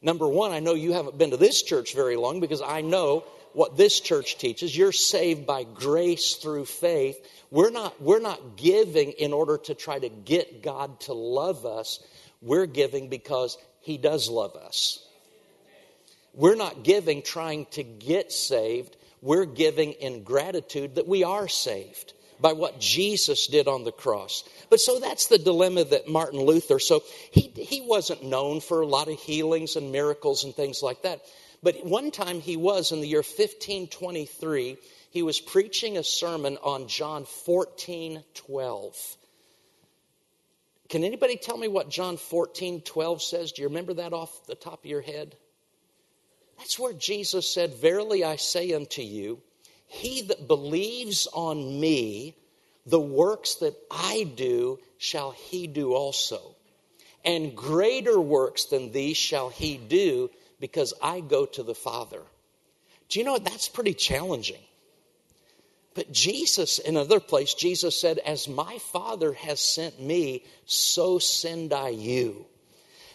number 0.00 0.28
1, 0.28 0.52
I 0.52 0.60
know 0.60 0.74
you 0.74 0.92
haven't 0.92 1.18
been 1.18 1.32
to 1.32 1.36
this 1.36 1.62
church 1.62 1.94
very 1.94 2.14
long 2.14 2.38
because 2.38 2.62
I 2.62 2.82
know 2.82 3.24
what 3.56 3.74
this 3.74 4.00
church 4.00 4.36
teaches. 4.36 4.76
You're 4.76 4.92
saved 4.92 5.46
by 5.46 5.64
grace 5.64 6.34
through 6.34 6.66
faith. 6.66 7.18
We're 7.50 7.70
not, 7.70 8.02
we're 8.02 8.20
not 8.20 8.58
giving 8.58 9.12
in 9.12 9.32
order 9.32 9.56
to 9.56 9.74
try 9.74 9.98
to 9.98 10.10
get 10.10 10.62
God 10.62 11.00
to 11.00 11.14
love 11.14 11.64
us. 11.64 12.00
We're 12.42 12.66
giving 12.66 13.08
because 13.08 13.56
He 13.80 13.96
does 13.96 14.28
love 14.28 14.56
us. 14.56 15.02
We're 16.34 16.54
not 16.54 16.84
giving 16.84 17.22
trying 17.22 17.64
to 17.70 17.82
get 17.82 18.30
saved. 18.30 18.94
We're 19.22 19.46
giving 19.46 19.92
in 19.92 20.22
gratitude 20.22 20.96
that 20.96 21.08
we 21.08 21.24
are 21.24 21.48
saved 21.48 22.12
by 22.38 22.52
what 22.52 22.78
Jesus 22.78 23.46
did 23.46 23.68
on 23.68 23.84
the 23.84 23.92
cross. 23.92 24.44
But 24.68 24.80
so 24.80 25.00
that's 25.00 25.28
the 25.28 25.38
dilemma 25.38 25.84
that 25.84 26.08
Martin 26.08 26.40
Luther, 26.40 26.78
so 26.78 27.02
he, 27.30 27.50
he 27.56 27.80
wasn't 27.80 28.22
known 28.22 28.60
for 28.60 28.82
a 28.82 28.86
lot 28.86 29.08
of 29.08 29.18
healings 29.18 29.76
and 29.76 29.92
miracles 29.92 30.44
and 30.44 30.54
things 30.54 30.82
like 30.82 31.00
that. 31.04 31.22
But 31.66 31.84
one 31.84 32.12
time 32.12 32.38
he 32.38 32.56
was 32.56 32.92
in 32.92 33.00
the 33.00 33.08
year 33.08 33.24
1523, 33.24 34.76
he 35.10 35.22
was 35.24 35.40
preaching 35.40 35.98
a 35.98 36.04
sermon 36.04 36.58
on 36.62 36.86
John 36.86 37.24
14 37.24 38.22
12. 38.34 39.16
Can 40.88 41.02
anybody 41.02 41.36
tell 41.36 41.56
me 41.56 41.66
what 41.66 41.90
John 41.90 42.18
14 42.18 42.82
12 42.82 43.20
says? 43.20 43.50
Do 43.50 43.62
you 43.62 43.68
remember 43.68 43.94
that 43.94 44.12
off 44.12 44.46
the 44.46 44.54
top 44.54 44.84
of 44.84 44.88
your 44.88 45.00
head? 45.00 45.34
That's 46.56 46.78
where 46.78 46.92
Jesus 46.92 47.52
said, 47.52 47.74
Verily 47.74 48.22
I 48.22 48.36
say 48.36 48.72
unto 48.72 49.02
you, 49.02 49.42
he 49.88 50.22
that 50.22 50.46
believes 50.46 51.26
on 51.32 51.80
me, 51.80 52.36
the 52.86 53.00
works 53.00 53.56
that 53.56 53.74
I 53.90 54.30
do 54.36 54.78
shall 54.98 55.32
he 55.32 55.66
do 55.66 55.94
also. 55.94 56.54
And 57.24 57.56
greater 57.56 58.20
works 58.20 58.66
than 58.66 58.92
these 58.92 59.16
shall 59.16 59.48
he 59.48 59.78
do 59.78 60.30
because 60.60 60.94
I 61.02 61.20
go 61.20 61.46
to 61.46 61.62
the 61.62 61.74
Father. 61.74 62.22
Do 63.08 63.18
you 63.18 63.24
know 63.24 63.32
what? 63.32 63.44
That's 63.44 63.68
pretty 63.68 63.94
challenging. 63.94 64.62
But 65.94 66.12
Jesus, 66.12 66.78
in 66.78 66.96
another 66.96 67.20
place, 67.20 67.54
Jesus 67.54 67.98
said, 67.98 68.18
As 68.18 68.48
my 68.48 68.78
Father 68.92 69.32
has 69.32 69.60
sent 69.60 70.00
me, 70.00 70.44
so 70.66 71.18
send 71.18 71.72
I 71.72 71.88
you. 71.88 72.46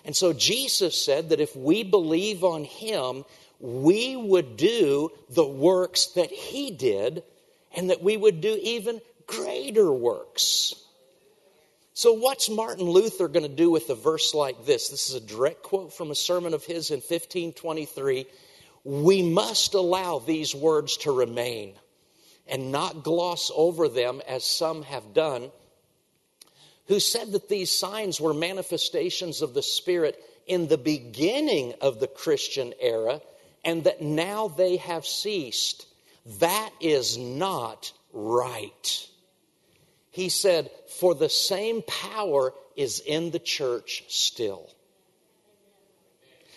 And 0.03 0.15
so 0.15 0.33
Jesus 0.33 0.99
said 0.99 1.29
that 1.29 1.39
if 1.39 1.55
we 1.55 1.83
believe 1.83 2.43
on 2.43 2.63
Him, 2.63 3.23
we 3.59 4.15
would 4.15 4.57
do 4.57 5.09
the 5.29 5.45
works 5.45 6.07
that 6.15 6.31
He 6.31 6.71
did, 6.71 7.21
and 7.75 7.91
that 7.91 8.01
we 8.01 8.17
would 8.17 8.41
do 8.41 8.57
even 8.61 8.99
greater 9.27 9.91
works. 9.91 10.73
So, 11.93 12.13
what's 12.13 12.49
Martin 12.49 12.85
Luther 12.85 13.27
going 13.27 13.43
to 13.47 13.53
do 13.53 13.69
with 13.69 13.89
a 13.89 13.95
verse 13.95 14.33
like 14.33 14.65
this? 14.65 14.89
This 14.89 15.09
is 15.09 15.15
a 15.15 15.19
direct 15.25 15.63
quote 15.63 15.93
from 15.93 16.09
a 16.09 16.15
sermon 16.15 16.53
of 16.53 16.63
his 16.63 16.89
in 16.89 16.97
1523. 16.97 18.25
We 18.83 19.21
must 19.21 19.73
allow 19.73 20.19
these 20.19 20.55
words 20.55 20.97
to 20.97 21.11
remain. 21.11 21.75
and 22.47 22.71
not 22.71 23.03
gloss 23.03 23.51
over 23.55 23.87
them 23.87 24.21
as 24.27 24.43
some 24.43 24.83
have 24.83 25.13
done, 25.13 25.51
who 26.87 26.99
said 26.99 27.31
that 27.31 27.47
these 27.47 27.71
signs 27.71 28.19
were 28.19 28.33
manifestations 28.33 29.41
of 29.41 29.53
the 29.53 29.63
Spirit 29.63 30.21
in 30.47 30.67
the 30.67 30.77
beginning 30.77 31.73
of 31.81 31.99
the 31.99 32.07
Christian 32.07 32.73
era 32.79 33.21
and 33.63 33.83
that 33.85 34.01
now 34.01 34.47
they 34.49 34.77
have 34.77 35.05
ceased. 35.05 35.85
That 36.39 36.71
is 36.81 37.17
not 37.17 37.93
right. 38.11 39.07
He 40.11 40.29
said, 40.29 40.69
For 40.99 41.15
the 41.15 41.29
same 41.29 41.81
power 41.81 42.53
is 42.75 42.99
in 42.99 43.31
the 43.31 43.39
church 43.39 44.03
still. 44.09 44.69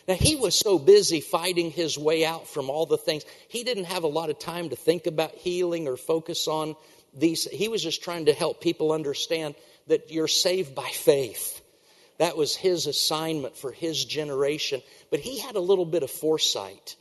Now, 0.06 0.14
he 0.14 0.36
was 0.36 0.58
so 0.58 0.78
busy 0.78 1.20
fighting 1.20 1.70
his 1.70 1.96
way 1.96 2.26
out 2.26 2.46
from 2.46 2.68
all 2.68 2.84
the 2.84 2.98
things, 2.98 3.24
he 3.48 3.64
didn't 3.64 3.84
have 3.84 4.02
a 4.02 4.08
lot 4.08 4.28
of 4.28 4.38
time 4.38 4.68
to 4.68 4.76
think 4.76 5.06
about 5.06 5.34
healing 5.34 5.88
or 5.88 5.96
focus 5.96 6.46
on 6.46 6.76
these. 7.14 7.44
He 7.44 7.68
was 7.68 7.82
just 7.82 8.02
trying 8.02 8.26
to 8.26 8.34
help 8.34 8.60
people 8.60 8.92
understand 8.92 9.54
that 9.86 10.10
you're 10.10 10.28
saved 10.28 10.74
by 10.74 10.88
faith. 10.88 11.62
That 12.18 12.36
was 12.36 12.54
his 12.54 12.86
assignment 12.86 13.56
for 13.56 13.72
his 13.72 14.04
generation. 14.04 14.82
But 15.10 15.20
he 15.20 15.38
had 15.38 15.56
a 15.56 15.60
little 15.60 15.86
bit 15.86 16.02
of 16.02 16.10
foresight 16.10 16.96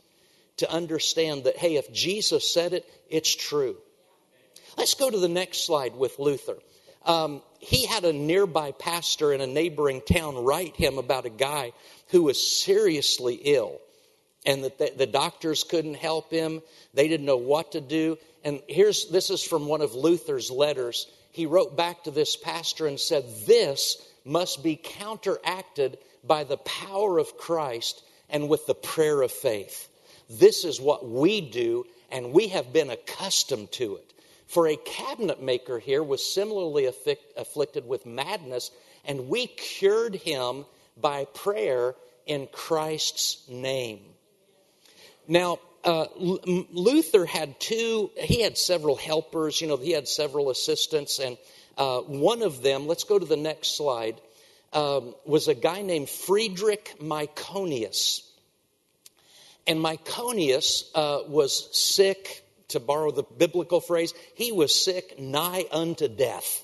to 0.58 0.70
understand 0.70 1.44
that, 1.44 1.56
hey, 1.56 1.76
if 1.76 1.92
Jesus 1.92 2.52
said 2.52 2.72
it, 2.72 2.88
it's 3.10 3.34
true. 3.34 3.76
Let's 4.76 4.94
go 4.94 5.10
to 5.10 5.18
the 5.18 5.28
next 5.28 5.66
slide 5.66 5.94
with 5.94 6.18
Luther. 6.18 6.56
Um, 7.04 7.42
he 7.60 7.86
had 7.86 8.04
a 8.04 8.12
nearby 8.12 8.72
pastor 8.72 9.32
in 9.32 9.40
a 9.40 9.46
neighboring 9.46 10.00
town 10.00 10.36
write 10.36 10.76
him 10.76 10.98
about 10.98 11.26
a 11.26 11.30
guy 11.30 11.72
who 12.08 12.24
was 12.24 12.62
seriously 12.62 13.34
ill 13.34 13.80
and 14.46 14.64
that 14.64 14.78
the, 14.78 14.92
the, 14.96 15.06
doctors 15.06 15.64
couldn't 15.64 15.96
help 15.96 16.30
him. 16.30 16.62
They 16.94 17.08
didn't 17.08 17.26
know 17.26 17.36
what 17.36 17.72
to 17.72 17.80
do. 17.80 18.18
And 18.42 18.60
here's 18.68 19.08
this 19.10 19.30
is 19.30 19.42
from 19.42 19.66
one 19.66 19.80
of 19.80 19.94
luther's 19.94 20.50
letters. 20.50 21.06
He 21.30 21.46
wrote 21.46 21.76
back 21.76 22.04
to 22.04 22.10
this 22.10 22.36
pastor 22.36 22.86
and 22.86 22.98
said 22.98 23.24
this 23.46 23.96
must 24.24 24.62
be 24.62 24.76
counteracted 24.76 25.98
by 26.22 26.44
the 26.44 26.58
power 26.58 27.18
of 27.18 27.36
christ 27.36 28.02
and 28.30 28.48
with 28.48 28.66
the 28.66 28.74
prayer 28.74 29.20
of 29.20 29.30
faith. 29.30 29.88
This 30.30 30.64
is 30.64 30.80
what 30.80 31.06
we 31.06 31.42
do 31.42 31.84
and 32.10 32.32
we 32.32 32.48
have 32.48 32.72
been 32.72 32.90
accustomed 32.90 33.72
to 33.72 33.96
it 33.96 34.13
for 34.46 34.68
a 34.68 34.76
cabinet 34.76 35.42
maker 35.42 35.78
here 35.78 36.02
was 36.02 36.24
similarly 36.24 36.86
afflicted 36.86 37.86
with 37.86 38.06
madness, 38.06 38.70
and 39.04 39.28
we 39.28 39.46
cured 39.46 40.14
him 40.14 40.64
by 40.96 41.24
prayer 41.24 41.94
in 42.26 42.46
Christ's 42.52 43.48
name. 43.48 44.00
Now, 45.26 45.58
uh, 45.82 46.06
Luther 46.16 47.26
had 47.26 47.58
two, 47.60 48.10
he 48.16 48.42
had 48.42 48.56
several 48.56 48.96
helpers, 48.96 49.60
you 49.60 49.66
know, 49.66 49.76
he 49.76 49.92
had 49.92 50.08
several 50.08 50.50
assistants, 50.50 51.18
and 51.18 51.36
uh, 51.76 52.00
one 52.00 52.42
of 52.42 52.62
them, 52.62 52.86
let's 52.86 53.04
go 53.04 53.18
to 53.18 53.26
the 53.26 53.36
next 53.36 53.76
slide, 53.76 54.20
um, 54.72 55.14
was 55.24 55.48
a 55.48 55.54
guy 55.54 55.82
named 55.82 56.08
Friedrich 56.08 56.96
Myconius. 57.00 58.22
And 59.66 59.78
Myconius 59.80 60.84
uh, 60.94 61.20
was 61.26 61.68
sick 61.72 62.43
to 62.68 62.80
borrow 62.80 63.10
the 63.10 63.22
biblical 63.22 63.80
phrase, 63.80 64.14
he 64.34 64.52
was 64.52 64.74
sick 64.74 65.18
nigh 65.18 65.64
unto 65.70 66.08
death. 66.08 66.62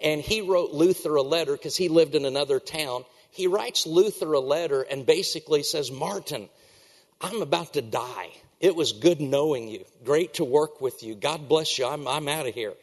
And 0.00 0.20
he 0.20 0.40
wrote 0.40 0.72
Luther 0.72 1.16
a 1.16 1.22
letter 1.22 1.52
because 1.52 1.76
he 1.76 1.88
lived 1.88 2.14
in 2.14 2.24
another 2.24 2.58
town. 2.58 3.04
He 3.30 3.46
writes 3.46 3.86
Luther 3.86 4.32
a 4.32 4.40
letter 4.40 4.82
and 4.82 5.04
basically 5.04 5.62
says, 5.62 5.90
Martin, 5.90 6.48
I'm 7.20 7.42
about 7.42 7.74
to 7.74 7.82
die. 7.82 8.30
It 8.60 8.74
was 8.74 8.92
good 8.92 9.20
knowing 9.20 9.68
you. 9.68 9.84
Great 10.04 10.34
to 10.34 10.44
work 10.44 10.80
with 10.80 11.02
you. 11.02 11.14
God 11.14 11.48
bless 11.48 11.78
you. 11.78 11.86
I'm, 11.86 12.06
I'm 12.08 12.28
out 12.28 12.46
of 12.46 12.54
here. 12.54 12.74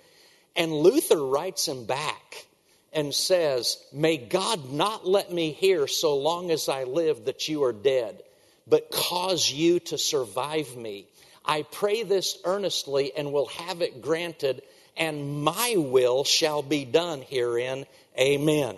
And 0.55 0.71
Luther 0.71 1.23
writes 1.23 1.67
him 1.67 1.85
back 1.85 2.45
and 2.93 3.13
says, 3.13 3.77
May 3.93 4.17
God 4.17 4.71
not 4.71 5.07
let 5.07 5.31
me 5.31 5.51
hear 5.51 5.87
so 5.87 6.17
long 6.17 6.49
as 6.49 6.67
I 6.67 6.83
live 6.83 7.25
that 7.25 7.47
you 7.47 7.63
are 7.63 7.73
dead, 7.73 8.21
but 8.67 8.89
cause 8.89 9.51
you 9.51 9.79
to 9.81 9.97
survive 9.97 10.75
me 10.75 11.07
I 11.47 11.63
pray 11.63 12.03
this 12.03 12.37
earnestly 12.43 13.13
and 13.15 13.31
will 13.31 13.47
have 13.47 13.81
it 13.81 14.01
granted, 14.01 14.61
and 14.97 15.43
my 15.43 15.75
will 15.77 16.23
shall 16.23 16.61
be 16.61 16.83
done 16.83 17.21
herein. 17.21 17.85
Amen. 18.19 18.75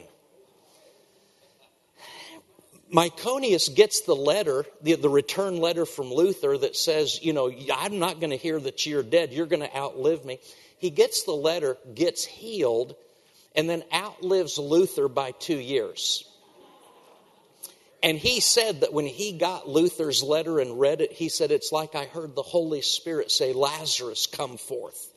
Myconius 2.93 3.73
gets 3.73 4.01
the 4.01 4.15
letter, 4.15 4.65
the, 4.81 4.95
the 4.95 5.09
return 5.09 5.57
letter 5.57 5.85
from 5.85 6.11
Luther 6.11 6.57
that 6.57 6.75
says, 6.75 7.23
you 7.23 7.33
know, 7.33 7.51
I'm 7.75 7.99
not 7.99 8.19
going 8.19 8.31
to 8.31 8.37
hear 8.37 8.59
that 8.59 8.85
you're 8.85 9.03
dead. 9.03 9.31
You're 9.31 9.45
going 9.45 9.61
to 9.61 9.77
outlive 9.77 10.25
me. 10.25 10.39
He 10.79 10.89
gets 10.89 11.23
the 11.23 11.33
letter, 11.33 11.77
gets 11.93 12.25
healed, 12.25 12.95
and 13.55 13.69
then 13.69 13.83
outlives 13.93 14.57
Luther 14.57 15.07
by 15.07 15.31
two 15.31 15.57
years. 15.57 16.23
And 18.01 18.17
he 18.17 18.39
said 18.39 18.81
that 18.81 18.93
when 18.93 19.05
he 19.05 19.33
got 19.33 19.67
Luther's 19.67 20.23
letter 20.23 20.59
and 20.59 20.79
read 20.79 21.01
it, 21.01 21.11
he 21.11 21.27
said, 21.27 21.51
It's 21.51 21.71
like 21.71 21.95
I 21.95 22.05
heard 22.05 22.33
the 22.33 22.41
Holy 22.41 22.81
Spirit 22.81 23.29
say, 23.29 23.51
Lazarus, 23.51 24.25
come 24.25 24.57
forth. 24.57 25.13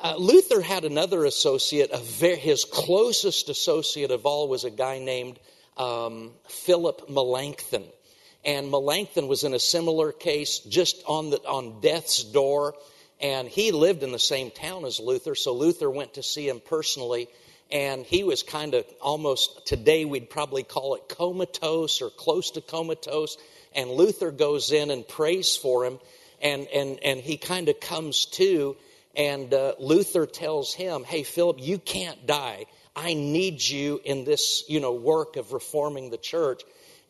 Uh, 0.00 0.16
Luther 0.16 0.60
had 0.60 0.84
another 0.84 1.24
associate, 1.24 1.96
very, 1.96 2.36
his 2.36 2.64
closest 2.64 3.48
associate 3.48 4.10
of 4.10 4.26
all 4.26 4.48
was 4.48 4.64
a 4.64 4.70
guy 4.70 4.98
named 4.98 5.38
um, 5.76 6.32
Philip 6.48 7.08
Melanchthon. 7.08 7.84
And 8.44 8.70
Melanchthon 8.70 9.26
was 9.26 9.44
in 9.44 9.54
a 9.54 9.58
similar 9.58 10.12
case, 10.12 10.58
just 10.60 11.02
on, 11.06 11.30
the, 11.30 11.38
on 11.38 11.80
death's 11.80 12.22
door. 12.22 12.74
And 13.20 13.48
he 13.48 13.72
lived 13.72 14.02
in 14.02 14.12
the 14.12 14.18
same 14.18 14.50
town 14.50 14.84
as 14.84 15.00
Luther, 15.00 15.34
so 15.34 15.54
Luther 15.54 15.90
went 15.90 16.14
to 16.14 16.22
see 16.22 16.48
him 16.48 16.60
personally 16.60 17.28
and 17.70 18.04
he 18.04 18.24
was 18.24 18.42
kind 18.42 18.74
of 18.74 18.84
almost 19.00 19.66
today 19.66 20.04
we'd 20.04 20.30
probably 20.30 20.62
call 20.62 20.94
it 20.94 21.08
comatose 21.08 22.02
or 22.02 22.10
close 22.10 22.52
to 22.52 22.60
comatose 22.60 23.36
and 23.74 23.90
luther 23.90 24.30
goes 24.30 24.72
in 24.72 24.90
and 24.90 25.06
prays 25.06 25.56
for 25.56 25.84
him 25.84 25.98
and 26.42 26.66
and 26.68 26.98
and 27.02 27.20
he 27.20 27.36
kind 27.36 27.68
of 27.68 27.80
comes 27.80 28.26
to 28.26 28.76
and 29.16 29.52
uh, 29.52 29.74
luther 29.78 30.26
tells 30.26 30.74
him 30.74 31.04
hey 31.04 31.22
philip 31.22 31.56
you 31.60 31.78
can't 31.78 32.26
die. 32.26 32.66
I 32.96 33.14
need 33.14 33.60
you 33.60 34.00
in 34.04 34.24
this 34.24 34.64
you 34.68 34.80
know 34.80 34.92
work 34.92 35.36
of 35.36 35.52
reforming 35.52 36.10
the 36.10 36.18
church. 36.18 36.62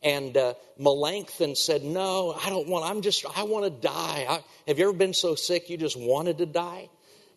And 0.02 0.36
uh, 0.36 0.54
melanchthon 0.78 1.56
said 1.56 1.82
no 1.82 2.36
i 2.44 2.50
don't 2.50 2.68
want 2.68 2.84
i'm 2.84 3.00
just 3.00 3.24
i 3.36 3.42
want 3.44 3.64
to 3.64 3.70
die. 3.70 4.26
I, 4.28 4.40
have 4.68 4.78
you 4.78 4.88
ever 4.88 4.96
been 4.96 5.14
so 5.14 5.34
sick 5.34 5.70
you 5.70 5.76
just 5.76 5.96
wanted 5.98 6.38
to 6.38 6.46
die? 6.46 6.88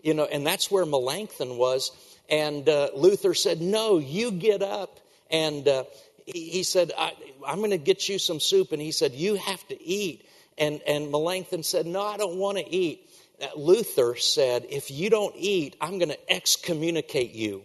You 0.03 0.13
know 0.13 0.25
and 0.25 0.45
that's 0.45 0.69
where 0.69 0.85
melanchthon 0.85 1.57
was 1.57 1.91
and 2.29 2.67
uh, 2.67 2.89
Luther 2.95 3.33
said, 3.33 3.61
No, 3.61 3.99
you 3.99 4.31
get 4.31 4.61
up. 4.61 4.99
And 5.29 5.67
uh, 5.67 5.83
he, 6.25 6.49
he, 6.49 6.63
said, 6.63 6.91
I, 6.97 7.13
am 7.47 7.59
going 7.59 7.71
to 7.71 7.77
get 7.77 8.07
you 8.07 8.19
some 8.19 8.39
soup. 8.39 8.71
And 8.71 8.81
he 8.81 8.91
said, 8.91 9.13
You 9.13 9.35
have 9.35 9.65
to 9.69 9.81
eat. 9.81 10.27
And, 10.57 10.81
and 10.87 11.11
Melanchthon 11.11 11.63
said, 11.63 11.85
No, 11.85 12.01
I 12.01 12.17
don't 12.17 12.37
want 12.37 12.57
to 12.57 12.69
eat. 12.69 13.09
Uh, 13.41 13.47
Luther 13.55 14.15
said, 14.15 14.65
If 14.69 14.91
you 14.91 15.09
don't 15.09 15.35
eat, 15.35 15.75
I'm 15.79 15.99
going 15.99 16.09
to 16.09 16.31
excommunicate 16.33 17.33
you. 17.33 17.63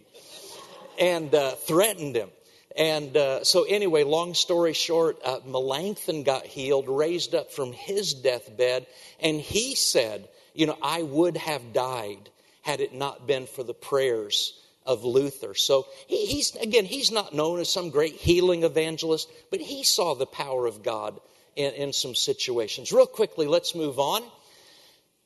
And 0.99 1.33
uh, 1.33 1.51
threatened 1.51 2.15
him. 2.15 2.29
And 2.75 3.15
uh, 3.15 3.43
so, 3.43 3.63
anyway, 3.63 4.03
long 4.03 4.33
story 4.33 4.73
short, 4.73 5.19
uh, 5.23 5.39
Melanchthon 5.45 6.23
got 6.23 6.45
healed, 6.45 6.87
raised 6.87 7.35
up 7.35 7.51
from 7.51 7.71
his 7.71 8.15
deathbed, 8.15 8.87
and 9.19 9.39
he 9.39 9.75
said, 9.75 10.27
You 10.53 10.67
know, 10.67 10.77
I 10.81 11.03
would 11.03 11.37
have 11.37 11.73
died 11.73 12.29
had 12.63 12.81
it 12.81 12.93
not 12.93 13.27
been 13.27 13.45
for 13.45 13.63
the 13.63 13.73
prayers 13.73 14.59
of 14.85 15.03
Luther. 15.03 15.53
So 15.53 15.85
he, 16.07 16.25
he's, 16.25 16.55
again, 16.55 16.85
he's 16.85 17.11
not 17.11 17.33
known 17.33 17.59
as 17.59 17.71
some 17.71 17.89
great 17.89 18.15
healing 18.15 18.63
evangelist, 18.63 19.29
but 19.51 19.61
he 19.61 19.83
saw 19.83 20.15
the 20.15 20.25
power 20.25 20.65
of 20.65 20.81
God 20.81 21.19
in, 21.55 21.73
in 21.73 21.93
some 21.93 22.15
situations. 22.15 22.91
Real 22.91 23.05
quickly, 23.05 23.47
let's 23.47 23.75
move 23.75 23.99
on. 23.99 24.23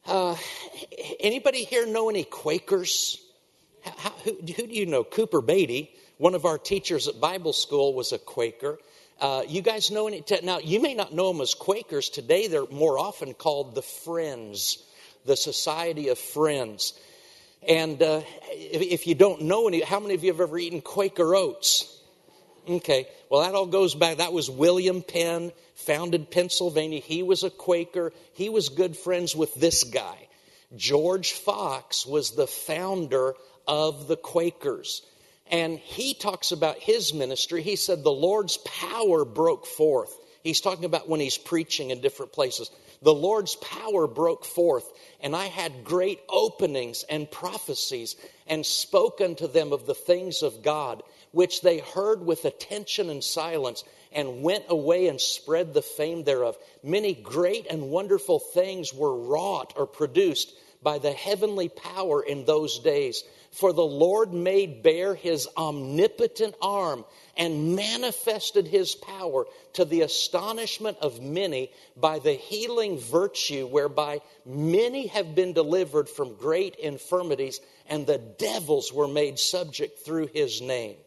Uh, 0.06 0.36
anybody 1.20 1.64
here 1.64 1.86
know 1.86 2.10
any 2.10 2.24
Quakers? 2.24 3.22
How, 3.84 4.10
who, 4.24 4.34
who, 4.34 4.68
do 4.68 4.74
you 4.74 4.86
know? 4.86 5.04
Cooper 5.04 5.42
Beatty, 5.42 5.92
one 6.18 6.36
of 6.36 6.46
our 6.46 6.58
teachers 6.58 7.08
at 7.08 7.20
Bible 7.20 7.54
school, 7.54 7.94
was 7.94 8.12
a 8.12 8.18
Quaker. 8.18 8.80
Uh, 9.20 9.44
you 9.48 9.62
guys 9.62 9.90
know 9.90 10.08
any? 10.08 10.24
Now, 10.44 10.60
you 10.60 10.82
may 10.82 10.94
not 10.94 11.14
know 11.14 11.32
them 11.32 11.42
as 11.42 11.56
Quakers. 11.56 12.10
Today, 12.10 12.48
they're 12.48 12.68
more 12.68 13.00
often 13.00 13.34
called 13.34 13.76
the 13.76 13.82
Friends, 13.82 14.84
the 15.26 15.36
Society 15.36 16.10
of 16.10 16.20
Friends. 16.20 16.94
And 17.68 18.02
uh, 18.02 18.22
if, 18.52 18.82
if, 18.82 19.08
you 19.08 19.16
don't 19.16 19.44
know 19.44 19.68
any, 19.68 19.82
how 19.82 20.00
many 20.00 20.14
of 20.14 20.24
you 20.24 20.32
have 20.32 20.42
ever 20.42 20.58
eaten 20.58 20.82
Quaker 20.82 21.36
oats? 21.36 21.94
Okay, 22.68 23.08
well, 23.30 23.42
that 23.42 23.56
all 23.56 23.66
goes 23.66 23.96
back. 23.96 24.18
That 24.18 24.34
was 24.34 24.50
William 24.50 25.02
Penn, 25.02 25.52
founded 25.76 26.30
Pennsylvania. 26.30 27.00
He 27.00 27.24
was 27.24 27.44
a 27.44 27.50
Quaker. 27.50 28.12
He 28.34 28.50
was 28.50 28.70
good 28.70 28.98
friends 28.98 29.36
with 29.36 29.54
this 29.56 29.86
guy. 29.86 30.28
George 30.76 31.32
Fox 31.32 32.06
was 32.06 32.32
the 32.32 32.48
founder 32.48 33.36
of 33.68 34.08
the 34.08 34.18
Quakers. 34.18 35.02
And 35.50 35.80
he 35.80 36.14
talks 36.14 36.52
about 36.52 36.78
his 36.78 37.14
ministry. 37.14 37.62
He 37.62 37.78
said 37.78 38.04
the 38.04 38.12
Lord's 38.12 38.58
power 38.58 39.24
broke 39.24 39.66
forth. 39.66 40.14
He's 40.44 40.62
talking 40.62 40.86
about 40.86 41.08
when 41.08 41.20
he's 41.20 41.38
preaching 41.38 41.92
in 41.92 42.02
different 42.02 42.34
places. 42.34 42.70
The 43.02 43.14
Lord's 43.14 43.56
power 43.56 44.08
broke 44.08 44.44
forth, 44.44 44.92
and 45.22 45.36
I 45.36 45.46
had 45.46 45.84
great 45.84 46.20
openings 46.30 47.04
and 47.04 47.30
prophecies, 47.30 48.16
and 48.48 48.66
spoke 48.66 49.22
unto 49.22 49.48
them 49.48 49.72
of 49.72 49.86
the 49.86 49.94
things 49.94 50.42
of 50.42 50.64
God, 50.64 51.04
which 51.32 51.62
they 51.62 51.78
heard 51.78 52.26
with 52.26 52.46
attention 52.46 53.10
and 53.10 53.24
silence, 53.24 53.84
and 54.12 54.42
went 54.42 54.66
away 54.70 55.08
and 55.08 55.22
spread 55.22 55.74
the 55.74 55.82
fame 55.82 56.24
thereof. 56.24 56.58
Many 56.82 57.14
great 57.14 57.68
and 57.70 57.92
wonderful 57.92 58.40
things 58.40 58.94
were 58.94 59.16
wrought 59.16 59.74
or 59.76 59.86
produced 59.86 60.54
by 60.82 60.98
the 60.98 61.12
heavenly 61.12 61.70
power 61.70 62.24
in 62.24 62.46
those 62.46 62.80
days. 62.80 63.24
For 63.52 63.74
the 63.74 63.86
Lord 63.86 64.34
made 64.34 64.84
bare 64.84 65.16
his 65.16 65.48
omnipotent 65.58 66.56
arm 66.62 67.06
and 67.36 67.76
manifested 67.76 68.68
his 68.68 68.94
power 68.96 69.46
to 69.74 69.86
the 69.86 70.02
astonishment 70.02 70.98
of 71.02 71.22
many 71.22 71.72
by 71.96 72.20
the 72.20 72.34
healing 72.34 73.00
virtue 73.00 73.66
whereby 73.66 74.22
many 74.46 75.08
have 75.08 75.34
been 75.34 75.54
delivered 75.54 76.10
from 76.10 76.36
great 76.36 76.76
infirmities, 76.76 77.62
and 77.88 78.06
the 78.06 78.18
devils 78.18 78.92
were 78.92 79.08
made 79.08 79.40
subject 79.40 80.00
through 80.00 80.28
his 80.28 80.62
name. 80.62 80.98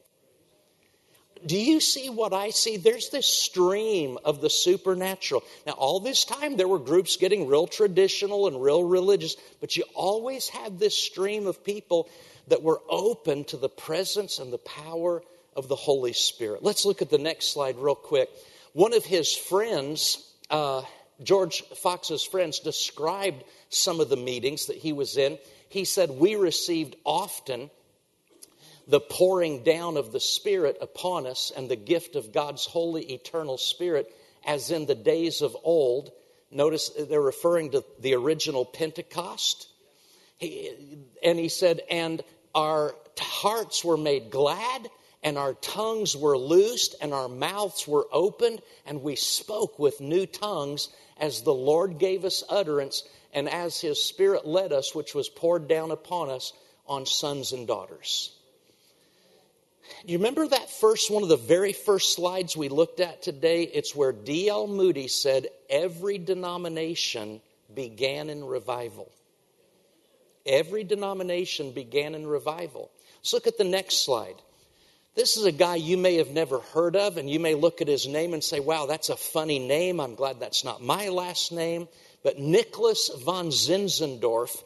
Do 1.46 1.56
you 1.58 1.80
see 1.80 2.10
what 2.10 2.32
I 2.32 2.50
see? 2.50 2.76
There's 2.76 3.08
this 3.08 3.26
stream 3.26 4.18
of 4.24 4.40
the 4.40 4.50
supernatural. 4.50 5.42
Now, 5.66 5.72
all 5.72 6.00
this 6.00 6.24
time, 6.24 6.56
there 6.56 6.68
were 6.68 6.78
groups 6.78 7.16
getting 7.16 7.46
real 7.46 7.66
traditional 7.66 8.46
and 8.46 8.62
real 8.62 8.84
religious, 8.84 9.36
but 9.60 9.76
you 9.76 9.84
always 9.94 10.48
had 10.48 10.78
this 10.78 10.96
stream 10.96 11.46
of 11.46 11.64
people 11.64 12.08
that 12.48 12.62
were 12.62 12.80
open 12.88 13.44
to 13.44 13.56
the 13.56 13.68
presence 13.68 14.38
and 14.38 14.52
the 14.52 14.58
power 14.58 15.22
of 15.56 15.68
the 15.68 15.76
Holy 15.76 16.12
Spirit. 16.12 16.62
Let's 16.62 16.84
look 16.84 17.00
at 17.00 17.10
the 17.10 17.18
next 17.18 17.52
slide 17.52 17.76
real 17.78 17.94
quick. 17.94 18.28
One 18.72 18.92
of 18.92 19.04
his 19.04 19.34
friends, 19.34 20.32
uh, 20.50 20.82
George 21.22 21.62
Fox's 21.76 22.22
friends, 22.22 22.60
described 22.60 23.44
some 23.68 24.00
of 24.00 24.08
the 24.08 24.16
meetings 24.16 24.66
that 24.66 24.76
he 24.76 24.92
was 24.92 25.16
in. 25.16 25.38
He 25.68 25.84
said, 25.84 26.10
We 26.10 26.36
received 26.36 26.96
often 27.04 27.70
the 28.88 29.00
pouring 29.00 29.62
down 29.62 29.96
of 29.96 30.12
the 30.12 30.20
Spirit 30.20 30.78
upon 30.80 31.26
us 31.26 31.52
and 31.54 31.68
the 31.68 31.76
gift 31.76 32.16
of 32.16 32.32
God's 32.32 32.64
holy 32.64 33.12
eternal 33.12 33.58
Spirit, 33.58 34.12
as 34.44 34.70
in 34.70 34.86
the 34.86 34.94
days 34.94 35.42
of 35.42 35.56
old. 35.62 36.10
Notice 36.50 36.90
they're 36.90 37.20
referring 37.20 37.72
to 37.72 37.84
the 38.00 38.14
original 38.14 38.64
Pentecost. 38.64 39.68
He, 40.38 40.98
and 41.22 41.38
he 41.38 41.48
said, 41.48 41.80
And 41.90 42.22
our 42.54 42.94
hearts 43.18 43.84
were 43.84 43.96
made 43.96 44.30
glad 44.30 44.88
and 45.22 45.36
our 45.36 45.54
tongues 45.54 46.16
were 46.16 46.38
loosed 46.38 46.94
and 47.00 47.12
our 47.12 47.28
mouths 47.28 47.86
were 47.86 48.06
opened 48.10 48.60
and 48.86 49.02
we 49.02 49.16
spoke 49.16 49.78
with 49.78 50.00
new 50.00 50.26
tongues 50.26 50.88
as 51.18 51.42
the 51.42 51.54
Lord 51.54 51.98
gave 51.98 52.24
us 52.24 52.42
utterance 52.48 53.04
and 53.32 53.48
as 53.48 53.80
his 53.80 54.02
spirit 54.02 54.46
led 54.46 54.72
us 54.72 54.94
which 54.94 55.14
was 55.14 55.28
poured 55.28 55.68
down 55.68 55.90
upon 55.90 56.30
us 56.30 56.52
on 56.86 57.06
sons 57.06 57.52
and 57.52 57.66
daughters. 57.66 58.34
You 60.06 60.16
remember 60.16 60.48
that 60.48 60.70
first 60.70 61.10
one 61.10 61.22
of 61.22 61.28
the 61.28 61.36
very 61.36 61.72
first 61.72 62.14
slides 62.14 62.56
we 62.56 62.68
looked 62.68 63.00
at 63.00 63.22
today? 63.22 63.64
It's 63.64 63.94
where 63.94 64.12
D.L. 64.12 64.66
Moody 64.66 65.08
said 65.08 65.48
every 65.68 66.16
denomination 66.16 67.42
began 67.74 68.30
in 68.30 68.44
revival. 68.44 69.12
Every 70.46 70.84
denomination 70.84 71.72
began 71.72 72.14
in 72.14 72.26
revival. 72.26 72.90
Let's 73.18 73.34
look 73.34 73.46
at 73.46 73.58
the 73.58 73.64
next 73.64 74.04
slide. 74.04 74.36
This 75.16 75.36
is 75.36 75.44
a 75.44 75.52
guy 75.52 75.74
you 75.74 75.98
may 75.98 76.14
have 76.14 76.30
never 76.30 76.60
heard 76.60 76.96
of, 76.96 77.18
and 77.18 77.28
you 77.28 77.38
may 77.38 77.54
look 77.54 77.82
at 77.82 77.88
his 77.88 78.06
name 78.06 78.32
and 78.32 78.42
say, 78.42 78.58
wow, 78.58 78.86
that's 78.86 79.10
a 79.10 79.16
funny 79.16 79.58
name. 79.58 80.00
I'm 80.00 80.14
glad 80.14 80.40
that's 80.40 80.64
not 80.64 80.80
my 80.80 81.08
last 81.08 81.52
name. 81.52 81.88
But 82.22 82.38
Nicholas 82.38 83.10
von 83.22 83.48
Zinzendorf 83.48 84.62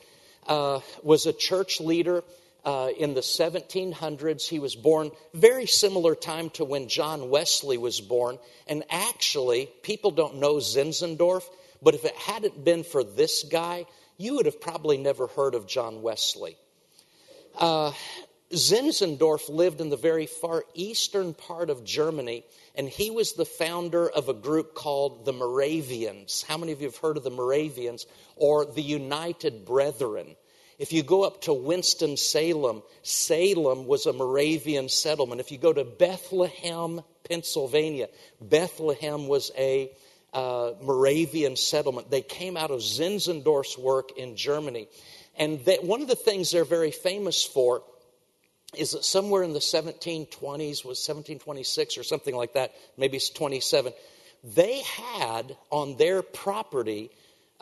uh, 0.47 0.81
was 1.03 1.27
a 1.27 1.33
church 1.33 1.81
leader 1.81 2.23
uh, 2.65 2.89
in 2.97 3.15
the 3.15 3.21
1700s. 3.21 4.49
He 4.49 4.59
was 4.59 4.75
born 4.75 5.11
very 5.33 5.67
similar 5.67 6.15
time 6.15 6.51
to 6.51 6.65
when 6.65 6.89
John 6.89 7.31
Wesley 7.31 7.79
was 7.79 8.01
born. 8.01 8.39
And 8.67 8.85
actually, 8.91 9.69
people 9.83 10.11
don't 10.11 10.37
know 10.37 10.57
Zinzendorf, 10.57 11.45
but 11.83 11.95
if 11.95 12.05
it 12.05 12.17
hadn't 12.17 12.65
been 12.65 12.85
for 12.85 13.05
this 13.05 13.45
guy, 13.45 13.87
you 14.17 14.37
would 14.37 14.47
have 14.47 14.61
probably 14.61 14.97
never 14.97 15.27
heard 15.27 15.55
of 15.55 15.67
John 15.67 16.03
Wesley. 16.03 16.57
Uh, 17.59 17.93
Zinzendorf 18.53 19.49
lived 19.49 19.81
in 19.81 19.91
the 19.91 19.97
very 19.97 20.27
far 20.27 20.65
eastern 20.75 21.35
part 21.35 21.71
of 21.71 21.85
Germany, 21.85 22.45
and 22.75 22.89
he 22.89 23.11
was 23.11 23.33
the 23.33 23.45
founder 23.45 24.09
of 24.09 24.29
a 24.29 24.35
group 24.35 24.75
called 24.75 25.25
the 25.25 25.33
Moravians. 25.33 26.45
How 26.47 26.57
many 26.57 26.73
of 26.73 26.81
you 26.81 26.87
have 26.87 26.97
heard 26.97 27.17
of 27.17 27.25
the 27.25 27.31
Moravians 27.31 28.07
or 28.37 28.65
the 28.65 28.83
United 28.83 29.65
Brethren? 29.65 30.37
If 30.79 30.93
you 30.93 31.03
go 31.03 31.23
up 31.23 31.43
to 31.43 31.53
Winston-Salem, 31.53 32.83
Salem 33.03 33.87
was 33.87 34.07
a 34.07 34.13
Moravian 34.13 34.89
settlement. 34.89 35.41
If 35.41 35.53
you 35.53 35.59
go 35.59 35.73
to 35.73 35.85
Bethlehem, 35.85 37.03
Pennsylvania, 37.29 38.09
Bethlehem 38.41 39.29
was 39.29 39.53
a 39.57 39.91
uh, 40.33 40.73
Moravian 40.83 41.57
settlement. 41.57 42.11
They 42.11 42.23
came 42.23 42.57
out 42.57 42.71
of 42.71 42.81
Zinzendorf's 42.81 43.79
work 43.79 44.19
in 44.19 44.37
Germany. 44.37 44.89
And 45.37 45.65
they, 45.65 45.77
one 45.77 46.03
of 46.03 46.09
the 46.09 46.17
things 46.17 46.51
they're 46.51 46.65
very 46.65 46.91
famous 46.91 47.45
for 47.45 47.83
is 48.77 48.93
that 48.93 49.05
somewhere 49.05 49.43
in 49.43 49.53
the 49.53 49.61
1720s, 49.61 50.85
was 50.85 50.99
1726 51.07 51.99
or 51.99 52.03
something 52.03 52.35
like 52.35 52.55
that, 52.55 52.73
maybe 52.97 53.17
it's 53.17 53.31
27, 53.31 53.93
they 54.43 54.83
had 54.83 55.57
on 55.71 55.97
their 55.97 56.23
property, 56.23 57.11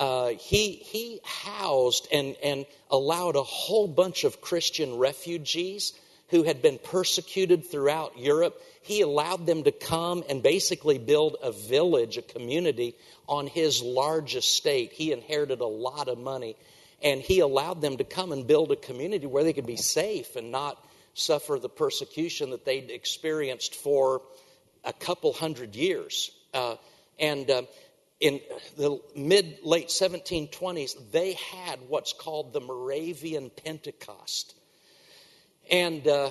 uh, 0.03 0.31
he, 0.31 0.73
he 0.73 1.21
housed 1.25 2.09
and, 2.11 2.35
and 2.43 2.67
allowed 2.91 3.37
a 3.37 3.43
whole 3.45 3.87
bunch 3.87 4.25
of 4.25 4.41
Christian 4.41 4.97
refugees 4.97 5.93
who 6.31 6.43
had 6.43 6.61
been 6.61 6.81
persecuted 6.83 7.65
throughout 7.65 8.19
Europe. 8.19 8.61
He 8.83 9.03
allowed 9.03 9.47
them 9.47 9.63
to 9.63 9.71
come 9.71 10.25
and 10.29 10.43
basically 10.43 10.99
build 10.99 11.37
a 11.41 11.53
village, 11.53 12.17
a 12.17 12.23
community 12.23 12.97
on 13.29 13.47
his 13.47 13.81
large 13.81 14.35
estate. 14.35 14.91
He 14.93 15.13
inherited 15.13 15.61
a 15.61 15.67
lot 15.67 16.09
of 16.09 16.19
money. 16.19 16.57
And 17.01 17.21
he 17.21 17.39
allowed 17.39 17.81
them 17.81 17.99
to 17.99 18.05
come 18.05 18.33
and 18.33 18.45
build 18.45 18.73
a 18.73 18.77
community 18.77 19.27
where 19.29 19.45
they 19.45 19.53
could 19.53 19.67
be 19.67 19.77
safe 19.77 20.35
and 20.35 20.51
not 20.51 20.85
suffer 21.15 21.61
the 21.61 21.69
persecution 21.69 22.51
that 22.51 22.65
they'd 22.65 22.91
experienced 22.91 23.77
for 23.77 24.23
a 24.83 24.93
couple 24.93 25.33
hundred 25.33 25.77
years. 25.77 26.33
Uh, 26.53 26.75
and 27.21 27.49
uh, 27.49 27.63
in 28.23 28.41
the 28.77 29.01
mid 29.17 29.59
late 29.65 29.89
1720s, 29.89 30.95
they 31.11 31.33
had 31.33 31.81
what's 31.89 32.13
called 32.13 32.53
the 32.53 32.61
Moravian 32.61 33.51
Pentecost. 33.51 34.55
And 35.71 36.07
uh, 36.07 36.31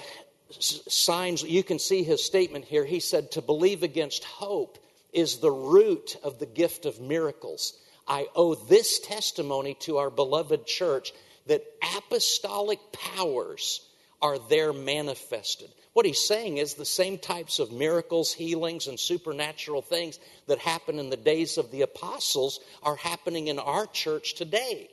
signs, 0.50 1.44
you 1.44 1.64
can 1.64 1.80
see 1.80 2.04
his 2.04 2.24
statement 2.24 2.64
here. 2.64 2.86
He 2.86 3.02
said, 3.02 3.32
To 3.32 3.42
believe 3.42 3.84
against 3.84 4.24
hope 4.24 4.78
is 5.12 5.40
the 5.40 5.52
root 5.52 6.16
of 6.24 6.40
the 6.40 6.46
gift 6.46 6.86
of 6.86 7.02
miracles. 7.02 7.78
I 8.08 8.28
owe 8.36 8.56
this 8.56 9.00
testimony 9.00 9.74
to 9.82 9.98
our 9.98 10.10
beloved 10.10 10.66
church 10.66 11.12
that 11.48 11.66
apostolic 11.98 12.80
powers 12.94 13.86
are 14.22 14.40
there 14.40 14.72
manifested. 14.72 15.70
What 15.94 16.06
he's 16.06 16.26
saying 16.26 16.58
is 16.58 16.74
the 16.74 16.86
same 16.86 17.18
types 17.18 17.60
of 17.60 17.72
miracles, 17.72 18.34
healings, 18.34 18.88
and 18.88 18.98
supernatural 19.00 19.82
things 19.82 20.20
that 20.48 20.60
happened 20.60 21.00
in 21.00 21.10
the 21.10 21.18
days 21.18 21.58
of 21.58 21.70
the 21.70 21.82
apostles 21.82 22.62
are 22.82 22.96
happening 22.96 23.48
in 23.48 23.60
our 23.60 23.88
church 23.88 24.36
today. 24.36 24.90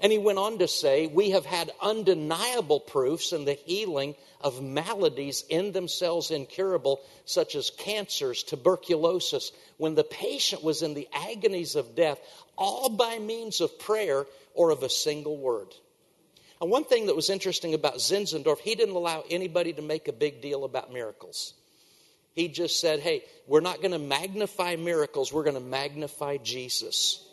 And 0.00 0.12
he 0.12 0.18
went 0.18 0.38
on 0.38 0.58
to 0.58 0.68
say, 0.68 1.08
We 1.08 1.30
have 1.30 1.44
had 1.44 1.72
undeniable 1.80 2.78
proofs 2.78 3.32
in 3.32 3.46
the 3.46 3.54
healing 3.54 4.14
of 4.40 4.62
maladies 4.62 5.44
in 5.48 5.72
themselves 5.72 6.30
incurable, 6.30 7.00
such 7.24 7.56
as 7.56 7.70
cancers, 7.70 8.44
tuberculosis, 8.44 9.50
when 9.76 9.96
the 9.96 10.04
patient 10.04 10.62
was 10.62 10.82
in 10.82 10.94
the 10.94 11.08
agonies 11.12 11.74
of 11.74 11.96
death, 11.96 12.20
all 12.56 12.88
by 12.90 13.18
means 13.18 13.60
of 13.60 13.76
prayer 13.80 14.24
or 14.54 14.70
of 14.70 14.84
a 14.84 14.88
single 14.88 15.36
word. 15.36 15.74
And 16.60 16.70
one 16.70 16.84
thing 16.84 17.06
that 17.06 17.16
was 17.16 17.30
interesting 17.30 17.74
about 17.74 17.96
Zinzendorf, 17.96 18.58
he 18.58 18.74
didn't 18.74 18.96
allow 18.96 19.22
anybody 19.30 19.72
to 19.74 19.82
make 19.82 20.08
a 20.08 20.12
big 20.12 20.40
deal 20.42 20.64
about 20.64 20.92
miracles. 20.92 21.54
He 22.34 22.48
just 22.48 22.80
said, 22.80 23.00
hey, 23.00 23.24
we're 23.46 23.60
not 23.60 23.78
going 23.78 23.92
to 23.92 23.98
magnify 23.98 24.76
miracles, 24.76 25.32
we're 25.32 25.44
going 25.44 25.54
to 25.54 25.60
magnify 25.60 26.38
Jesus. 26.38 27.24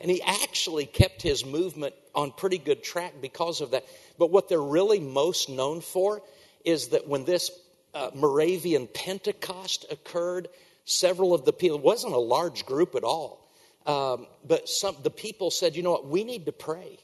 And 0.00 0.10
he 0.10 0.20
actually 0.20 0.86
kept 0.86 1.22
his 1.22 1.46
movement 1.46 1.94
on 2.14 2.32
pretty 2.32 2.58
good 2.58 2.82
track 2.82 3.14
because 3.20 3.60
of 3.60 3.70
that. 3.70 3.84
But 4.18 4.30
what 4.30 4.48
they're 4.48 4.60
really 4.60 4.98
most 4.98 5.48
known 5.48 5.80
for 5.80 6.22
is 6.64 6.88
that 6.88 7.06
when 7.06 7.24
this 7.24 7.50
uh, 7.94 8.10
Moravian 8.14 8.88
Pentecost 8.88 9.86
occurred, 9.90 10.48
several 10.84 11.34
of 11.34 11.44
the 11.44 11.52
people, 11.52 11.78
it 11.78 11.84
wasn't 11.84 12.14
a 12.14 12.18
large 12.18 12.66
group 12.66 12.94
at 12.94 13.04
all, 13.04 13.48
um, 13.86 14.26
but 14.46 14.68
some, 14.68 14.96
the 15.02 15.10
people 15.10 15.50
said, 15.50 15.76
you 15.76 15.82
know 15.82 15.92
what, 15.92 16.06
we 16.06 16.24
need 16.24 16.46
to 16.46 16.52
pray. 16.52 16.98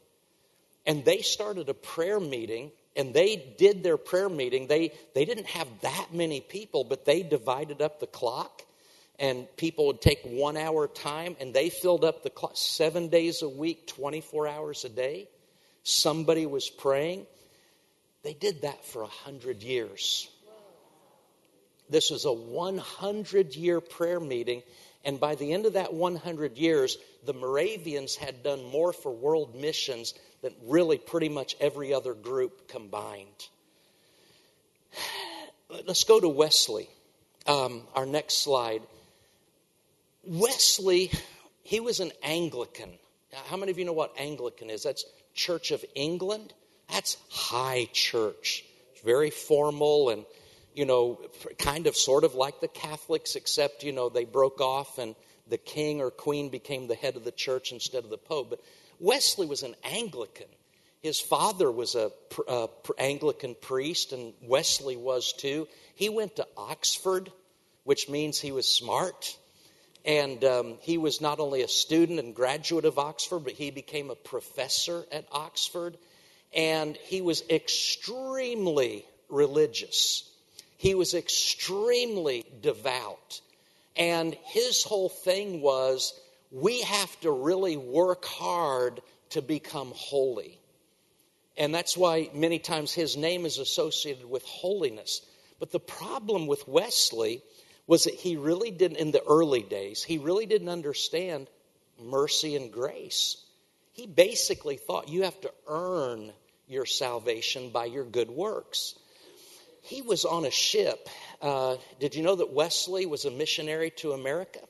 And 0.88 1.04
they 1.04 1.18
started 1.18 1.68
a 1.68 1.74
prayer 1.74 2.18
meeting 2.18 2.72
and 2.96 3.12
they 3.14 3.54
did 3.58 3.84
their 3.84 3.98
prayer 3.98 4.30
meeting. 4.30 4.66
They, 4.66 4.92
they 5.14 5.26
didn't 5.26 5.46
have 5.46 5.68
that 5.82 6.08
many 6.12 6.40
people, 6.40 6.82
but 6.82 7.04
they 7.04 7.22
divided 7.22 7.82
up 7.82 8.00
the 8.00 8.06
clock 8.06 8.62
and 9.18 9.46
people 9.56 9.88
would 9.88 10.00
take 10.00 10.20
one 10.24 10.56
hour 10.56 10.88
time 10.88 11.36
and 11.40 11.52
they 11.52 11.68
filled 11.68 12.04
up 12.04 12.22
the 12.22 12.30
clock 12.30 12.52
seven 12.54 13.08
days 13.08 13.42
a 13.42 13.48
week, 13.48 13.86
24 13.86 14.48
hours 14.48 14.84
a 14.84 14.88
day. 14.88 15.28
Somebody 15.82 16.46
was 16.46 16.70
praying. 16.70 17.26
They 18.22 18.32
did 18.32 18.62
that 18.62 18.84
for 18.86 19.02
a 19.02 19.08
hundred 19.08 19.62
years. 19.62 20.28
This 21.90 22.10
was 22.10 22.24
a 22.24 22.32
100 22.32 23.54
year 23.56 23.80
prayer 23.80 24.20
meeting. 24.20 24.62
And 25.04 25.20
by 25.20 25.36
the 25.36 25.52
end 25.52 25.66
of 25.66 25.74
that 25.74 25.94
100 25.94 26.58
years, 26.58 26.98
the 27.24 27.32
Moravians 27.32 28.16
had 28.16 28.42
done 28.42 28.64
more 28.64 28.92
for 28.92 29.12
world 29.12 29.54
missions 29.54 30.14
than 30.42 30.52
really 30.66 30.98
pretty 30.98 31.28
much 31.28 31.56
every 31.60 31.94
other 31.94 32.14
group 32.14 32.68
combined. 32.68 33.48
Let's 35.86 36.04
go 36.04 36.18
to 36.18 36.28
Wesley, 36.28 36.88
um, 37.46 37.82
our 37.94 38.06
next 38.06 38.42
slide. 38.42 38.82
Wesley, 40.24 41.10
he 41.62 41.80
was 41.80 42.00
an 42.00 42.12
Anglican. 42.22 42.90
How 43.46 43.56
many 43.56 43.70
of 43.70 43.78
you 43.78 43.84
know 43.84 43.92
what 43.92 44.14
Anglican 44.18 44.70
is? 44.70 44.82
That's 44.82 45.04
Church 45.34 45.70
of 45.70 45.84
England. 45.94 46.52
That's 46.90 47.16
high 47.28 47.88
church. 47.92 48.64
It's 48.92 49.02
very 49.02 49.30
formal 49.30 50.10
and, 50.10 50.24
you 50.78 50.84
know, 50.84 51.20
kind 51.58 51.88
of 51.88 51.96
sort 51.96 52.22
of 52.22 52.36
like 52.36 52.60
the 52.60 52.68
Catholics, 52.68 53.34
except, 53.34 53.82
you 53.82 53.90
know, 53.90 54.08
they 54.08 54.24
broke 54.24 54.60
off 54.60 54.98
and 54.98 55.16
the 55.48 55.58
king 55.58 56.00
or 56.00 56.08
queen 56.08 56.50
became 56.50 56.86
the 56.86 56.94
head 56.94 57.16
of 57.16 57.24
the 57.24 57.32
church 57.32 57.72
instead 57.72 58.04
of 58.04 58.10
the 58.10 58.16
pope. 58.16 58.50
But 58.50 58.60
Wesley 59.00 59.48
was 59.48 59.64
an 59.64 59.74
Anglican. 59.82 60.46
His 61.00 61.18
father 61.18 61.68
was 61.68 61.96
a, 61.96 62.12
a 62.46 62.68
Anglican 62.96 63.56
priest, 63.60 64.12
and 64.12 64.34
Wesley 64.40 64.94
was 64.96 65.32
too. 65.32 65.66
He 65.96 66.10
went 66.10 66.36
to 66.36 66.46
Oxford, 66.56 67.32
which 67.82 68.08
means 68.08 68.38
he 68.38 68.52
was 68.52 68.68
smart. 68.68 69.36
And 70.04 70.44
um, 70.44 70.76
he 70.80 70.96
was 70.96 71.20
not 71.20 71.40
only 71.40 71.62
a 71.62 71.68
student 71.68 72.20
and 72.20 72.36
graduate 72.36 72.84
of 72.84 73.00
Oxford, 73.00 73.40
but 73.40 73.54
he 73.54 73.72
became 73.72 74.10
a 74.10 74.14
professor 74.14 75.04
at 75.10 75.26
Oxford. 75.32 75.98
And 76.54 76.96
he 76.96 77.20
was 77.20 77.42
extremely 77.50 79.04
religious. 79.28 80.22
He 80.78 80.94
was 80.94 81.12
extremely 81.12 82.44
devout. 82.62 83.40
And 83.96 84.36
his 84.44 84.84
whole 84.84 85.08
thing 85.08 85.60
was 85.60 86.18
we 86.50 86.80
have 86.82 87.20
to 87.20 87.30
really 87.30 87.76
work 87.76 88.24
hard 88.24 89.02
to 89.30 89.42
become 89.42 89.92
holy. 89.94 90.58
And 91.56 91.74
that's 91.74 91.96
why 91.96 92.30
many 92.32 92.60
times 92.60 92.92
his 92.92 93.16
name 93.16 93.44
is 93.44 93.58
associated 93.58 94.30
with 94.30 94.44
holiness. 94.44 95.20
But 95.58 95.72
the 95.72 95.80
problem 95.80 96.46
with 96.46 96.68
Wesley 96.68 97.42
was 97.88 98.04
that 98.04 98.14
he 98.14 98.36
really 98.36 98.70
didn't, 98.70 98.98
in 98.98 99.10
the 99.10 99.24
early 99.24 99.62
days, 99.62 100.04
he 100.04 100.18
really 100.18 100.46
didn't 100.46 100.68
understand 100.68 101.48
mercy 102.00 102.54
and 102.54 102.72
grace. 102.72 103.44
He 103.94 104.06
basically 104.06 104.76
thought 104.76 105.08
you 105.08 105.24
have 105.24 105.40
to 105.40 105.50
earn 105.66 106.32
your 106.68 106.86
salvation 106.86 107.70
by 107.70 107.86
your 107.86 108.04
good 108.04 108.30
works. 108.30 108.94
He 109.88 110.02
was 110.02 110.24
on 110.24 110.44
a 110.44 110.50
ship. 110.50 111.08
Uh, 111.40 111.76
did 111.98 112.14
you 112.14 112.22
know 112.22 112.36
that 112.36 112.52
Wesley 112.52 113.06
was 113.06 113.24
a 113.24 113.30
missionary 113.30 113.90
to 113.96 114.12
America? 114.12 114.60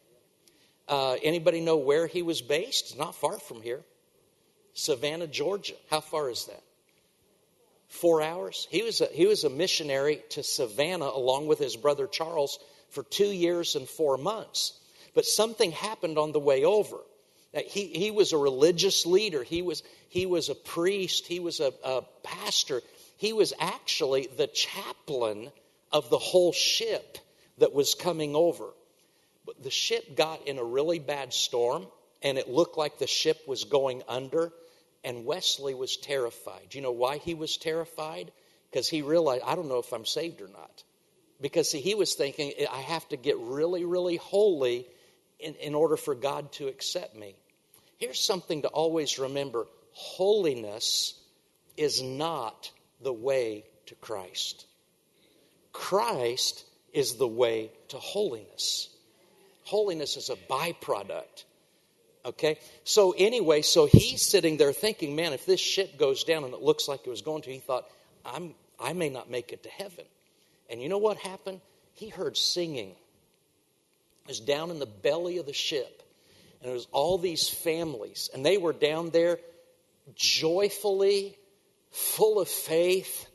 Uh, 0.86 1.16
anybody 1.22 1.60
know 1.60 1.76
where 1.76 2.06
he 2.06 2.22
was 2.22 2.40
based? 2.40 2.96
Not 2.96 3.14
far 3.14 3.38
from 3.38 3.60
here. 3.60 3.80
Savannah, 4.74 5.26
Georgia. 5.26 5.74
How 5.90 6.00
far 6.00 6.30
is 6.30 6.46
that? 6.46 6.62
Four 7.88 8.22
hours. 8.22 8.68
He 8.70 8.82
was 8.82 9.00
a, 9.00 9.06
he 9.06 9.26
was 9.26 9.42
a 9.42 9.50
missionary 9.50 10.22
to 10.30 10.42
Savannah 10.44 11.06
along 11.06 11.48
with 11.48 11.58
his 11.58 11.76
brother 11.76 12.06
Charles 12.06 12.58
for 12.90 13.02
two 13.02 13.26
years 13.26 13.74
and 13.74 13.88
four 13.88 14.16
months. 14.18 14.78
But 15.14 15.24
something 15.24 15.72
happened 15.72 16.16
on 16.16 16.30
the 16.30 16.38
way 16.38 16.64
over. 16.64 16.98
He, 17.52 17.86
he 17.86 18.10
was 18.10 18.32
a 18.32 18.38
religious 18.38 19.04
leader, 19.04 19.42
he 19.42 19.62
was, 19.62 19.82
he 20.10 20.26
was 20.26 20.48
a 20.48 20.54
priest, 20.54 21.26
he 21.26 21.40
was 21.40 21.60
a, 21.60 21.72
a 21.82 22.02
pastor. 22.22 22.82
He 23.18 23.32
was 23.32 23.52
actually 23.58 24.28
the 24.36 24.46
chaplain 24.46 25.50
of 25.92 26.08
the 26.08 26.18
whole 26.18 26.52
ship 26.52 27.18
that 27.58 27.74
was 27.74 27.94
coming 27.94 28.36
over. 28.36 28.72
But 29.44 29.62
the 29.62 29.70
ship 29.70 30.16
got 30.16 30.46
in 30.46 30.58
a 30.58 30.64
really 30.64 31.00
bad 31.00 31.32
storm, 31.34 31.86
and 32.22 32.38
it 32.38 32.48
looked 32.48 32.78
like 32.78 32.98
the 32.98 33.08
ship 33.08 33.40
was 33.46 33.64
going 33.64 34.02
under, 34.08 34.52
and 35.02 35.24
Wesley 35.24 35.74
was 35.74 35.96
terrified. 35.96 36.68
Do 36.70 36.78
you 36.78 36.82
know 36.82 36.92
why 36.92 37.18
he 37.18 37.34
was 37.34 37.56
terrified? 37.56 38.30
Because 38.70 38.88
he 38.88 39.02
realized, 39.02 39.42
I 39.44 39.56
don't 39.56 39.68
know 39.68 39.78
if 39.78 39.92
I'm 39.92 40.06
saved 40.06 40.40
or 40.40 40.48
not. 40.48 40.84
Because 41.40 41.70
see, 41.70 41.80
he 41.80 41.96
was 41.96 42.14
thinking, 42.14 42.52
I 42.70 42.80
have 42.82 43.08
to 43.08 43.16
get 43.16 43.36
really, 43.38 43.84
really 43.84 44.16
holy 44.16 44.86
in, 45.40 45.54
in 45.56 45.74
order 45.74 45.96
for 45.96 46.14
God 46.14 46.52
to 46.52 46.68
accept 46.68 47.16
me. 47.16 47.34
Here's 47.96 48.20
something 48.20 48.62
to 48.62 48.68
always 48.68 49.18
remember 49.18 49.66
holiness 49.90 51.14
is 51.76 52.00
not 52.00 52.70
the 53.02 53.12
way 53.12 53.64
to 53.86 53.94
Christ. 53.96 54.66
Christ 55.72 56.64
is 56.92 57.14
the 57.14 57.28
way 57.28 57.70
to 57.88 57.96
holiness. 57.98 58.88
Holiness 59.64 60.16
is 60.16 60.30
a 60.30 60.36
byproduct. 60.50 61.44
Okay? 62.24 62.58
So, 62.84 63.14
anyway, 63.16 63.62
so 63.62 63.86
he's 63.86 64.22
sitting 64.22 64.56
there 64.56 64.72
thinking, 64.72 65.14
man, 65.14 65.32
if 65.32 65.46
this 65.46 65.60
ship 65.60 65.98
goes 65.98 66.24
down 66.24 66.44
and 66.44 66.52
it 66.52 66.60
looks 66.60 66.88
like 66.88 67.06
it 67.06 67.10
was 67.10 67.22
going 67.22 67.42
to, 67.42 67.50
he 67.50 67.58
thought, 67.58 67.86
I'm, 68.24 68.54
I 68.80 68.92
may 68.92 69.08
not 69.08 69.30
make 69.30 69.52
it 69.52 69.62
to 69.62 69.68
heaven. 69.68 70.04
And 70.68 70.82
you 70.82 70.88
know 70.88 70.98
what 70.98 71.16
happened? 71.18 71.60
He 71.94 72.08
heard 72.08 72.36
singing. 72.36 72.90
It 72.90 74.28
was 74.28 74.40
down 74.40 74.70
in 74.70 74.78
the 74.78 74.86
belly 74.86 75.38
of 75.38 75.46
the 75.46 75.52
ship. 75.52 76.02
And 76.60 76.70
it 76.70 76.74
was 76.74 76.88
all 76.92 77.18
these 77.18 77.48
families. 77.48 78.28
And 78.34 78.44
they 78.44 78.58
were 78.58 78.72
down 78.72 79.10
there 79.10 79.38
joyfully, 80.14 81.37
full 81.90 82.40
of 82.40 82.48
faith, 82.48 83.26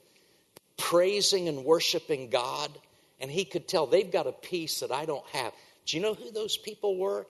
praising 0.78 1.48
and 1.48 1.66
worshiping 1.66 2.30
God. 2.30 2.72
And 3.20 3.32
he 3.32 3.46
could 3.46 3.68
tell 3.68 3.88
they've 3.88 4.12
got 4.12 4.28
a 4.28 4.32
peace 4.32 4.82
that 4.82 4.92
I 4.92 5.06
don't 5.06 5.26
have. 5.28 5.54
Do 5.86 5.98
you 5.98 6.04
know 6.04 6.14
who 6.14 6.32
those 6.32 6.58
people 6.58 6.98
were? 6.98 7.26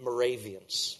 Moravians 0.00 0.98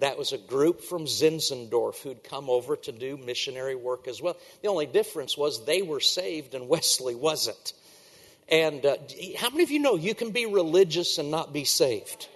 that 0.00 0.18
was 0.18 0.32
a 0.32 0.38
group 0.38 0.82
from 0.82 1.04
Zinzendorf 1.04 2.00
who'd 2.02 2.22
come 2.22 2.48
over 2.50 2.76
to 2.76 2.92
do 2.92 3.16
missionary 3.16 3.74
work 3.74 4.06
as 4.06 4.22
well. 4.22 4.36
The 4.62 4.68
only 4.68 4.86
difference 4.86 5.36
was 5.36 5.64
they 5.64 5.82
were 5.82 6.00
saved 6.00 6.54
and 6.54 6.68
Wesley 6.68 7.14
wasn't. 7.14 7.72
And 8.48 8.84
uh, 8.86 8.96
how 9.36 9.50
many 9.50 9.62
of 9.62 9.70
you 9.70 9.78
know 9.78 9.96
you 9.96 10.14
can 10.14 10.30
be 10.30 10.46
religious 10.46 11.18
and 11.18 11.30
not 11.30 11.52
be 11.52 11.64
saved? 11.64 12.28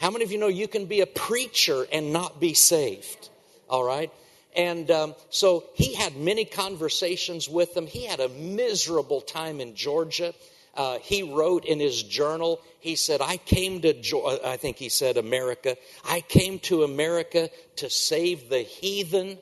How 0.00 0.10
many 0.10 0.24
of 0.24 0.32
you 0.32 0.38
know 0.38 0.48
you 0.48 0.68
can 0.68 0.86
be 0.86 1.00
a 1.00 1.06
preacher 1.06 1.86
and 1.92 2.12
not 2.12 2.40
be 2.40 2.54
saved? 2.54 3.28
All 3.68 3.84
right? 3.84 4.10
And 4.56 4.90
um, 4.90 5.14
so 5.28 5.64
he 5.74 5.94
had 5.94 6.16
many 6.16 6.46
conversations 6.46 7.48
with 7.48 7.74
them. 7.74 7.86
He 7.86 8.06
had 8.06 8.20
a 8.20 8.30
miserable 8.30 9.20
time 9.20 9.60
in 9.60 9.74
Georgia. 9.74 10.32
Uh, 10.74 10.98
he 10.98 11.22
wrote 11.22 11.64
in 11.64 11.78
his 11.78 12.02
journal, 12.02 12.60
he 12.80 12.96
said, 12.96 13.20
I 13.20 13.36
came 13.38 13.80
to, 13.82 14.18
uh, 14.18 14.38
I 14.44 14.56
think 14.56 14.76
he 14.76 14.88
said 14.88 15.16
America, 15.16 15.76
I 16.04 16.20
came 16.20 16.58
to 16.60 16.84
America 16.84 17.50
to 17.76 17.88
save 17.88 18.50
the 18.50 18.60
heathen, 18.60 19.38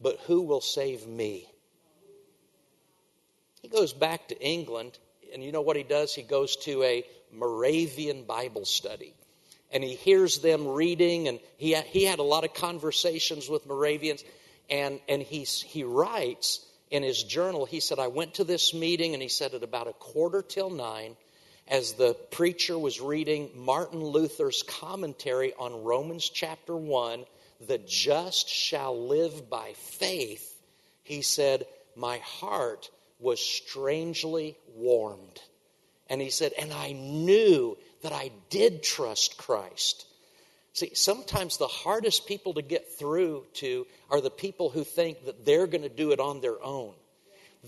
but 0.00 0.18
who 0.26 0.42
will 0.42 0.62
save 0.62 1.06
me? 1.06 1.46
He 3.60 3.68
goes 3.68 3.92
back 3.92 4.28
to 4.28 4.40
England, 4.40 4.98
and 5.32 5.44
you 5.44 5.52
know 5.52 5.60
what 5.60 5.76
he 5.76 5.82
does? 5.82 6.14
He 6.14 6.22
goes 6.22 6.56
to 6.64 6.82
a 6.82 7.04
Moravian 7.32 8.24
Bible 8.24 8.64
study. 8.64 9.14
And 9.70 9.82
he 9.82 9.94
hears 9.94 10.38
them 10.38 10.68
reading, 10.68 11.28
and 11.28 11.38
he 11.56 11.74
he 11.74 12.04
had 12.04 12.18
a 12.18 12.22
lot 12.22 12.44
of 12.44 12.52
conversations 12.52 13.48
with 13.48 13.66
Moravians. 13.66 14.22
And, 14.72 15.00
and 15.06 15.20
he, 15.22 15.44
he 15.44 15.84
writes, 15.84 16.64
in 16.90 17.02
his 17.02 17.22
journal, 17.22 17.66
he 17.66 17.78
said, 17.78 17.98
I 17.98 18.06
went 18.06 18.34
to 18.34 18.44
this 18.44 18.72
meeting, 18.72 19.12
and 19.12 19.22
he 19.22 19.28
said 19.28 19.52
at 19.52 19.62
about 19.62 19.86
a 19.86 19.92
quarter 19.92 20.40
till 20.40 20.70
nine, 20.70 21.14
as 21.68 21.92
the 21.92 22.14
preacher 22.30 22.78
was 22.78 22.98
reading 22.98 23.50
Martin 23.54 24.02
Luther's 24.02 24.62
commentary 24.62 25.52
on 25.58 25.84
Romans 25.84 26.26
chapter 26.26 26.74
1, 26.74 27.26
the 27.66 27.76
just 27.76 28.48
shall 28.48 29.08
live 29.08 29.50
by 29.50 29.74
faith, 29.74 30.58
he 31.02 31.20
said, 31.20 31.66
My 31.94 32.18
heart 32.18 32.90
was 33.20 33.40
strangely 33.40 34.56
warmed. 34.74 35.40
And 36.08 36.18
he 36.18 36.30
said, 36.30 36.52
And 36.58 36.72
I 36.72 36.92
knew 36.92 37.76
that 38.00 38.12
I 38.12 38.30
did 38.48 38.82
trust 38.82 39.36
Christ. 39.36 40.06
See, 40.74 40.94
sometimes 40.94 41.58
the 41.58 41.66
hardest 41.66 42.26
people 42.26 42.54
to 42.54 42.62
get 42.62 42.98
through 42.98 43.44
to 43.54 43.86
are 44.10 44.20
the 44.20 44.30
people 44.30 44.70
who 44.70 44.84
think 44.84 45.26
that 45.26 45.44
they're 45.44 45.66
going 45.66 45.82
to 45.82 45.88
do 45.88 46.12
it 46.12 46.20
on 46.20 46.40
their 46.40 46.62
own. 46.62 46.94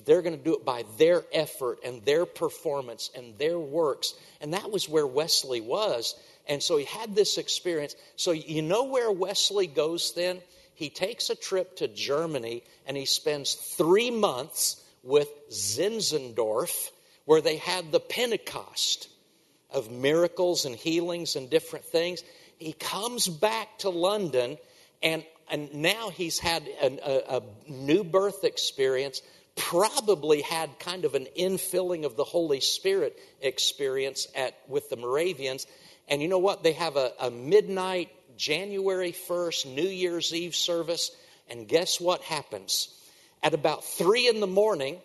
They're 0.05 0.23
going 0.23 0.37
to 0.37 0.43
do 0.43 0.57
it 0.57 0.65
by 0.65 0.85
their 0.99 1.23
effort 1.33 1.79
and 1.85 2.05
their 2.05 2.27
performance 2.27 3.11
and 3.15 3.37
their 3.39 3.59
works. 3.59 4.15
And 4.41 4.55
that 4.55 4.71
was 4.71 4.89
where 4.89 5.07
Wesley 5.07 5.61
was. 5.61 6.17
And 6.49 6.63
so 6.63 6.77
he 6.77 6.85
had 6.85 7.15
this 7.15 7.39
experience. 7.39 7.95
So, 8.17 8.33
you 8.33 8.63
know 8.63 8.85
where 8.85 9.13
Wesley 9.13 9.67
goes 9.67 10.13
then? 10.15 10.41
He 10.75 10.91
takes 10.91 11.31
a 11.31 11.37
trip 11.37 11.77
to 11.77 11.89
Germany 11.89 12.65
and 12.87 12.97
he 12.97 13.05
spends 13.05 13.55
three 13.55 14.11
months 14.11 14.83
with 15.03 15.29
Zinzendorf, 15.51 16.91
where 17.27 17.43
they 17.43 17.59
had 17.59 17.93
the 17.93 18.01
Pentecost. 18.01 19.09
of 19.75 19.91
miracles 19.91 20.65
and 20.65 20.77
healings 20.77 21.37
and 21.37 21.51
different 21.51 21.85
things. 21.85 22.23
He 22.59 22.73
comes 22.73 23.29
back 23.29 23.79
to 23.79 23.91
London, 23.91 24.59
and, 25.03 25.25
and 25.51 25.75
now 25.75 26.11
he's 26.11 26.39
had 26.39 26.63
an, 26.83 27.01
a, 27.05 27.39
a 27.39 27.43
new 27.71 28.05
birth 28.05 28.45
experience, 28.45 29.23
probably 29.57 30.43
had 30.43 30.79
kind 30.79 31.05
of 31.05 31.15
an 31.15 31.27
infilling 31.39 32.05
of 32.05 32.17
the 32.17 32.25
Holy 32.25 32.61
Spirit 32.61 33.19
experience 33.41 34.27
at, 34.35 34.55
with 34.69 34.89
the 34.91 34.97
Moravians. 34.97 35.67
And 36.09 36.21
you 36.21 36.29
know 36.29 36.39
what? 36.39 36.63
They 36.63 36.73
have 36.73 36.97
a, 36.97 37.13
a 37.21 37.31
midnight 37.31 38.11
January 38.37 39.13
1st, 39.13 39.75
New 39.75 39.89
Year's 39.89 40.35
Eve 40.35 40.55
service. 40.55 41.11
And 41.49 41.69
guess 41.69 42.01
what 42.01 42.23
happens? 42.23 42.89
At 43.43 43.55
about 43.55 43.85
3 43.85 44.29
in 44.29 44.41
the 44.41 44.47
morning, 44.47 44.99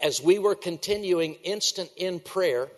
as 0.00 0.20
we 0.20 0.38
were 0.38 0.54
continuing 0.54 1.34
instant 1.34 1.90
in 1.96 2.20
prayer, 2.20 2.68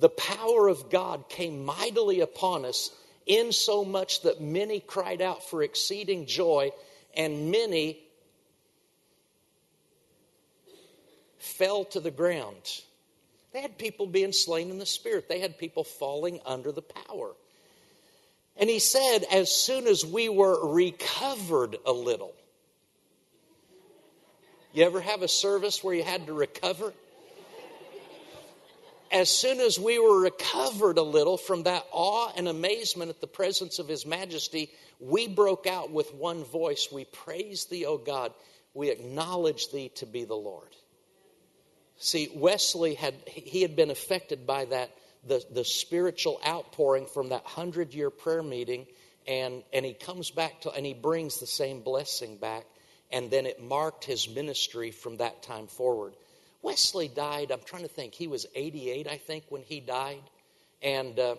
the 0.00 0.08
power 0.08 0.68
of 0.68 0.90
God 0.90 1.28
came 1.28 1.64
mightily 1.64 2.20
upon 2.20 2.64
us, 2.64 2.90
in 3.26 3.52
so 3.52 3.84
much 3.84 4.22
that 4.22 4.40
many 4.40 4.80
cried 4.80 5.22
out 5.22 5.48
for 5.48 5.62
exceeding 5.62 6.26
joy, 6.26 6.70
and 7.16 7.50
many 7.50 7.98
fell 11.38 11.84
to 11.86 12.00
the 12.00 12.10
ground. 12.10 12.82
They 13.52 13.60
had 13.60 13.76
people 13.76 14.06
being 14.06 14.32
slain 14.32 14.70
in 14.70 14.78
the 14.78 14.86
spirit, 14.86 15.28
they 15.28 15.40
had 15.40 15.58
people 15.58 15.84
falling 15.84 16.40
under 16.46 16.72
the 16.72 16.82
power. 16.82 17.32
And 18.56 18.68
he 18.68 18.78
said, 18.78 19.20
as 19.32 19.50
soon 19.50 19.86
as 19.86 20.04
we 20.04 20.28
were 20.28 20.74
recovered 20.74 21.76
a 21.86 21.92
little, 21.92 22.34
you 24.74 24.84
ever 24.84 25.00
have 25.00 25.22
a 25.22 25.28
service 25.28 25.82
where 25.82 25.94
you 25.94 26.02
had 26.02 26.26
to 26.26 26.32
recover? 26.32 26.92
As 29.12 29.28
soon 29.30 29.60
as 29.60 29.78
we 29.78 29.98
were 29.98 30.20
recovered 30.20 30.96
a 30.96 31.02
little 31.02 31.36
from 31.36 31.64
that 31.64 31.84
awe 31.92 32.32
and 32.34 32.48
amazement 32.48 33.10
at 33.10 33.20
the 33.20 33.26
presence 33.26 33.78
of 33.78 33.86
His 33.86 34.06
Majesty, 34.06 34.70
we 34.98 35.28
broke 35.28 35.66
out 35.66 35.90
with 35.90 36.14
one 36.14 36.44
voice. 36.44 36.88
We 36.90 37.04
praise 37.04 37.66
Thee, 37.66 37.84
O 37.84 37.98
God. 37.98 38.32
We 38.72 38.90
acknowledge 38.90 39.70
Thee 39.70 39.90
to 39.96 40.06
be 40.06 40.24
the 40.24 40.34
Lord. 40.34 40.74
See, 41.98 42.30
Wesley 42.34 42.94
had 42.94 43.14
he 43.26 43.62
had 43.62 43.76
been 43.76 43.90
affected 43.90 44.46
by 44.46 44.64
that 44.64 44.90
the, 45.24 45.44
the 45.52 45.64
spiritual 45.64 46.40
outpouring 46.46 47.06
from 47.06 47.28
that 47.28 47.44
hundred 47.44 47.94
year 47.94 48.10
prayer 48.10 48.42
meeting, 48.42 48.86
and, 49.28 49.62
and 49.72 49.84
he 49.84 49.92
comes 49.92 50.30
back 50.30 50.62
to 50.62 50.72
and 50.72 50.86
he 50.86 50.94
brings 50.94 51.38
the 51.38 51.46
same 51.46 51.82
blessing 51.82 52.38
back 52.38 52.64
and 53.12 53.30
then 53.30 53.46
it 53.46 53.62
marked 53.62 54.04
his 54.04 54.28
ministry 54.28 54.90
from 54.90 55.18
that 55.18 55.42
time 55.42 55.66
forward. 55.66 56.14
Wesley 56.62 57.08
died, 57.08 57.50
I'm 57.50 57.60
trying 57.64 57.82
to 57.82 57.88
think, 57.88 58.14
he 58.14 58.28
was 58.28 58.46
88, 58.54 59.08
I 59.08 59.18
think, 59.18 59.44
when 59.48 59.62
he 59.62 59.80
died, 59.80 60.22
and 60.80 61.18
uh, 61.18 61.34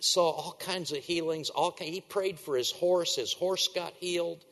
saw 0.00 0.30
all 0.30 0.56
kinds 0.58 0.92
of 0.92 0.98
healings. 0.98 1.50
All 1.50 1.74
He 1.78 2.00
prayed 2.00 2.38
for 2.38 2.56
his 2.56 2.70
horse, 2.70 3.16
his 3.16 3.32
horse 3.32 3.68
got 3.68 3.92
healed. 3.94 4.44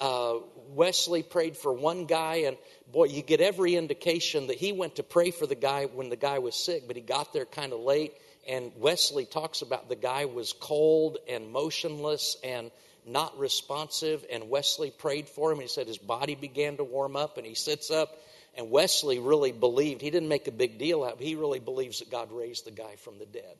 Uh, 0.00 0.38
Wesley 0.70 1.22
prayed 1.22 1.56
for 1.56 1.72
one 1.72 2.06
guy, 2.06 2.42
and 2.46 2.56
boy, 2.90 3.04
you 3.04 3.22
get 3.22 3.40
every 3.40 3.76
indication 3.76 4.48
that 4.48 4.56
he 4.56 4.72
went 4.72 4.96
to 4.96 5.04
pray 5.04 5.30
for 5.30 5.46
the 5.46 5.54
guy 5.54 5.84
when 5.84 6.08
the 6.08 6.16
guy 6.16 6.40
was 6.40 6.56
sick, 6.56 6.88
but 6.88 6.96
he 6.96 7.02
got 7.02 7.32
there 7.32 7.44
kind 7.44 7.72
of 7.72 7.78
late. 7.78 8.12
And 8.48 8.72
Wesley 8.76 9.26
talks 9.26 9.62
about 9.62 9.88
the 9.88 9.94
guy 9.94 10.24
was 10.24 10.52
cold 10.52 11.18
and 11.28 11.52
motionless 11.52 12.36
and 12.42 12.72
not 13.06 13.38
responsive, 13.38 14.24
and 14.30 14.50
Wesley 14.50 14.90
prayed 14.90 15.28
for 15.28 15.52
him. 15.52 15.58
and 15.58 15.62
He 15.62 15.68
said 15.68 15.86
his 15.86 15.98
body 15.98 16.34
began 16.34 16.78
to 16.78 16.84
warm 16.84 17.14
up, 17.14 17.38
and 17.38 17.46
he 17.46 17.54
sits 17.54 17.92
up. 17.92 18.18
And 18.56 18.70
Wesley 18.70 19.18
really 19.18 19.52
believed, 19.52 20.02
he 20.02 20.10
didn't 20.10 20.28
make 20.28 20.46
a 20.46 20.52
big 20.52 20.78
deal 20.78 21.04
out, 21.04 21.16
but 21.18 21.26
he 21.26 21.34
really 21.34 21.60
believes 21.60 22.00
that 22.00 22.10
God 22.10 22.30
raised 22.32 22.66
the 22.66 22.70
guy 22.70 22.96
from 22.96 23.18
the 23.18 23.26
dead. 23.26 23.56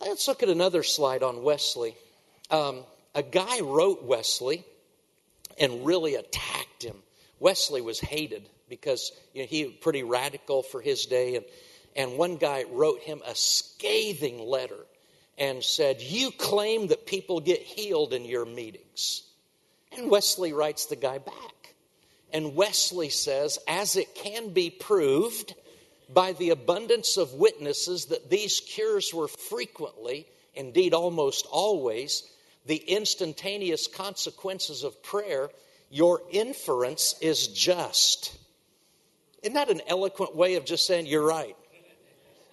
Let's 0.00 0.26
look 0.26 0.42
at 0.42 0.48
another 0.48 0.82
slide 0.82 1.22
on 1.22 1.42
Wesley. 1.42 1.94
Um, 2.50 2.80
a 3.14 3.22
guy 3.22 3.60
wrote 3.60 4.02
Wesley 4.02 4.64
and 5.58 5.84
really 5.84 6.14
attacked 6.14 6.82
him. 6.82 6.96
Wesley 7.38 7.82
was 7.82 8.00
hated 8.00 8.48
because 8.68 9.12
you 9.34 9.42
know, 9.42 9.46
he 9.46 9.66
was 9.66 9.74
pretty 9.74 10.02
radical 10.02 10.62
for 10.62 10.80
his 10.80 11.04
day, 11.06 11.36
and, 11.36 11.44
and 11.94 12.16
one 12.16 12.36
guy 12.36 12.64
wrote 12.70 13.00
him 13.00 13.20
a 13.26 13.34
scathing 13.34 14.38
letter 14.38 14.86
and 15.36 15.62
said, 15.62 16.00
You 16.00 16.30
claim 16.30 16.88
that 16.88 17.06
people 17.06 17.40
get 17.40 17.60
healed 17.60 18.14
in 18.14 18.24
your 18.24 18.46
meetings. 18.46 19.22
And 19.96 20.10
Wesley 20.10 20.52
writes 20.52 20.86
the 20.86 20.96
guy 20.96 21.18
back. 21.18 21.59
And 22.32 22.54
Wesley 22.54 23.08
says, 23.08 23.58
As 23.66 23.96
it 23.96 24.14
can 24.14 24.50
be 24.50 24.70
proved 24.70 25.54
by 26.12 26.32
the 26.32 26.50
abundance 26.50 27.16
of 27.16 27.34
witnesses 27.34 28.06
that 28.06 28.30
these 28.30 28.60
cures 28.60 29.12
were 29.14 29.28
frequently, 29.28 30.26
indeed 30.54 30.94
almost 30.94 31.46
always, 31.50 32.24
the 32.66 32.76
instantaneous 32.76 33.86
consequences 33.86 34.84
of 34.84 35.02
prayer, 35.02 35.50
your 35.90 36.22
inference 36.30 37.14
is 37.20 37.48
just. 37.48 38.36
Isn't 39.42 39.54
that 39.54 39.70
an 39.70 39.80
eloquent 39.86 40.36
way 40.36 40.54
of 40.56 40.64
just 40.64 40.86
saying, 40.86 41.06
You're 41.06 41.26
right? 41.26 41.56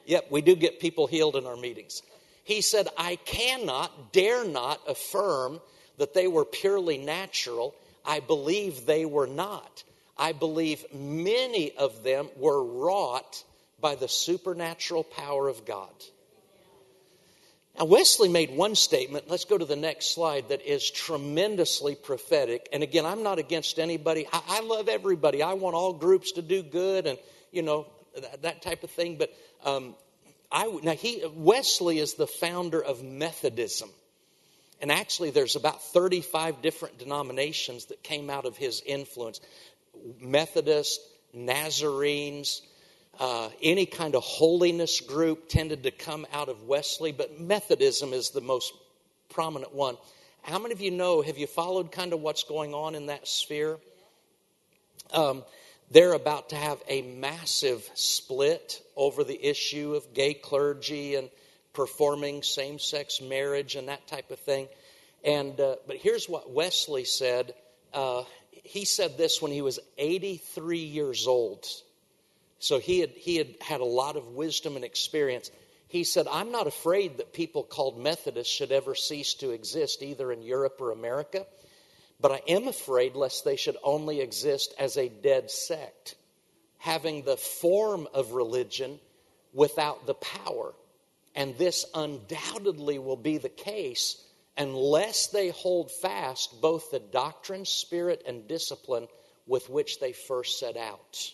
Yep, 0.06 0.28
we 0.32 0.42
do 0.42 0.56
get 0.56 0.80
people 0.80 1.06
healed 1.06 1.36
in 1.36 1.46
our 1.46 1.58
meetings. 1.58 2.02
He 2.46 2.62
said, 2.62 2.88
I 2.98 3.18
cannot, 3.18 4.14
dare 4.14 4.46
not 4.46 4.80
affirm 4.88 5.60
that 5.98 6.14
they 6.14 6.28
were 6.28 6.46
purely 6.46 6.98
natural. 6.98 7.76
I 8.08 8.22
believe 8.22 8.86
they 8.86 9.06
were 9.06 9.28
not. 9.28 9.84
I 10.18 10.32
believe 10.32 10.86
many 10.94 11.74
of 11.74 12.04
them 12.04 12.30
were 12.38 12.64
wrought 12.64 13.44
by 13.80 13.96
the 13.96 14.08
supernatural 14.08 15.04
power 15.04 15.48
of 15.48 15.66
God. 15.66 15.94
Now, 17.78 17.86
Wesley 17.86 18.30
made 18.30 18.50
one 18.50 18.74
statement. 18.74 19.30
Let's 19.30 19.46
go 19.46 19.58
to 19.58 19.66
the 19.66 19.76
next 19.76 20.16
slide 20.16 20.50
that 20.50 20.64
is 20.66 20.90
tremendously 20.90 21.94
prophetic. 21.94 22.68
And 22.74 22.82
again, 22.82 23.06
I'm 23.06 23.22
not 23.22 23.38
against 23.38 23.78
anybody. 23.78 24.26
I, 24.34 24.42
I 24.48 24.62
love 24.62 24.90
everybody. 24.90 25.44
I 25.44 25.54
want 25.54 25.76
all 25.76 25.94
groups 25.94 26.32
to 26.34 26.42
do 26.42 26.64
good 26.64 27.06
and, 27.06 27.20
you 27.52 27.62
know, 27.62 27.86
that, 28.20 28.42
that 28.42 28.62
type 28.64 28.84
of 28.84 28.90
thing. 28.90 29.18
But 29.18 29.32
um, 29.64 29.94
I, 30.52 30.66
now 30.82 30.94
he, 30.94 31.24
Wesley 31.36 32.00
is 32.00 32.16
the 32.16 32.26
founder 32.26 32.84
of 32.84 33.04
Methodism. 33.04 33.90
And 34.82 34.92
actually, 34.92 35.32
there's 35.32 35.56
about 35.56 35.82
35 35.82 36.62
different 36.62 37.00
denominations 37.00 37.86
that 37.86 38.04
came 38.04 38.30
out 38.30 38.46
of 38.46 38.58
his 38.58 38.82
influence 38.86 39.40
Methodist, 40.20 41.02
Nazarenes, 41.34 42.62
uh, 43.20 43.50
any 43.62 43.86
kind 43.86 44.16
of 44.16 44.24
holiness 44.24 45.02
group 45.02 45.50
tended 45.50 45.84
to 45.84 45.92
come 45.92 46.28
out 46.32 46.50
of 46.50 46.64
Wesley, 46.64 47.12
but 47.12 47.40
Methodism 47.40 48.14
is 48.14 48.30
the 48.30 48.42
most 48.42 48.74
prominent 49.30 49.74
one. 49.74 49.98
How 50.44 50.60
many 50.60 50.74
of 50.74 50.82
you 50.82 50.92
know, 50.92 51.22
have 51.22 51.38
you 51.38 51.48
followed 51.48 51.92
kind 51.92 52.14
of 52.14 52.22
what's 52.22 52.44
going 52.44 52.74
on 52.74 52.96
in 52.96 53.08
that 53.08 53.28
sphere? 53.28 53.78
Um, 55.12 55.44
they're 55.90 56.14
about 56.14 56.50
to 56.50 56.56
have 56.56 56.82
a 56.88 57.02
massive 57.02 57.90
split 57.96 58.82
over 58.96 59.24
the 59.24 59.46
issue 59.46 59.96
of 59.96 60.14
gay 60.14 60.34
clergy 60.34 61.16
and 61.16 61.30
performing 61.78 62.42
same 62.42 62.80
sex 62.80 63.22
marriage 63.22 63.76
and 63.76 63.88
that 63.88 64.08
type 64.08 64.32
of 64.32 64.40
thing. 64.40 64.68
And, 65.24 65.60
uh, 65.62 65.76
but 65.86 65.98
here's 65.98 66.28
what 66.28 66.50
Wesley 66.50 67.06
said. 67.06 67.54
Uh, 67.94 68.24
he 68.52 68.84
said 68.84 69.16
this 69.16 69.44
when 69.44 69.52
he 69.52 69.62
was 69.62 69.80
83 70.00 70.80
years 70.80 71.28
old. 71.28 71.68
So 72.58 72.80
he 72.80 73.00
had, 73.00 73.12
he 73.12 73.36
had 73.36 73.56
had 73.62 73.80
a 73.80 73.86
lot 73.86 74.16
of 74.16 74.30
wisdom 74.30 74.76
and 74.76 74.84
experience. 74.84 75.52
He 75.88 76.04
said, 76.04 76.26
I'm 76.30 76.52
not 76.52 76.66
afraid 76.66 77.18
that 77.18 77.32
people 77.32 77.62
called 77.62 78.00
Methodists 78.00 78.52
should 78.52 78.72
ever 78.72 78.96
cease 78.96 79.36
to 79.36 79.52
exist, 79.52 80.02
either 80.02 80.32
in 80.32 80.42
Europe 80.42 80.78
or 80.82 80.90
America. 80.90 81.46
But 82.20 82.32
I 82.32 82.42
am 82.48 82.68
afraid 82.68 83.16
lest 83.16 83.46
they 83.46 83.56
should 83.56 83.78
only 83.84 84.20
exist 84.20 84.74
as 84.80 84.98
a 84.98 85.10
dead 85.10 85.52
sect, 85.52 86.16
having 86.80 87.22
the 87.22 87.38
form 87.38 88.08
of 88.16 88.32
religion 88.32 89.00
without 89.54 90.08
the 90.08 90.16
power. 90.16 90.74
And 91.38 91.56
this 91.56 91.86
undoubtedly 91.94 92.98
will 92.98 93.16
be 93.16 93.38
the 93.38 93.48
case 93.48 94.22
unless 94.58 95.28
they 95.28 95.50
hold 95.50 95.92
fast 95.92 96.60
both 96.62 96.90
the 96.90 97.00
doctrine, 97.00 97.64
spirit, 97.64 98.24
and 98.28 98.48
discipline 98.48 99.08
with 99.46 99.70
which 99.70 100.00
they 100.00 100.14
first 100.14 100.60
set 100.60 100.76
out. 100.76 101.32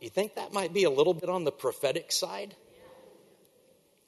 You 0.00 0.10
think 0.10 0.34
that 0.34 0.52
might 0.52 0.74
be 0.74 0.82
a 0.82 0.90
little 0.90 1.14
bit 1.14 1.30
on 1.30 1.44
the 1.44 1.52
prophetic 1.52 2.10
side? 2.10 2.56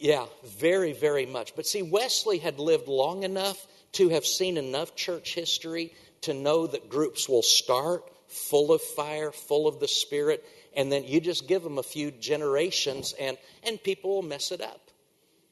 Yeah, 0.01 0.27
very, 0.45 0.93
very 0.93 1.25
much. 1.25 1.55
But 1.55 1.68
see, 1.68 1.83
Wesley 1.83 2.39
had 2.39 2.59
lived 2.59 2.89
long 2.89 3.22
enough 3.22 3.64
to 3.93 4.09
have 4.09 4.27
seen 4.27 4.57
enough 4.57 4.97
church 4.97 5.37
history 5.37 5.95
to 6.22 6.35
know 6.35 6.66
that 6.66 6.89
groups 6.89 7.29
will 7.29 7.43
start 7.43 8.11
full 8.27 8.72
of 8.72 8.83
fire, 8.83 9.31
full 9.31 9.68
of 9.68 9.79
the 9.79 9.87
Spirit, 9.87 10.45
and 10.77 10.91
then 10.91 11.05
you 11.05 11.20
just 11.20 11.49
give 11.49 11.62
them 11.62 11.79
a 11.79 11.83
few 11.83 12.11
generations 12.11 13.14
and, 13.20 13.37
and 13.62 13.83
people 13.83 14.14
will 14.14 14.22
mess 14.22 14.53
it 14.53 14.61
up. 14.61 14.81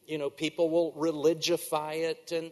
You 0.07 0.18
know, 0.18 0.31
people 0.31 0.68
will 0.70 0.93
religify 0.93 2.03
it 2.03 2.33
and 2.33 2.51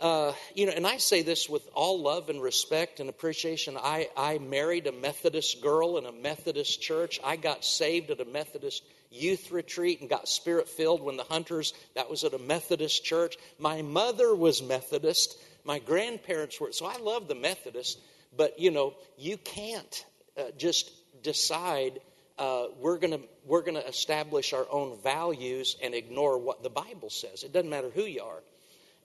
uh, 0.00 0.32
you 0.54 0.66
know, 0.66 0.72
and 0.72 0.86
I 0.86 0.96
say 0.96 1.22
this 1.22 1.48
with 1.48 1.68
all 1.74 2.00
love 2.00 2.28
and 2.28 2.42
respect 2.42 2.98
and 2.98 3.08
appreciation. 3.08 3.76
I, 3.76 4.08
I 4.16 4.38
married 4.38 4.88
a 4.88 4.92
Methodist 4.92 5.62
girl 5.62 5.96
in 5.98 6.06
a 6.06 6.12
Methodist 6.12 6.82
church. 6.82 7.20
I 7.22 7.36
got 7.36 7.64
saved 7.64 8.10
at 8.10 8.20
a 8.20 8.24
Methodist 8.24 8.82
youth 9.12 9.52
retreat 9.52 10.00
and 10.00 10.10
got 10.10 10.28
spirit 10.28 10.68
filled 10.68 11.02
when 11.02 11.16
the 11.16 11.24
hunters, 11.24 11.74
that 11.94 12.10
was 12.10 12.24
at 12.24 12.34
a 12.34 12.38
Methodist 12.38 13.04
church. 13.04 13.36
My 13.58 13.82
mother 13.82 14.34
was 14.34 14.62
Methodist. 14.62 15.38
My 15.64 15.78
grandparents 15.78 16.60
were. 16.60 16.72
So 16.72 16.86
I 16.86 16.96
love 16.96 17.28
the 17.28 17.34
Methodists, 17.36 18.00
but 18.36 18.58
you 18.58 18.70
know, 18.70 18.94
you 19.16 19.36
can't 19.36 20.04
uh, 20.36 20.44
just 20.56 20.90
decide 21.22 22.00
uh, 22.38 22.66
we're 22.80 22.98
going 22.98 23.22
we're 23.46 23.62
going 23.62 23.74
to 23.74 23.86
establish 23.86 24.52
our 24.52 24.66
own 24.70 24.98
values 25.02 25.76
and 25.82 25.94
ignore 25.94 26.38
what 26.38 26.62
the 26.62 26.70
Bible 26.70 27.10
says. 27.10 27.42
It 27.42 27.52
doesn't 27.52 27.70
matter 27.70 27.90
who 27.90 28.04
you 28.04 28.22
are 28.22 28.42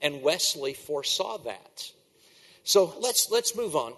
and 0.01 0.21
Wesley 0.21 0.73
foresaw 0.73 1.37
that. 1.39 1.91
So 2.63 2.93
let's 2.99 3.29
let's 3.31 3.55
move 3.55 3.75
on. 3.75 3.93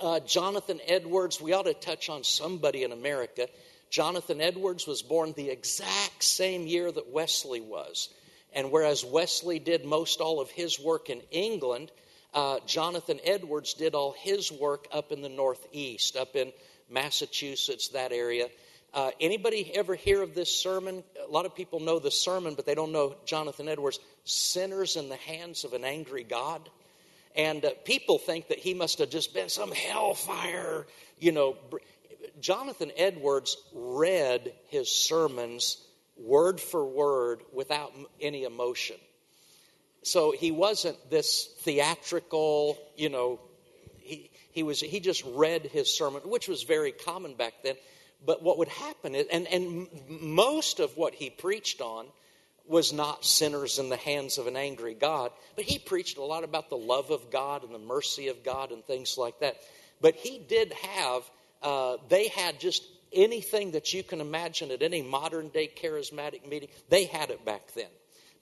Uh, 0.00 0.20
Jonathan 0.20 0.80
Edwards, 0.86 1.40
we 1.40 1.52
ought 1.52 1.66
to 1.66 1.74
touch 1.74 2.08
on 2.08 2.24
somebody 2.24 2.84
in 2.84 2.92
America. 2.92 3.48
Jonathan 3.90 4.40
Edwards 4.40 4.86
was 4.86 5.02
born 5.02 5.34
the 5.36 5.50
exact 5.50 6.22
same 6.22 6.66
year 6.66 6.90
that 6.90 7.10
Wesley 7.10 7.60
was. 7.60 8.08
And 8.52 8.72
whereas 8.72 9.04
Wesley 9.04 9.58
did 9.58 9.84
most 9.84 10.20
all 10.20 10.40
of 10.40 10.50
his 10.50 10.80
work 10.80 11.10
in 11.10 11.20
England, 11.30 11.92
uh, 12.32 12.60
Jonathan 12.66 13.20
Edwards 13.24 13.74
did 13.74 13.94
all 13.94 14.14
his 14.18 14.50
work 14.50 14.86
up 14.90 15.12
in 15.12 15.20
the 15.20 15.28
Northeast, 15.28 16.16
up 16.16 16.34
in 16.34 16.52
Massachusetts, 16.90 17.88
that 17.88 18.12
area. 18.12 18.48
Uh, 18.92 19.10
anybody 19.20 19.70
ever 19.74 19.94
hear 19.94 20.22
of 20.22 20.34
this 20.34 20.50
sermon? 20.50 21.04
A 21.26 21.30
lot 21.30 21.46
of 21.46 21.54
people 21.54 21.80
know 21.80 21.98
the 21.98 22.10
sermon, 22.10 22.54
but 22.54 22.66
they 22.66 22.74
don't 22.74 22.92
know 22.92 23.14
Jonathan 23.24 23.68
Edwards. 23.68 24.00
Sinners 24.24 24.96
in 24.96 25.08
the 25.08 25.16
hands 25.16 25.64
of 25.64 25.72
an 25.72 25.84
angry 25.84 26.24
God. 26.24 26.68
And 27.36 27.64
uh, 27.64 27.70
people 27.84 28.18
think 28.18 28.48
that 28.48 28.58
he 28.58 28.74
must 28.74 28.98
have 28.98 29.10
just 29.10 29.32
been 29.32 29.48
some 29.48 29.70
hellfire, 29.70 30.86
you 31.18 31.32
know. 31.32 31.56
Jonathan 32.40 32.90
Edwards 32.96 33.56
read 33.72 34.52
his 34.68 34.90
sermons 34.90 35.78
word 36.16 36.60
for 36.60 36.84
word 36.84 37.40
without 37.52 37.92
any 38.20 38.44
emotion. 38.44 38.96
So 40.02 40.32
he 40.32 40.50
wasn't 40.50 40.96
this 41.10 41.48
theatrical, 41.60 42.78
you 42.96 43.08
know, 43.08 43.40
he, 43.98 44.30
he, 44.50 44.62
was, 44.62 44.80
he 44.80 45.00
just 45.00 45.24
read 45.24 45.66
his 45.66 45.92
sermon, 45.94 46.22
which 46.24 46.48
was 46.48 46.62
very 46.62 46.92
common 46.92 47.34
back 47.34 47.54
then. 47.62 47.76
But 48.24 48.42
what 48.42 48.58
would 48.58 48.68
happen 48.68 49.14
is, 49.14 49.26
and, 49.32 49.46
and 49.48 49.88
most 50.08 50.80
of 50.80 50.96
what 50.96 51.14
he 51.14 51.30
preached 51.30 51.80
on 51.80 52.06
was 52.66 52.92
not 52.92 53.24
sinners 53.24 53.78
in 53.78 53.88
the 53.88 53.96
hands 53.96 54.38
of 54.38 54.46
an 54.46 54.56
angry 54.56 54.94
God, 54.94 55.32
but 55.56 55.64
he 55.64 55.78
preached 55.78 56.18
a 56.18 56.22
lot 56.22 56.44
about 56.44 56.70
the 56.70 56.76
love 56.76 57.10
of 57.10 57.30
God 57.30 57.64
and 57.64 57.74
the 57.74 57.78
mercy 57.78 58.28
of 58.28 58.44
God 58.44 58.70
and 58.70 58.84
things 58.84 59.16
like 59.18 59.40
that. 59.40 59.56
But 60.00 60.14
he 60.14 60.38
did 60.38 60.72
have, 60.72 61.22
uh, 61.62 61.96
they 62.08 62.28
had 62.28 62.60
just 62.60 62.84
anything 63.12 63.72
that 63.72 63.92
you 63.92 64.02
can 64.02 64.20
imagine 64.20 64.70
at 64.70 64.82
any 64.82 65.02
modern 65.02 65.48
day 65.48 65.68
charismatic 65.68 66.48
meeting, 66.48 66.68
they 66.88 67.04
had 67.04 67.30
it 67.30 67.44
back 67.44 67.72
then. 67.74 67.88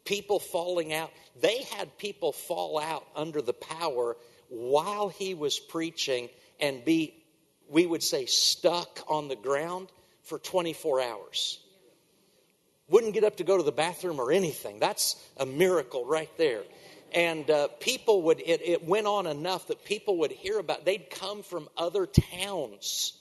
People 0.04 0.38
falling 0.38 0.92
out, 0.92 1.10
they 1.40 1.62
had 1.62 1.96
people 1.98 2.32
fall 2.32 2.78
out 2.78 3.06
under 3.16 3.42
the 3.42 3.52
power 3.52 4.16
while 4.48 5.08
he 5.08 5.34
was 5.34 5.58
preaching 5.58 6.28
and 6.60 6.84
be 6.84 7.14
we 7.68 7.86
would 7.86 8.02
say 8.02 8.26
stuck 8.26 9.00
on 9.08 9.28
the 9.28 9.36
ground 9.36 9.88
for 10.22 10.38
24 10.38 11.02
hours. 11.02 11.58
Wouldn't 12.88 13.12
get 13.12 13.24
up 13.24 13.36
to 13.36 13.44
go 13.44 13.56
to 13.56 13.62
the 13.62 13.72
bathroom 13.72 14.18
or 14.18 14.32
anything. 14.32 14.78
That's 14.78 15.22
a 15.36 15.44
miracle 15.44 16.06
right 16.06 16.30
there. 16.38 16.62
And 17.12 17.50
uh, 17.50 17.68
people 17.80 18.22
would, 18.22 18.40
it, 18.40 18.62
it 18.62 18.84
went 18.84 19.06
on 19.06 19.26
enough 19.26 19.68
that 19.68 19.84
people 19.84 20.18
would 20.18 20.32
hear 20.32 20.58
about, 20.58 20.84
they'd 20.84 21.10
come 21.10 21.42
from 21.42 21.68
other 21.76 22.06
towns 22.06 23.14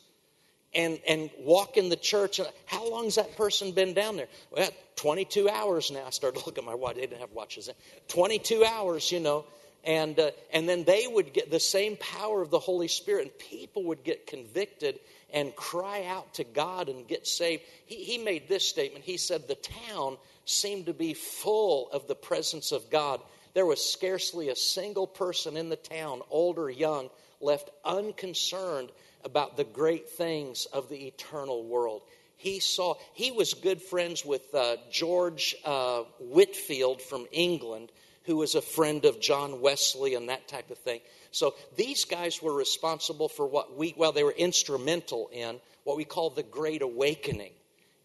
and, 0.73 0.99
and 1.07 1.29
walk 1.39 1.77
in 1.77 1.89
the 1.89 1.95
church. 1.95 2.39
How 2.65 2.89
long's 2.89 3.15
that 3.15 3.35
person 3.35 3.71
been 3.71 3.93
down 3.93 4.17
there? 4.17 4.27
Well, 4.51 4.69
22 4.95 5.49
hours 5.49 5.91
now. 5.91 6.05
I 6.07 6.09
started 6.11 6.37
looking 6.45 6.63
at 6.63 6.67
my 6.67 6.75
watch. 6.75 6.95
They 6.95 7.01
didn't 7.01 7.19
have 7.19 7.31
watches. 7.33 7.69
22 8.07 8.63
hours, 8.65 9.11
you 9.11 9.19
know 9.19 9.45
and, 9.87 10.19
uh, 10.19 10.31
and 10.51 10.67
then 10.67 10.83
they 10.83 11.07
would 11.07 11.33
get 11.33 11.49
the 11.49 11.61
same 11.61 11.95
power 11.95 12.41
of 12.41 12.51
the 12.51 12.59
Holy 12.59 12.89
Spirit, 12.89 13.23
and 13.23 13.39
people 13.39 13.85
would 13.85 14.03
get 14.03 14.27
convicted 14.27 14.99
and 15.33 15.55
cry 15.55 16.03
out 16.05 16.33
to 16.35 16.43
God 16.43 16.89
and 16.89 17.07
get 17.07 17.25
saved. 17.25 17.63
He, 17.85 18.03
he 18.03 18.17
made 18.17 18.49
this 18.49 18.67
statement. 18.67 19.05
He 19.05 19.15
said, 19.15 19.47
The 19.47 19.55
town 19.55 20.17
seemed 20.43 20.87
to 20.87 20.93
be 20.93 21.13
full 21.13 21.89
of 21.91 22.05
the 22.07 22.15
presence 22.15 22.73
of 22.73 22.89
God. 22.89 23.21
There 23.53 23.65
was 23.65 23.83
scarcely 23.83 24.49
a 24.49 24.55
single 24.57 25.07
person 25.07 25.55
in 25.55 25.69
the 25.69 25.77
town, 25.77 26.21
old 26.29 26.59
or 26.59 26.69
young, 26.69 27.09
left 27.39 27.69
unconcerned 27.85 28.89
about 29.23 29.55
the 29.55 29.63
great 29.63 30.09
things 30.09 30.65
of 30.65 30.89
the 30.89 31.07
eternal 31.07 31.63
world. 31.63 32.01
He 32.35 32.59
saw, 32.59 32.95
he 33.13 33.31
was 33.31 33.53
good 33.53 33.81
friends 33.81 34.25
with 34.25 34.53
uh, 34.53 34.75
George 34.91 35.55
uh, 35.63 36.01
Whitefield 36.19 37.01
from 37.01 37.25
England, 37.31 37.89
who 38.27 38.37
was 38.37 38.55
a 38.55 38.61
friend 38.61 39.05
of 39.05 39.19
John 39.19 39.61
Wesley 39.61 40.13
and 40.13 40.29
that 40.29 40.47
type 40.47 40.69
of 40.69 40.77
thing. 40.77 40.99
So 41.31 41.55
these 41.77 42.05
guys 42.05 42.41
were 42.41 42.53
responsible 42.53 43.29
for 43.29 43.47
what 43.47 43.75
we, 43.75 43.95
well, 43.97 44.11
they 44.11 44.23
were 44.23 44.35
instrumental 44.37 45.29
in 45.31 45.59
what 45.85 45.97
we 45.97 46.03
call 46.03 46.29
the 46.29 46.43
Great 46.43 46.81
Awakening 46.81 47.53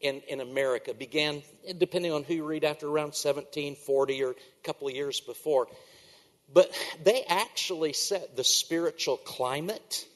in, 0.01 0.23
in 0.29 0.41
America. 0.41 0.95
Began, 0.95 1.43
depending 1.77 2.13
on 2.13 2.23
who 2.23 2.35
you 2.35 2.45
read, 2.45 2.65
after 2.65 2.87
around 2.87 3.15
1740 3.15 4.23
or 4.23 4.31
a 4.31 4.35
couple 4.63 4.87
of 4.87 4.95
years 4.95 5.19
before. 5.21 5.67
But 6.55 6.71
they 7.03 7.25
actually 7.25 7.93
set 7.93 8.37
the 8.37 8.45
spiritual 8.45 9.17
climate 9.17 10.07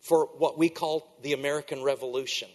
for 0.00 0.26
what 0.38 0.56
we 0.56 0.68
call 0.68 1.12
the 1.22 1.32
American 1.32 1.82
Revolution. 1.82 2.48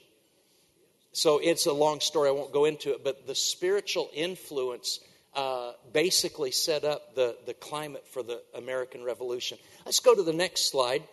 So 1.12 1.40
it's 1.40 1.66
a 1.66 1.74
long 1.74 2.00
story, 2.00 2.30
I 2.30 2.32
won't 2.32 2.54
go 2.54 2.64
into 2.64 2.92
it, 2.94 3.04
but 3.04 3.28
the 3.28 3.36
spiritual 3.36 4.10
influence 4.14 5.02
uh, 5.36 5.72
basically 5.94 6.52
set 6.52 6.84
up 6.84 7.16
the, 7.16 7.36
the 7.46 7.54
climate 7.54 8.06
for 8.08 8.24
the 8.24 8.42
American 8.56 9.04
Revolution. 9.04 9.58
Let's 9.86 10.00
go 10.00 10.14
to 10.14 10.24
the 10.24 10.34
next 10.34 10.70
slide. 10.72 11.04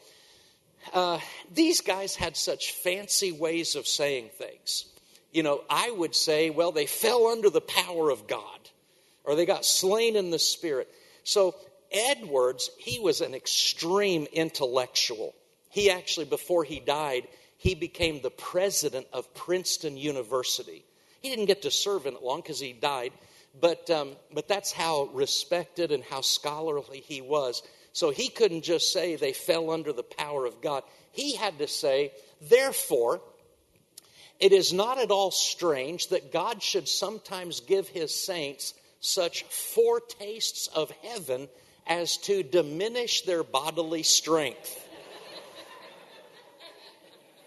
Uh, 0.92 1.18
these 1.52 1.80
guys 1.80 2.14
had 2.16 2.36
such 2.36 2.72
fancy 2.72 3.32
ways 3.32 3.76
of 3.76 3.86
saying 3.86 4.30
things. 4.36 4.86
You 5.32 5.42
know, 5.42 5.62
I 5.68 5.90
would 5.90 6.14
say, 6.14 6.50
well, 6.50 6.72
they 6.72 6.86
fell 6.86 7.26
under 7.26 7.50
the 7.50 7.60
power 7.60 8.10
of 8.10 8.26
God, 8.26 8.60
or 9.24 9.34
they 9.34 9.46
got 9.46 9.64
slain 9.64 10.16
in 10.16 10.30
the 10.30 10.38
Spirit. 10.38 10.88
So, 11.24 11.54
Edwards, 11.92 12.70
he 12.78 12.98
was 12.98 13.20
an 13.20 13.34
extreme 13.34 14.26
intellectual. 14.32 15.34
He 15.70 15.90
actually, 15.90 16.26
before 16.26 16.64
he 16.64 16.80
died, 16.80 17.28
he 17.58 17.74
became 17.74 18.22
the 18.22 18.30
president 18.30 19.06
of 19.12 19.32
Princeton 19.34 19.96
University. 19.96 20.84
He 21.20 21.28
didn't 21.28 21.46
get 21.46 21.62
to 21.62 21.70
serve 21.70 22.06
in 22.06 22.14
it 22.14 22.22
long 22.22 22.40
because 22.40 22.60
he 22.60 22.72
died, 22.72 23.12
but, 23.60 23.90
um, 23.90 24.16
but 24.32 24.48
that's 24.48 24.72
how 24.72 25.10
respected 25.12 25.92
and 25.92 26.04
how 26.04 26.20
scholarly 26.20 27.00
he 27.00 27.20
was. 27.20 27.62
So 27.92 28.10
he 28.10 28.28
couldn't 28.28 28.62
just 28.62 28.92
say 28.92 29.16
they 29.16 29.32
fell 29.32 29.70
under 29.70 29.92
the 29.92 30.02
power 30.02 30.46
of 30.46 30.60
God. 30.60 30.82
He 31.12 31.34
had 31.34 31.58
to 31.58 31.66
say, 31.66 32.12
therefore, 32.40 33.20
it 34.38 34.52
is 34.52 34.72
not 34.72 34.98
at 34.98 35.10
all 35.10 35.30
strange 35.30 36.08
that 36.08 36.32
God 36.32 36.62
should 36.62 36.88
sometimes 36.88 37.60
give 37.60 37.88
his 37.88 38.14
saints 38.14 38.74
such 39.00 39.42
foretastes 39.44 40.68
of 40.68 40.90
heaven 41.02 41.48
as 41.86 42.18
to 42.18 42.42
diminish 42.42 43.22
their 43.22 43.42
bodily 43.42 44.02
strength. 44.02 44.84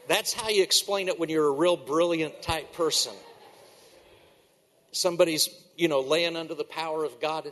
That's 0.07 0.33
how 0.33 0.49
you 0.49 0.63
explain 0.63 1.07
it 1.07 1.19
when 1.19 1.29
you're 1.29 1.47
a 1.47 1.51
real 1.51 1.77
brilliant 1.77 2.41
type 2.41 2.73
person. 2.73 3.13
Somebody's 4.91 5.49
you 5.81 5.87
know, 5.87 6.01
laying 6.01 6.35
under 6.35 6.53
the 6.53 6.63
power 6.63 7.03
of 7.03 7.19
God. 7.19 7.51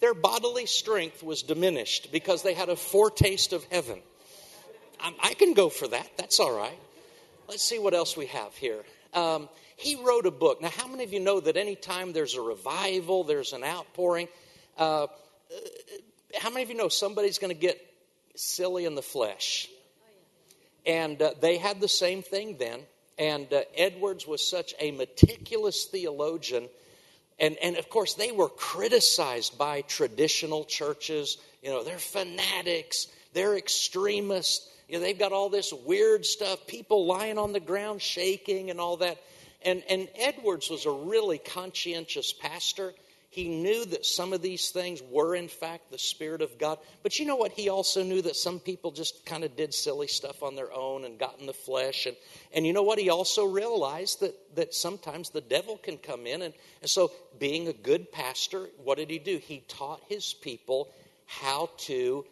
Their 0.00 0.14
bodily 0.14 0.66
strength 0.66 1.22
was 1.22 1.42
diminished 1.42 2.12
because 2.12 2.42
they 2.42 2.54
had 2.54 2.68
a 2.68 2.76
foretaste 2.76 3.52
of 3.52 3.64
heaven. 3.64 4.00
I 5.00 5.34
can 5.34 5.52
go 5.52 5.68
for 5.68 5.88
that. 5.88 6.08
That's 6.16 6.40
all 6.40 6.56
right. 6.56 6.78
Let's 7.48 7.62
see 7.62 7.78
what 7.78 7.92
else 7.92 8.16
we 8.16 8.26
have 8.26 8.54
here. 8.54 8.82
Um, 9.12 9.48
he 9.76 9.96
wrote 9.96 10.26
a 10.26 10.30
book. 10.30 10.62
Now, 10.62 10.70
how 10.70 10.86
many 10.86 11.04
of 11.04 11.12
you 11.12 11.20
know 11.20 11.40
that 11.40 11.56
anytime 11.56 12.12
there's 12.12 12.34
a 12.34 12.40
revival, 12.40 13.24
there's 13.24 13.52
an 13.52 13.62
outpouring? 13.62 14.28
Uh, 14.78 15.08
how 16.38 16.50
many 16.50 16.62
of 16.62 16.70
you 16.70 16.76
know 16.76 16.88
somebody's 16.88 17.38
going 17.38 17.54
to 17.54 17.60
get 17.60 17.78
silly 18.36 18.84
in 18.84 18.94
the 18.94 19.02
flesh? 19.02 19.68
And 20.86 21.20
uh, 21.20 21.32
they 21.40 21.58
had 21.58 21.80
the 21.80 21.88
same 21.88 22.22
thing 22.22 22.56
then. 22.58 22.80
And 23.18 23.52
uh, 23.52 23.62
Edwards 23.76 24.26
was 24.26 24.48
such 24.48 24.74
a 24.78 24.90
meticulous 24.90 25.86
theologian 25.86 26.68
and, 27.38 27.56
and 27.62 27.76
of 27.76 27.88
course, 27.90 28.14
they 28.14 28.32
were 28.32 28.48
criticized 28.48 29.58
by 29.58 29.82
traditional 29.82 30.64
churches. 30.64 31.36
You 31.62 31.70
know, 31.70 31.84
they're 31.84 31.98
fanatics, 31.98 33.08
they're 33.34 33.56
extremists. 33.56 34.70
You 34.88 34.94
know, 34.94 35.00
they've 35.00 35.18
got 35.18 35.32
all 35.32 35.50
this 35.50 35.72
weird 35.72 36.24
stuff, 36.24 36.66
people 36.66 37.06
lying 37.06 37.38
on 37.38 37.52
the 37.52 37.60
ground 37.60 38.00
shaking 38.00 38.70
and 38.70 38.80
all 38.80 38.98
that. 38.98 39.18
And, 39.64 39.82
and 39.90 40.08
Edwards 40.16 40.70
was 40.70 40.86
a 40.86 40.90
really 40.90 41.38
conscientious 41.38 42.32
pastor. 42.32 42.94
He 43.36 43.48
knew 43.48 43.84
that 43.84 44.06
some 44.06 44.32
of 44.32 44.40
these 44.40 44.70
things 44.70 45.02
were, 45.10 45.36
in 45.36 45.48
fact, 45.48 45.90
the 45.90 45.98
Spirit 45.98 46.40
of 46.40 46.56
God. 46.56 46.78
But 47.02 47.18
you 47.18 47.26
know 47.26 47.36
what? 47.36 47.52
He 47.52 47.68
also 47.68 48.02
knew 48.02 48.22
that 48.22 48.34
some 48.34 48.58
people 48.58 48.92
just 48.92 49.26
kind 49.26 49.44
of 49.44 49.54
did 49.54 49.74
silly 49.74 50.06
stuff 50.06 50.42
on 50.42 50.56
their 50.56 50.72
own 50.72 51.04
and 51.04 51.18
got 51.18 51.38
in 51.38 51.44
the 51.44 51.52
flesh. 51.52 52.06
And, 52.06 52.16
and 52.54 52.66
you 52.66 52.72
know 52.72 52.82
what? 52.82 52.98
He 52.98 53.10
also 53.10 53.44
realized 53.44 54.20
that, 54.20 54.34
that 54.56 54.72
sometimes 54.72 55.28
the 55.28 55.42
devil 55.42 55.76
can 55.76 55.98
come 55.98 56.26
in. 56.26 56.40
And, 56.40 56.54
and 56.80 56.88
so, 56.88 57.12
being 57.38 57.68
a 57.68 57.74
good 57.74 58.10
pastor, 58.10 58.70
what 58.82 58.96
did 58.96 59.10
he 59.10 59.18
do? 59.18 59.36
He 59.36 59.62
taught 59.68 60.00
his 60.08 60.32
people 60.32 60.88
how 61.26 61.68
to 61.80 62.24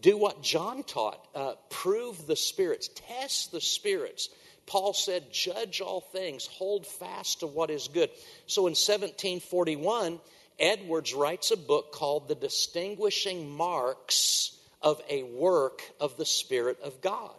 do 0.00 0.16
what 0.16 0.40
John 0.40 0.84
taught 0.84 1.26
uh, 1.34 1.54
prove 1.68 2.28
the 2.28 2.36
spirits, 2.36 2.90
test 2.94 3.50
the 3.50 3.60
spirits. 3.60 4.28
Paul 4.66 4.92
said, 4.92 5.32
Judge 5.32 5.80
all 5.80 6.00
things, 6.00 6.46
hold 6.46 6.86
fast 6.86 7.40
to 7.40 7.46
what 7.46 7.70
is 7.70 7.88
good. 7.88 8.10
So 8.46 8.62
in 8.62 8.72
1741, 8.72 10.20
Edwards 10.58 11.14
writes 11.14 11.50
a 11.50 11.56
book 11.56 11.92
called 11.92 12.28
The 12.28 12.34
Distinguishing 12.34 13.48
Marks 13.48 14.58
of 14.82 15.00
a 15.08 15.22
Work 15.22 15.82
of 16.00 16.16
the 16.16 16.26
Spirit 16.26 16.80
of 16.82 17.00
God. 17.00 17.34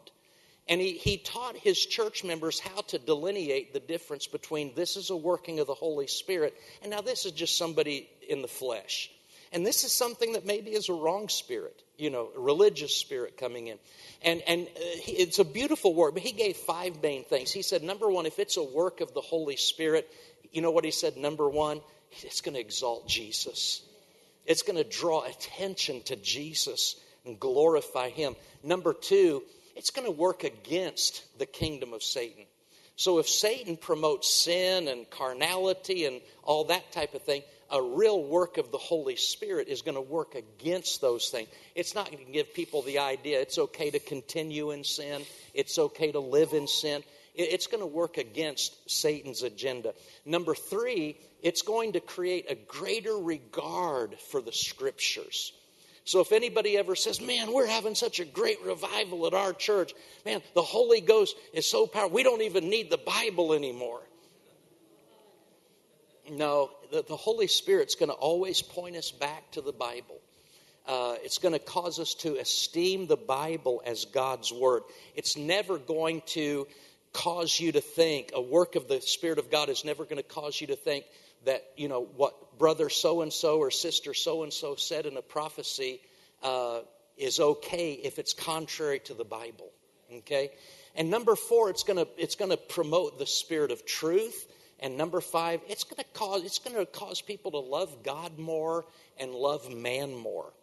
And 0.70 0.82
he, 0.82 0.94
he 0.94 1.18
taught 1.18 1.56
his 1.56 1.86
church 1.86 2.24
members 2.24 2.60
how 2.60 2.82
to 2.82 3.00
delineate 3.00 3.74
the 3.74 3.80
difference 3.80 4.28
between 4.28 4.74
this 4.76 4.98
is 4.98 5.10
a 5.10 5.16
working 5.16 5.60
of 5.60 5.68
the 5.68 5.74
Holy 5.74 6.08
Spirit 6.08 6.56
and 6.82 6.92
now 6.92 7.02
this 7.02 7.26
is 7.26 7.32
just 7.32 7.58
somebody 7.58 8.10
in 8.28 8.42
the 8.42 8.48
flesh. 8.48 9.10
And 9.54 9.66
this 9.66 9.86
is 9.86 9.94
something 9.94 10.34
that 10.34 10.46
maybe 10.46 10.72
is 10.72 10.90
a 10.90 10.94
wrong 10.94 11.30
spirit, 11.30 11.82
you 11.98 12.10
know, 12.10 12.30
religious 12.38 12.96
spirit 12.96 13.38
coming 13.38 13.68
in. 13.68 13.78
And, 14.22 14.42
and 14.48 14.68
uh, 14.68 14.80
it's 15.08 15.40
a 15.40 15.46
beautiful 15.46 15.94
work, 15.94 16.14
but 16.14 16.24
he 16.24 16.32
gave 16.32 16.58
five 16.58 17.02
main 17.02 17.24
things. 17.24 17.52
He 17.52 17.62
said, 17.62 17.84
number 17.84 18.10
one, 18.10 18.26
if 18.26 18.40
it's 18.40 18.58
a 18.58 18.64
work 18.64 19.02
of 19.02 19.14
the 19.14 19.22
Holy 19.22 19.58
Spirit, 19.58 20.08
you 20.52 20.62
know 20.62 20.72
what 20.72 20.86
he 20.86 20.92
said? 20.92 21.18
Number 21.18 21.50
one, 21.50 21.82
it's 22.24 22.42
going 22.42 22.56
to 22.56 22.62
exalt 22.62 23.08
Jesus, 23.08 23.82
it's 24.46 24.64
going 24.64 24.78
to 24.78 24.90
draw 24.90 25.24
attention 25.24 26.02
to 26.04 26.16
Jesus 26.16 26.96
and 27.26 27.40
glorify 27.40 28.10
him. 28.10 28.36
Number 28.64 28.94
two, 28.94 29.44
it's 29.76 29.90
going 29.90 30.06
to 30.06 30.12
work 30.12 30.44
against 30.44 31.24
the 31.38 31.46
kingdom 31.46 31.94
of 31.94 32.02
Satan. 32.02 32.46
So 32.96 33.20
if 33.20 33.30
Satan 33.30 33.78
promotes 33.78 34.34
sin 34.34 34.88
and 34.88 35.08
carnality 35.10 36.06
and 36.06 36.20
all 36.42 36.64
that 36.66 36.92
type 36.92 37.14
of 37.14 37.22
thing, 37.22 37.44
a 37.72 37.82
real 37.82 38.24
work 38.24 38.58
of 38.58 38.72
the 38.72 38.78
Holy 38.78 39.16
Spirit 39.16 39.68
is 39.68 39.82
going 39.82 39.96
to 39.96 40.02
work 40.02 40.36
against 40.36 41.02
those 41.02 41.30
things. 41.30 41.50
It's 41.76 41.96
not 41.96 42.12
going 42.12 42.26
to 42.26 42.32
give 42.32 42.54
people 42.54 42.82
the 42.82 43.00
idea 43.00 43.42
it's 43.42 43.58
okay 43.58 43.90
to 43.90 44.00
continue 44.00 44.72
in 44.72 44.84
sin, 44.84 45.24
it's 45.54 45.78
okay 45.78 46.12
to 46.12 46.20
live 46.20 46.54
in 46.54 46.68
sin. 46.68 47.04
It's 47.40 47.68
going 47.68 47.82
to 47.82 47.86
work 47.86 48.18
against 48.18 48.90
Satan's 48.90 49.44
agenda. 49.44 49.94
Number 50.26 50.56
three, 50.56 51.18
it's 51.44 51.62
going 51.62 51.94
to 51.94 52.00
create 52.00 52.50
a 52.50 52.56
greater 52.56 53.16
regard 53.16 54.18
for 54.32 54.42
the 54.42 54.52
scriptures. 54.52 55.54
So 56.04 56.22
if 56.22 56.32
anybody 56.32 56.78
ever 56.78 56.96
says, 56.96 57.22
Man, 57.22 57.54
we're 57.54 57.68
having 57.68 57.94
such 57.94 58.20
a 58.20 58.26
great 58.26 58.64
revival 58.64 59.28
at 59.28 59.34
our 59.34 59.54
church, 59.54 59.94
man, 60.26 60.42
the 60.56 60.64
Holy 60.64 61.02
Ghost 61.02 61.36
is 61.54 61.70
so 61.70 61.86
powerful, 61.86 62.16
we 62.16 62.24
don't 62.24 62.42
even 62.42 62.70
need 62.70 62.90
the 62.90 62.98
Bible 62.98 63.54
anymore. 63.54 64.02
No, 66.30 66.72
the, 66.92 67.04
the 67.08 67.16
Holy 67.16 67.48
Spirit's 67.48 67.96
going 67.96 68.10
to 68.10 68.16
always 68.16 68.62
point 68.62 68.96
us 68.96 69.12
back 69.12 69.52
to 69.52 69.62
the 69.62 69.72
Bible. 69.72 70.20
Uh, 70.86 71.16
it's 71.24 71.38
going 71.38 71.54
to 71.54 71.60
cause 71.60 72.00
us 72.00 72.14
to 72.16 72.38
esteem 72.38 73.08
the 73.08 73.18
Bible 73.18 73.82
as 73.86 74.06
God's 74.06 74.52
Word. 74.52 74.84
It's 75.16 75.36
never 75.38 75.78
going 75.78 76.22
to 76.28 76.68
cause 77.14 77.60
you 77.60 77.72
to 77.74 77.82
think, 77.82 78.32
a 78.34 78.42
work 78.42 78.76
of 78.76 78.88
the 78.88 79.02
Spirit 79.02 79.40
of 79.40 79.50
God 79.52 79.70
is 79.70 79.84
never 79.84 80.04
going 80.04 80.18
to 80.18 80.24
cause 80.24 80.60
you 80.60 80.68
to 80.68 80.76
think 80.76 81.06
that, 81.46 81.64
you 81.76 81.88
know, 81.88 82.08
what 82.16 82.58
brother 82.58 82.90
so 82.90 83.22
and 83.22 83.32
so 83.32 83.60
or 83.60 83.72
sister 83.72 84.14
so 84.14 84.44
and 84.44 84.54
so 84.54 84.76
said 84.76 85.06
in 85.06 85.18
a 85.18 85.22
prophecy 85.22 86.00
uh, 86.44 86.80
is 87.18 87.40
okay 87.40 87.94
if 87.94 88.20
it's 88.20 88.34
contrary 88.34 89.00
to 89.00 89.14
the 89.14 89.24
Bible. 89.26 89.70
Okay? 90.18 90.52
And 90.96 91.10
number 91.10 91.36
four, 91.36 91.70
it's 91.70 91.84
going 91.84 91.98
to, 91.98 92.08
it's 92.18 92.36
going 92.36 92.52
to 92.52 92.58
promote 92.58 93.20
the 93.20 93.26
spirit 93.26 93.72
of 93.72 93.86
truth 93.86 94.48
and 94.80 94.98
number 94.98 95.22
five, 95.22 95.62
it's 95.68 95.84
going 95.84 95.98
to 95.98 96.06
cause 96.14 96.44
it's 96.44 96.60
going 96.60 96.76
to 96.76 96.86
cause 96.86 97.22
people 97.22 97.52
to 97.52 97.60
love 97.60 98.04
God 98.04 98.38
more 98.38 98.86
and 99.20 99.34
love 99.34 99.74
man 99.74 100.16
more. 100.16 100.54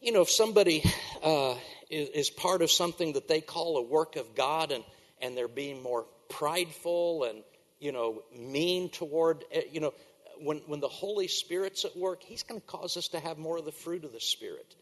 You 0.00 0.12
know, 0.12 0.22
if 0.22 0.30
somebody 0.30 0.84
uh, 1.22 1.54
is, 1.90 2.08
is 2.10 2.30
part 2.30 2.62
of 2.62 2.70
something 2.70 3.14
that 3.14 3.26
they 3.26 3.40
call 3.40 3.78
a 3.78 3.82
work 3.82 4.16
of 4.16 4.36
God, 4.36 4.70
and 4.70 4.84
and 5.20 5.36
they're 5.36 5.48
being 5.48 5.82
more 5.82 6.06
prideful 6.28 7.24
and 7.24 7.42
you 7.80 7.90
know 7.92 8.22
mean 8.36 8.90
toward 8.90 9.44
eh, 9.52 9.62
you 9.72 9.80
know 9.80 9.94
when 10.40 10.58
when 10.66 10.80
the 10.80 10.88
Holy 10.88 11.26
Spirit's 11.26 11.84
at 11.84 11.96
work, 11.96 12.22
He's 12.22 12.44
going 12.44 12.60
to 12.60 12.66
cause 12.66 12.96
us 12.96 13.08
to 13.08 13.20
have 13.20 13.38
more 13.38 13.58
of 13.58 13.64
the 13.64 13.72
fruit 13.72 14.04
of 14.04 14.12
the 14.12 14.20
Spirit. 14.20 14.76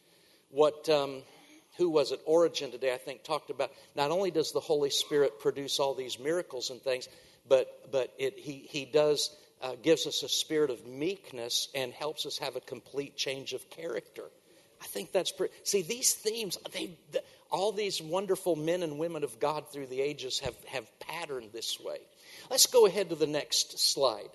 What 0.50 0.88
um, 0.90 1.22
who 1.78 1.90
was 1.90 2.12
it? 2.12 2.20
Origen 2.24 2.70
today, 2.70 2.92
I 2.92 2.98
think, 2.98 3.22
talked 3.22 3.50
about 3.50 3.70
not 3.94 4.10
only 4.10 4.30
does 4.30 4.52
the 4.52 4.60
Holy 4.60 4.90
Spirit 4.90 5.40
produce 5.40 5.78
all 5.78 5.94
these 5.94 6.18
miracles 6.18 6.70
and 6.70 6.80
things, 6.80 7.08
but 7.48 7.90
but 7.90 8.12
it, 8.18 8.38
he 8.38 8.66
he 8.68 8.84
does 8.84 9.34
uh, 9.62 9.74
gives 9.82 10.06
us 10.06 10.22
a 10.22 10.28
spirit 10.28 10.70
of 10.70 10.86
meekness 10.86 11.68
and 11.74 11.92
helps 11.92 12.26
us 12.26 12.38
have 12.38 12.56
a 12.56 12.60
complete 12.60 13.16
change 13.16 13.52
of 13.52 13.68
character. 13.70 14.24
I 14.82 14.86
think 14.86 15.12
that's 15.12 15.32
pretty. 15.32 15.54
See, 15.64 15.82
these 15.82 16.12
themes, 16.12 16.58
they, 16.72 16.90
the, 17.12 17.22
all 17.50 17.72
these 17.72 18.02
wonderful 18.02 18.56
men 18.56 18.82
and 18.82 18.98
women 18.98 19.24
of 19.24 19.40
God 19.40 19.70
through 19.72 19.86
the 19.86 20.00
ages 20.00 20.40
have, 20.40 20.54
have 20.66 20.86
patterned 21.00 21.50
this 21.52 21.80
way. 21.80 21.98
Let's 22.50 22.66
go 22.66 22.86
ahead 22.86 23.08
to 23.10 23.14
the 23.14 23.26
next 23.26 23.78
slide. 23.78 24.28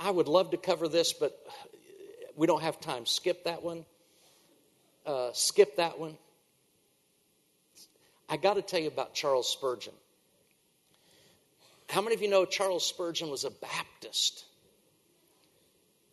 I 0.00 0.10
would 0.10 0.28
love 0.28 0.50
to 0.50 0.56
cover 0.56 0.88
this, 0.88 1.12
but 1.12 1.38
we 2.36 2.46
don't 2.46 2.62
have 2.62 2.80
time. 2.80 3.06
Skip 3.06 3.44
that 3.44 3.62
one. 3.62 3.84
Uh, 5.06 5.30
skip 5.32 5.76
that 5.76 5.98
one. 5.98 6.16
I 8.28 8.36
got 8.36 8.54
to 8.54 8.62
tell 8.62 8.80
you 8.80 8.88
about 8.88 9.14
Charles 9.14 9.48
Spurgeon. 9.48 9.94
How 11.88 12.02
many 12.02 12.14
of 12.14 12.22
you 12.22 12.28
know 12.28 12.44
Charles 12.44 12.86
Spurgeon 12.86 13.30
was 13.30 13.44
a 13.44 13.50
Baptist? 13.50 14.44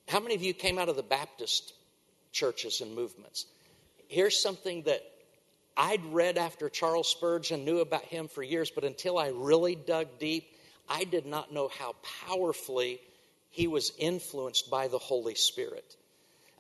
How 0.08 0.20
many 0.20 0.36
of 0.36 0.42
you 0.42 0.54
came 0.54 0.78
out 0.78 0.88
of 0.88 0.96
the 0.96 1.04
Baptist 1.04 1.74
churches 2.32 2.82
and 2.82 2.96
movements? 2.96 3.46
Here's 4.08 4.42
something 4.42 4.84
that 4.84 5.02
I'd 5.76 6.06
read 6.06 6.38
after 6.38 6.70
Charles 6.70 7.10
Spurgeon, 7.10 7.66
knew 7.66 7.80
about 7.80 8.04
him 8.04 8.30
for 8.30 8.42
years, 8.42 8.72
but 8.72 8.86
until 8.86 9.18
I 9.18 9.30
really 9.30 9.76
dug 9.76 10.08
deep, 10.20 10.46
I 10.88 11.04
did 11.04 11.26
not 11.26 11.52
know 11.52 11.68
how 11.68 11.96
powerfully 12.28 13.02
he 13.50 13.68
was 13.68 13.92
influenced 13.98 14.70
by 14.70 14.88
the 14.88 15.00
Holy 15.00 15.36
Spirit. 15.36 15.98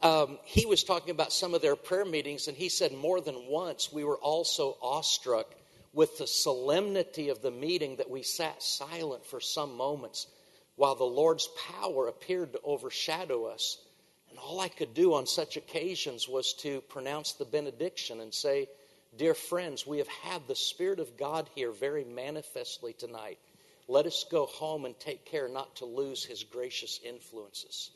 Um, 0.01 0.39
he 0.43 0.65
was 0.65 0.83
talking 0.83 1.11
about 1.11 1.31
some 1.31 1.53
of 1.53 1.61
their 1.61 1.77
prayer 1.77 2.03
meetings, 2.03 2.49
and 2.49 2.57
he 2.57 2.67
said 2.67 2.91
more 2.91 3.21
than 3.21 3.47
once 3.47 3.93
we 3.93 4.03
were 4.03 4.17
all 4.17 4.43
so 4.43 4.77
awestruck 4.81 5.55
with 5.95 6.17
the 6.17 6.27
solemnity 6.27 7.29
of 7.29 7.41
the 7.41 7.49
meeting 7.49 7.95
that 7.95 8.09
we 8.09 8.21
sat 8.21 8.61
silent 8.61 9.25
for 9.25 9.39
some 9.39 9.75
moments 9.75 10.27
while 10.75 10.95
the 10.95 11.05
Lord's 11.05 11.49
power 11.79 12.09
appeared 12.09 12.51
to 12.51 12.59
overshadow 12.63 13.45
us. 13.45 13.77
And 14.29 14.37
all 14.37 14.59
I 14.59 14.67
could 14.67 14.93
do 14.93 15.13
on 15.13 15.25
such 15.25 15.55
occasions 15.55 16.27
was 16.27 16.53
to 16.59 16.81
pronounce 16.81 17.31
the 17.33 17.45
benediction 17.45 18.19
and 18.19 18.33
say, 18.33 18.67
Dear 19.17 19.33
friends, 19.33 19.87
we 19.87 19.99
have 19.99 20.09
had 20.09 20.45
the 20.45 20.55
Spirit 20.55 20.99
of 20.99 21.15
God 21.15 21.49
here 21.55 21.71
very 21.71 22.03
manifestly 22.03 22.91
tonight. 22.91 23.39
Let 23.87 24.05
us 24.05 24.25
go 24.29 24.47
home 24.47 24.83
and 24.83 24.99
take 24.99 25.25
care 25.25 25.47
not 25.47 25.77
to 25.77 25.85
lose 25.85 26.25
his 26.25 26.43
gracious 26.43 26.99
influences. 27.05 27.91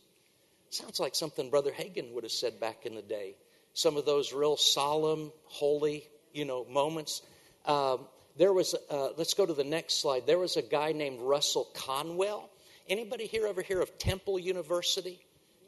Sounds 0.70 1.02
like 1.02 1.16
something 1.16 1.50
Brother 1.50 1.72
Hagin 1.72 2.14
would 2.14 2.24
have 2.24 2.32
said 2.32 2.62
back 2.62 2.86
in 2.86 2.96
the 2.96 3.02
day. 3.02 3.36
Some 3.74 3.98
of 3.98 4.06
those 4.06 4.32
real 4.32 4.56
solemn, 4.56 5.34
holy, 5.46 6.08
you 6.32 6.46
know, 6.46 6.64
moments. 6.64 7.22
Um, 7.66 8.08
there 8.38 8.54
was, 8.54 8.74
uh, 8.90 9.10
let's 9.18 9.34
go 9.34 9.46
to 9.46 9.54
the 9.54 9.64
next 9.64 10.02
slide. 10.02 10.26
There 10.26 10.40
was 10.40 10.56
a 10.56 10.62
guy 10.62 10.92
named 10.92 11.20
Russell 11.20 11.68
Conwell. 11.74 12.50
Anybody 12.88 13.26
here 13.26 13.46
ever 13.46 13.62
hear 13.62 13.82
of 13.82 13.98
Temple 13.98 14.40
University 14.40 15.20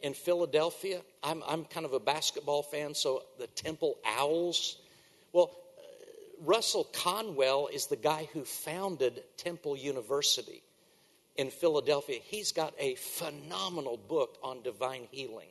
in 0.01 0.13
Philadelphia? 0.13 1.01
I'm, 1.21 1.43
I'm 1.47 1.65
kind 1.65 1.85
of 1.85 1.93
a 1.93 1.99
basketball 1.99 2.63
fan, 2.63 2.93
so 2.95 3.23
the 3.39 3.47
Temple 3.47 3.97
Owls. 4.05 4.77
Well, 5.33 5.51
uh, 5.77 6.45
Russell 6.45 6.85
Conwell 6.93 7.67
is 7.67 7.87
the 7.87 7.97
guy 7.97 8.29
who 8.33 8.45
founded 8.45 9.21
Temple 9.37 9.75
University 9.75 10.63
in 11.35 11.49
Philadelphia. 11.49 12.19
He's 12.23 12.51
got 12.51 12.73
a 12.79 12.95
phenomenal 12.95 13.97
book 13.97 14.37
on 14.43 14.61
divine 14.61 15.07
healing. 15.11 15.49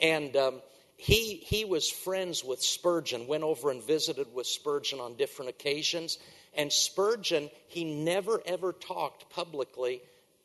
And 0.00 0.36
um, 0.36 0.62
he, 0.96 1.36
he 1.36 1.64
was 1.64 1.90
friends 1.90 2.42
with 2.42 2.62
Spurgeon, 2.62 3.26
went 3.26 3.44
over 3.44 3.70
and 3.70 3.82
visited 3.82 4.32
with 4.34 4.46
Spurgeon 4.46 4.98
on 4.98 5.16
different 5.16 5.50
occasions. 5.50 6.18
And 6.54 6.72
Spurgeon, 6.72 7.50
he 7.68 7.84
never 7.84 8.40
ever 8.46 8.72
talked 8.72 9.28
publicly. 9.30 10.00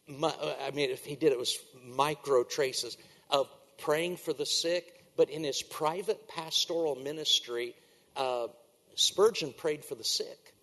I 0.10 0.72
mean, 0.74 0.90
if 0.90 1.06
he 1.06 1.16
did, 1.16 1.32
it 1.32 1.40
was 1.40 1.58
micro 1.86 2.44
traces 2.44 2.98
of 3.30 3.48
praying 3.78 4.18
for 4.18 4.34
the 4.34 4.46
sick. 4.46 4.98
But 5.16 5.30
in 5.30 5.44
his 5.44 5.62
private 5.62 6.28
pastoral 6.28 6.96
ministry, 6.96 7.76
uh, 8.18 8.48
Spurgeon 8.96 9.54
prayed 9.54 9.86
for 9.86 9.96
the 9.96 10.04
sick. 10.04 10.54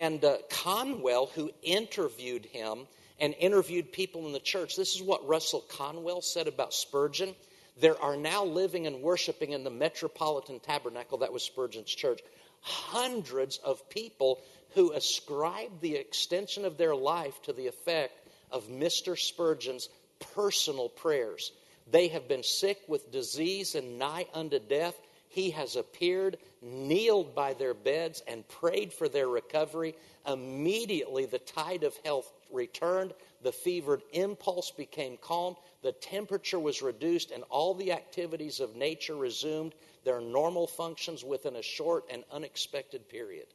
And 0.00 0.24
uh, 0.24 0.36
Conwell, 0.50 1.26
who 1.34 1.50
interviewed 1.62 2.46
him 2.46 2.86
and 3.18 3.34
interviewed 3.38 3.92
people 3.92 4.26
in 4.26 4.32
the 4.32 4.40
church. 4.40 4.76
This 4.76 4.94
is 4.94 5.02
what 5.02 5.26
Russell 5.26 5.64
Conwell 5.68 6.22
said 6.22 6.46
about 6.46 6.72
Spurgeon. 6.72 7.34
There 7.80 8.00
are 8.00 8.16
now 8.16 8.44
living 8.44 8.86
and 8.86 9.00
worshiping 9.00 9.52
in 9.52 9.64
the 9.64 9.70
Metropolitan 9.70 10.60
Tabernacle, 10.60 11.18
that 11.18 11.32
was 11.32 11.42
Spurgeon's 11.42 11.94
church, 11.94 12.20
hundreds 12.60 13.56
of 13.58 13.88
people 13.88 14.42
who 14.74 14.92
ascribe 14.92 15.80
the 15.80 15.96
extension 15.96 16.66
of 16.66 16.76
their 16.76 16.94
life 16.94 17.40
to 17.42 17.54
the 17.54 17.66
effect 17.66 18.28
of 18.50 18.68
Mr. 18.68 19.18
Spurgeon's 19.18 19.88
personal 20.34 20.90
prayers. 20.90 21.52
They 21.90 22.08
have 22.08 22.28
been 22.28 22.42
sick 22.42 22.80
with 22.86 23.10
disease 23.10 23.74
and 23.74 23.98
nigh 23.98 24.26
unto 24.34 24.58
death. 24.58 25.00
He 25.28 25.50
has 25.50 25.76
appeared, 25.76 26.36
kneeled 26.60 27.34
by 27.34 27.54
their 27.54 27.74
beds, 27.74 28.22
and 28.28 28.46
prayed 28.46 28.92
for 28.92 29.08
their 29.08 29.28
recovery. 29.28 29.94
Immediately, 30.26 31.26
the 31.26 31.38
tide 31.38 31.84
of 31.84 31.96
health 32.04 32.30
returned. 32.52 33.14
The 33.42 33.52
fevered 33.52 34.02
impulse 34.12 34.70
became 34.70 35.16
calm. 35.16 35.56
The 35.82 35.92
temperature 35.92 36.58
was 36.58 36.82
reduced, 36.82 37.30
and 37.30 37.42
all 37.48 37.74
the 37.74 37.92
activities 37.92 38.60
of 38.60 38.76
nature 38.76 39.16
resumed 39.16 39.74
their 40.04 40.20
normal 40.20 40.66
functions 40.66 41.24
within 41.24 41.56
a 41.56 41.62
short 41.62 42.04
and 42.10 42.22
unexpected 42.30 43.08
period. 43.08 43.46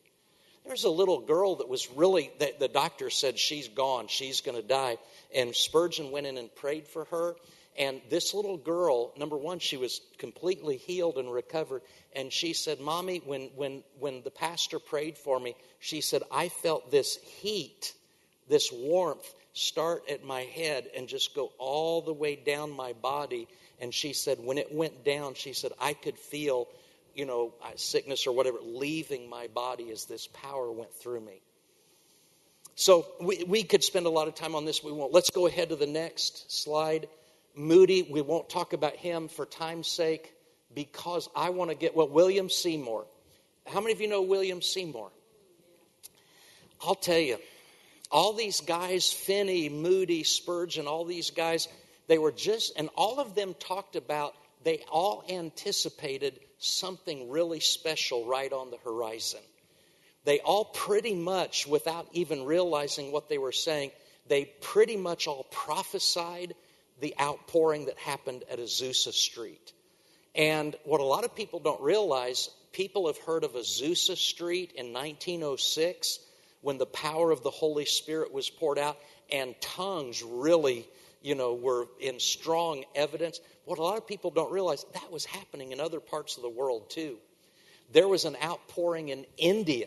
There's 0.65 0.85
a 0.85 0.89
little 0.89 1.19
girl 1.19 1.57
that 1.57 1.69
was 1.69 1.89
really, 1.91 2.31
the, 2.39 2.53
the 2.59 2.67
doctor 2.67 3.11
said 3.11 3.37
she's 3.37 3.67
gone, 3.67 4.07
she's 4.07 4.41
going 4.41 4.59
to 4.59 4.67
die. 4.67 4.97
And 5.35 5.55
Spurgeon 5.55 6.11
went 6.11 6.25
in 6.25 6.37
and 6.37 6.53
prayed 6.55 6.87
for 6.87 7.05
her. 7.05 7.35
And 7.77 8.01
this 8.09 8.33
little 8.33 8.57
girl, 8.57 9.13
number 9.17 9.37
one, 9.37 9.59
she 9.59 9.77
was 9.77 10.01
completely 10.17 10.77
healed 10.77 11.17
and 11.17 11.31
recovered. 11.31 11.83
And 12.15 12.33
she 12.33 12.53
said, 12.53 12.79
Mommy, 12.79 13.21
when, 13.25 13.51
when, 13.55 13.83
when 13.99 14.23
the 14.23 14.31
pastor 14.31 14.79
prayed 14.79 15.17
for 15.17 15.39
me, 15.39 15.55
she 15.79 16.01
said, 16.01 16.23
I 16.31 16.49
felt 16.49 16.89
this 16.89 17.17
heat, 17.17 17.93
this 18.47 18.71
warmth 18.71 19.31
start 19.55 20.03
at 20.11 20.23
my 20.23 20.41
head 20.41 20.85
and 20.95 21.07
just 21.07 21.33
go 21.33 21.51
all 21.57 22.01
the 22.01 22.13
way 22.13 22.35
down 22.35 22.69
my 22.69 22.93
body. 22.93 23.47
And 23.79 23.93
she 23.93 24.13
said, 24.13 24.37
when 24.43 24.57
it 24.57 24.73
went 24.73 25.03
down, 25.03 25.33
she 25.33 25.53
said, 25.53 25.71
I 25.79 25.93
could 25.93 26.19
feel, 26.19 26.67
you 27.15 27.25
know, 27.25 27.53
sickness 27.75 28.27
or 28.27 28.35
whatever 28.35 28.57
leaving 28.61 29.29
my 29.29 29.47
body 29.47 29.91
as 29.91 30.05
this 30.05 30.27
power 30.27 30.71
went 30.71 30.93
through 30.93 31.21
me. 31.21 31.41
So 32.75 33.07
we, 33.21 33.45
we 33.47 33.63
could 33.63 33.83
spend 33.83 34.05
a 34.05 34.09
lot 34.09 34.27
of 34.27 34.35
time 34.35 34.53
on 34.53 34.65
this. 34.65 34.83
We 34.83 34.91
won't. 34.91 35.13
Let's 35.13 35.29
go 35.29 35.47
ahead 35.47 35.69
to 35.69 35.77
the 35.77 35.87
next 35.87 36.51
slide. 36.51 37.07
Moody, 37.55 38.03
we 38.03 38.21
won't 38.21 38.49
talk 38.49 38.73
about 38.73 38.97
him 38.97 39.29
for 39.29 39.45
time's 39.45 39.87
sake 39.87 40.33
because 40.73 41.29
I 41.33 41.51
want 41.51 41.71
to 41.71 41.75
get, 41.75 41.95
well, 41.95 42.09
William 42.09 42.49
Seymour. 42.49 43.05
How 43.65 43.79
many 43.79 43.93
of 43.93 44.01
you 44.01 44.09
know 44.09 44.21
William 44.21 44.61
Seymour? 44.61 45.09
I'll 46.85 46.95
tell 46.95 47.17
you, 47.17 47.37
all 48.15 48.31
these 48.31 48.61
guys, 48.61 49.11
Finney, 49.11 49.67
Moody, 49.67 50.23
Spurgeon, 50.23 50.87
all 50.87 51.03
these 51.03 51.31
guys, 51.31 51.67
they 52.07 52.17
were 52.17 52.31
just, 52.31 52.71
and 52.77 52.89
all 52.95 53.19
of 53.19 53.35
them 53.35 53.53
talked 53.59 53.97
about, 53.97 54.33
they 54.63 54.85
all 54.89 55.25
anticipated 55.27 56.39
something 56.57 57.29
really 57.29 57.59
special 57.59 58.25
right 58.25 58.53
on 58.53 58.71
the 58.71 58.77
horizon. 58.85 59.41
They 60.23 60.39
all 60.39 60.63
pretty 60.63 61.13
much, 61.13 61.67
without 61.67 62.07
even 62.13 62.45
realizing 62.45 63.11
what 63.11 63.27
they 63.27 63.37
were 63.37 63.51
saying, 63.51 63.91
they 64.29 64.45
pretty 64.61 64.95
much 64.95 65.27
all 65.27 65.43
prophesied 65.51 66.55
the 67.01 67.13
outpouring 67.19 67.87
that 67.87 67.97
happened 67.97 68.45
at 68.49 68.59
Azusa 68.59 69.11
Street. 69.11 69.73
And 70.33 70.73
what 70.85 71.01
a 71.01 71.03
lot 71.03 71.25
of 71.25 71.35
people 71.35 71.59
don't 71.59 71.81
realize, 71.81 72.49
people 72.71 73.07
have 73.07 73.17
heard 73.17 73.43
of 73.43 73.55
Azusa 73.55 74.15
Street 74.15 74.71
in 74.77 74.93
1906 74.93 76.19
when 76.65 76.79
the 76.79 76.85
power 76.87 77.29
of 77.29 77.43
the 77.43 77.51
Holy 77.51 77.85
Spirit 77.85 78.33
was 78.33 78.49
poured 78.49 78.79
out 78.79 78.97
and 79.31 79.53
tongues 79.61 80.23
really, 80.23 80.89
you 81.21 81.35
know, 81.35 81.53
were 81.53 81.85
in 81.99 82.19
strong 82.19 82.83
evidence. 82.95 83.39
What 83.65 83.77
a 83.77 83.83
lot 83.83 83.99
of 83.99 84.07
people 84.07 84.31
don't 84.31 84.51
realize, 84.51 84.83
that 84.95 85.11
was 85.11 85.25
happening 85.25 85.73
in 85.73 85.79
other 85.79 85.99
parts 85.99 86.37
of 86.37 86.41
the 86.41 86.49
world 86.49 86.89
too. 86.89 87.17
There 87.93 88.07
was 88.07 88.25
an 88.25 88.35
outpouring 88.43 89.09
in 89.09 89.27
India 89.37 89.85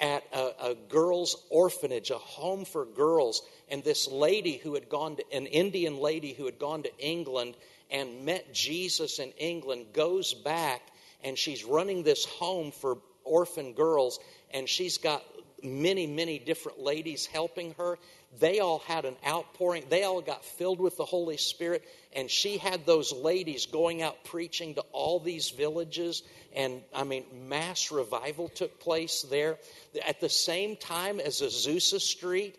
at 0.00 0.24
a, 0.32 0.70
a, 0.70 0.74
girls' 0.88 1.36
orphanage, 1.50 2.08
a 2.08 2.16
home 2.16 2.64
for 2.64 2.86
girls. 2.86 3.42
And 3.70 3.84
this 3.84 4.08
lady 4.08 4.56
who 4.56 4.72
had 4.72 4.88
gone 4.88 5.16
to, 5.16 5.24
an 5.30 5.44
Indian 5.44 5.98
lady 5.98 6.32
who 6.32 6.46
had 6.46 6.58
gone 6.58 6.84
to 6.84 6.98
England 6.98 7.54
and 7.90 8.24
met 8.24 8.54
Jesus 8.54 9.18
in 9.18 9.32
England, 9.32 9.88
goes 9.92 10.32
back 10.32 10.80
and 11.22 11.36
she's 11.36 11.66
running 11.66 12.02
this 12.02 12.24
home 12.24 12.70
for 12.70 12.96
orphan 13.24 13.74
girls. 13.74 14.18
And 14.54 14.66
she's 14.66 14.96
got 14.96 15.22
many, 15.62 16.06
many 16.06 16.38
different 16.38 16.80
ladies 16.80 17.26
helping 17.26 17.74
her. 17.78 17.98
They 18.38 18.60
all 18.60 18.80
had 18.80 19.04
an 19.04 19.16
outpouring. 19.26 19.84
They 19.88 20.04
all 20.04 20.20
got 20.20 20.44
filled 20.44 20.80
with 20.80 20.96
the 20.96 21.04
Holy 21.04 21.36
Spirit. 21.36 21.84
And 22.12 22.30
she 22.30 22.58
had 22.58 22.84
those 22.84 23.12
ladies 23.12 23.66
going 23.66 24.02
out 24.02 24.24
preaching 24.24 24.74
to 24.74 24.82
all 24.92 25.20
these 25.20 25.50
villages. 25.50 26.22
And 26.54 26.82
I 26.94 27.04
mean, 27.04 27.24
mass 27.48 27.90
revival 27.90 28.48
took 28.48 28.80
place 28.80 29.22
there. 29.22 29.58
At 30.06 30.20
the 30.20 30.28
same 30.28 30.76
time 30.76 31.20
as 31.20 31.40
Azusa 31.40 32.00
Street, 32.00 32.58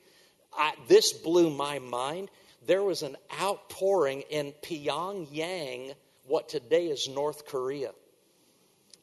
I, 0.58 0.74
this 0.88 1.14
blew 1.14 1.50
my 1.50 1.80
mind. 1.80 2.30
There 2.66 2.84
was 2.84 3.04
an 3.04 3.16
outpouring 3.40 4.22
in 4.30 4.54
Pyongyang, 4.64 5.94
what 6.26 6.50
today 6.50 6.88
is 6.88 7.08
North 7.08 7.46
Korea. 7.48 7.92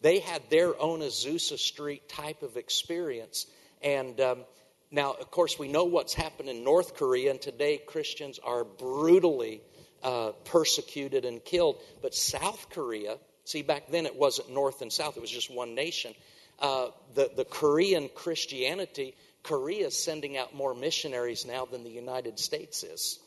They 0.02 0.18
had 0.18 0.42
their 0.50 0.80
own 0.80 1.00
Azusa 1.00 1.58
Street 1.58 2.08
type 2.08 2.42
of 2.42 2.56
experience. 2.56 3.46
And 3.82 4.20
um, 4.20 4.44
now, 4.90 5.12
of 5.12 5.30
course, 5.30 5.58
we 5.58 5.68
know 5.68 5.84
what's 5.84 6.14
happened 6.14 6.48
in 6.48 6.64
North 6.64 6.94
Korea, 6.94 7.30
and 7.30 7.40
today 7.40 7.78
Christians 7.78 8.38
are 8.38 8.64
brutally 8.64 9.62
uh, 10.02 10.32
persecuted 10.44 11.24
and 11.24 11.44
killed. 11.44 11.80
But 12.02 12.14
South 12.14 12.68
Korea, 12.70 13.18
see, 13.44 13.62
back 13.62 13.88
then 13.88 14.06
it 14.06 14.16
wasn't 14.16 14.50
North 14.50 14.82
and 14.82 14.92
South, 14.92 15.16
it 15.16 15.20
was 15.20 15.30
just 15.30 15.52
one 15.52 15.74
nation. 15.74 16.14
Uh, 16.58 16.88
the, 17.14 17.30
the 17.36 17.44
Korean 17.44 18.08
Christianity, 18.14 19.14
Korea 19.42 19.88
is 19.88 20.02
sending 20.02 20.36
out 20.36 20.54
more 20.54 20.74
missionaries 20.74 21.44
now 21.44 21.66
than 21.66 21.84
the 21.84 21.90
United 21.90 22.38
States 22.38 22.82
is. 22.82 23.18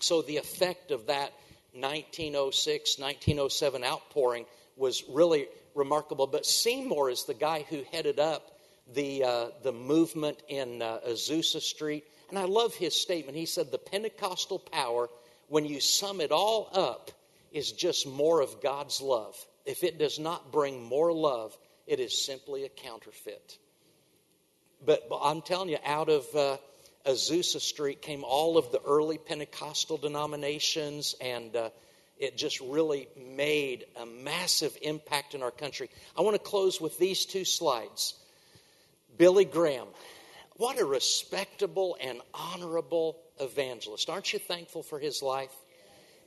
So 0.00 0.22
the 0.22 0.38
effect 0.38 0.90
of 0.90 1.06
that 1.06 1.32
1906, 1.72 2.98
1907 2.98 3.84
outpouring 3.84 4.46
was 4.76 5.04
really 5.08 5.46
remarkable. 5.74 6.26
But 6.26 6.46
Seymour 6.46 7.10
is 7.10 7.24
the 7.24 7.34
guy 7.34 7.64
who 7.68 7.82
headed 7.92 8.18
up 8.18 8.55
the, 8.94 9.24
uh, 9.24 9.46
the 9.62 9.72
movement 9.72 10.42
in 10.48 10.82
uh, 10.82 10.98
Azusa 11.08 11.60
Street. 11.60 12.04
And 12.28 12.38
I 12.38 12.44
love 12.44 12.74
his 12.74 12.94
statement. 12.94 13.36
He 13.36 13.46
said, 13.46 13.70
The 13.70 13.78
Pentecostal 13.78 14.58
power, 14.58 15.08
when 15.48 15.64
you 15.64 15.80
sum 15.80 16.20
it 16.20 16.32
all 16.32 16.68
up, 16.72 17.10
is 17.52 17.72
just 17.72 18.06
more 18.06 18.40
of 18.40 18.60
God's 18.60 19.00
love. 19.00 19.36
If 19.64 19.82
it 19.82 19.98
does 19.98 20.18
not 20.18 20.52
bring 20.52 20.82
more 20.82 21.12
love, 21.12 21.56
it 21.86 22.00
is 22.00 22.24
simply 22.24 22.64
a 22.64 22.68
counterfeit. 22.68 23.58
But, 24.84 25.08
but 25.08 25.20
I'm 25.22 25.42
telling 25.42 25.68
you, 25.68 25.78
out 25.84 26.08
of 26.08 26.26
uh, 26.34 26.56
Azusa 27.06 27.60
Street 27.60 28.02
came 28.02 28.24
all 28.24 28.58
of 28.58 28.72
the 28.72 28.80
early 28.82 29.18
Pentecostal 29.18 29.96
denominations, 29.96 31.14
and 31.20 31.54
uh, 31.54 31.70
it 32.18 32.36
just 32.36 32.60
really 32.60 33.08
made 33.16 33.84
a 34.00 34.06
massive 34.06 34.76
impact 34.82 35.34
in 35.34 35.42
our 35.42 35.50
country. 35.50 35.88
I 36.16 36.22
want 36.22 36.34
to 36.34 36.42
close 36.42 36.80
with 36.80 36.98
these 36.98 37.24
two 37.24 37.44
slides. 37.44 38.14
Billy 39.16 39.44
Graham. 39.44 39.88
What 40.56 40.80
a 40.80 40.84
respectable 40.84 41.96
and 42.00 42.20
honorable 42.32 43.18
evangelist. 43.40 44.08
Aren't 44.08 44.32
you 44.32 44.38
thankful 44.38 44.82
for 44.82 44.98
his 44.98 45.22
life? 45.22 45.52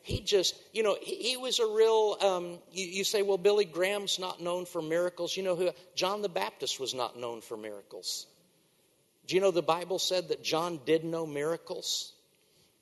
He 0.01 0.21
just, 0.21 0.55
you 0.71 0.83
know, 0.83 0.97
he, 1.01 1.15
he 1.15 1.37
was 1.37 1.59
a 1.59 1.65
real, 1.65 2.17
um, 2.21 2.59
you, 2.71 2.85
you, 2.85 3.03
say, 3.03 3.21
well, 3.21 3.37
Billy 3.37 3.65
Graham's 3.65 4.17
not 4.17 4.41
known 4.41 4.65
for 4.65 4.81
miracles. 4.81 5.35
You 5.35 5.43
know 5.43 5.55
who? 5.55 5.71
John 5.95 6.21
the 6.21 6.29
Baptist 6.29 6.79
was 6.79 6.93
not 6.93 7.17
known 7.17 7.41
for 7.41 7.57
miracles. 7.57 8.27
Do 9.27 9.35
you 9.35 9.41
know 9.41 9.51
the 9.51 9.61
Bible 9.61 9.99
said 9.99 10.29
that 10.29 10.43
John 10.43 10.79
did 10.85 11.03
no 11.03 11.25
miracles? 11.25 12.13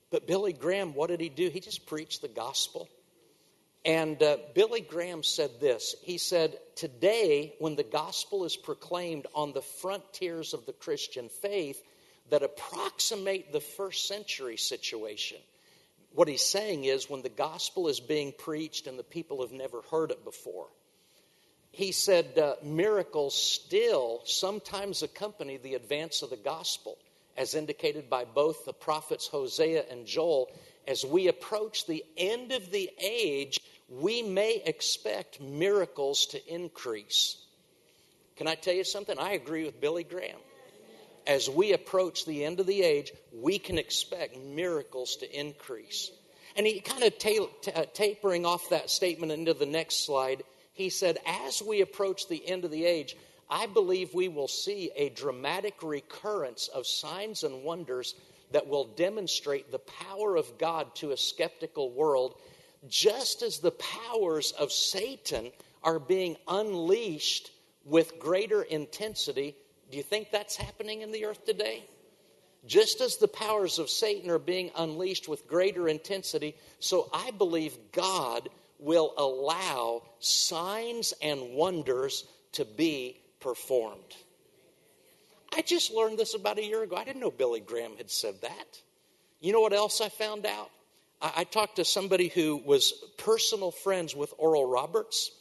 But 0.10 0.28
Billy 0.28 0.54
Graham, 0.54 0.94
what 0.94 1.10
did 1.10 1.20
he 1.20 1.30
do? 1.30 1.50
He 1.50 1.60
just 1.60 1.86
preached 1.86 2.22
the 2.22 2.30
gospel. 2.30 2.88
And 3.88 4.22
uh, 4.22 4.36
Billy 4.54 4.82
Graham 4.82 5.24
said 5.24 5.62
this. 5.62 5.96
He 6.04 6.18
said, 6.18 6.60
Today, 6.76 7.56
when 7.60 7.78
the 7.78 7.84
gospel 7.84 8.44
is 8.44 8.58
proclaimed 8.58 9.28
on 9.34 9.54
the 9.54 9.62
frontiers 9.62 10.54
of 10.54 10.66
the 10.66 10.74
Christian 10.74 11.30
faith 11.30 11.82
that 12.30 12.44
approximate 12.44 13.54
the 13.54 13.62
first 13.62 14.10
century 14.10 14.58
situation, 14.58 15.38
what 16.14 16.28
he's 16.28 16.46
saying 16.46 16.84
is 16.84 17.10
when 17.10 17.22
the 17.22 17.30
gospel 17.30 17.88
is 17.88 18.02
being 18.02 18.34
preached 18.38 18.88
and 18.88 19.00
the 19.00 19.04
people 19.04 19.40
have 19.40 19.54
never 19.54 19.82
heard 19.84 20.12
it 20.12 20.26
before, 20.26 20.68
he 21.72 21.94
said 21.94 22.38
uh, 22.38 22.56
miracles 22.62 23.42
still 23.42 24.22
sometimes 24.26 25.02
accompany 25.02 25.56
the 25.56 25.76
advance 25.76 26.24
of 26.24 26.30
the 26.30 26.36
gospel, 26.36 26.98
as 27.38 27.56
indicated 27.56 28.10
by 28.10 28.26
both 28.26 28.66
the 28.66 28.74
prophets 28.74 29.28
Hosea 29.28 29.86
and 29.90 30.06
Joel. 30.06 30.52
As 30.88 31.06
we 31.06 31.28
approach 31.28 31.86
the 31.86 32.04
end 32.18 32.52
of 32.52 32.72
the 32.72 32.90
age, 33.00 33.60
we 33.90 34.22
may 34.22 34.62
expect 34.66 35.40
miracles 35.42 36.28
to 36.28 36.54
increase. 36.54 37.38
Can 38.36 38.48
I 38.48 38.56
tell 38.56 38.74
you 38.74 38.84
something? 38.84 39.18
I 39.18 39.32
agree 39.32 39.66
with 39.66 39.82
Billy 39.82 40.04
Graham. 40.04 40.40
as 41.26 41.50
we 41.50 41.74
approach 41.74 42.26
the 42.26 42.46
end 42.46 42.62
of 42.62 42.68
the 42.68 42.84
age, 42.84 43.12
we 43.34 43.60
can 43.60 43.78
expect 43.78 44.38
miracles 44.38 45.18
to 45.18 45.40
increase. 45.40 46.10
And 46.56 46.66
he 46.66 46.80
kind 46.80 47.04
of 47.04 47.18
ta- 47.18 47.50
ta- 47.62 47.86
tapering 47.94 48.46
off 48.46 48.70
that 48.70 48.90
statement 48.90 49.32
into 49.32 49.54
the 49.54 49.66
next 49.66 50.06
slide, 50.06 50.44
he 50.74 50.90
said, 50.90 51.18
As 51.26 51.62
we 51.62 51.82
approach 51.82 52.28
the 52.28 52.48
end 52.48 52.64
of 52.64 52.72
the 52.72 52.86
age, 52.86 53.16
I 53.50 53.66
believe 53.66 54.14
we 54.14 54.28
will 54.28 54.48
see 54.48 54.92
a 54.96 55.10
dramatic 55.10 55.84
recurrence 55.84 56.68
of 56.68 56.88
signs 56.88 57.44
and 57.44 57.64
wonders 57.64 58.16
that 58.52 58.68
will 58.68 58.86
demonstrate 58.86 59.72
the 59.72 59.80
power 59.80 60.36
of 60.36 60.58
God 60.58 60.96
to 60.96 61.12
a 61.12 61.18
skeptical 61.18 61.92
world, 61.92 62.36
just 62.88 63.42
as 63.42 63.60
the 63.60 63.72
powers 63.72 64.52
of 64.54 64.72
Satan 64.72 65.52
are 65.84 66.00
being 66.00 66.38
unleashed 66.48 67.52
with 67.86 68.20
greater 68.20 68.62
intensity. 68.62 69.56
Do 69.90 69.98
you 69.98 70.04
think 70.04 70.32
that's 70.32 70.56
happening 70.56 71.02
in 71.02 71.12
the 71.12 71.26
earth 71.26 71.46
today? 71.46 71.86
Just 72.66 73.00
as 73.00 73.18
the 73.18 73.28
powers 73.28 73.80
of 73.80 73.90
Satan 73.90 74.30
are 74.30 74.40
being 74.40 74.72
unleashed 74.76 75.30
with 75.30 75.48
greater 75.48 75.88
intensity, 75.88 76.56
so 76.80 77.10
I 77.14 77.32
believe 77.32 77.78
God 77.94 78.50
will 78.80 79.14
allow 79.18 80.04
signs 80.20 81.14
and 81.22 81.54
wonders 81.54 82.26
to 82.54 82.66
be 82.66 83.20
performed. 83.40 84.16
I 85.54 85.62
just 85.62 85.94
learned 85.94 86.20
this 86.20 86.36
about 86.36 86.60
a 86.60 86.64
year 86.64 86.84
ago. 86.84 86.96
I 86.96 87.06
didn't 87.06 87.22
know 87.22 87.32
Billy 87.32 87.62
Graham 87.62 87.96
had 87.98 88.12
said 88.12 88.42
that. 88.42 88.82
You 89.40 89.54
know 89.54 89.62
what 89.62 89.74
else 89.74 90.02
I 90.02 90.10
found 90.10 90.46
out? 90.46 90.70
I, 91.22 91.32
I 91.38 91.44
talked 91.44 91.78
to 91.78 91.86
somebody 91.86 92.30
who 92.30 92.58
was 92.58 92.94
personal 93.18 93.72
friends 93.72 94.16
with 94.16 94.34
Oral 94.38 94.66
Roberts. 94.66 95.32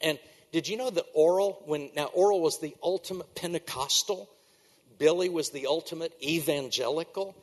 And 0.00 0.18
did 0.52 0.68
you 0.68 0.76
know 0.76 0.90
that 0.90 1.04
Oral, 1.14 1.62
when 1.66 1.90
now 1.94 2.06
Oral 2.06 2.40
was 2.40 2.58
the 2.58 2.74
ultimate 2.82 3.34
Pentecostal, 3.34 4.28
Billy 4.98 5.28
was 5.28 5.50
the 5.50 5.66
ultimate 5.66 6.12
evangelical. 6.22 7.34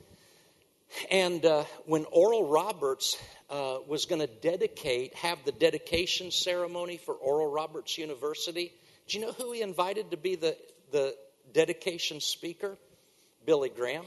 And 1.11 1.45
uh, 1.45 1.63
when 1.85 2.05
Oral 2.11 2.47
Roberts 2.47 3.17
uh, 3.49 3.79
was 3.87 4.05
going 4.05 4.21
to 4.21 4.27
dedicate, 4.27 5.15
have 5.15 5.43
the 5.43 5.51
dedication 5.51 6.31
ceremony 6.31 6.97
for 6.97 7.13
Oral 7.15 7.51
Roberts 7.51 7.97
University, 7.97 8.71
do 9.07 9.19
you 9.19 9.25
know 9.25 9.31
who 9.31 9.51
he 9.51 9.61
invited 9.61 10.11
to 10.11 10.17
be 10.17 10.35
the, 10.35 10.57
the 10.91 11.15
dedication 11.53 12.19
speaker? 12.19 12.77
Billy 13.45 13.69
Graham. 13.69 14.05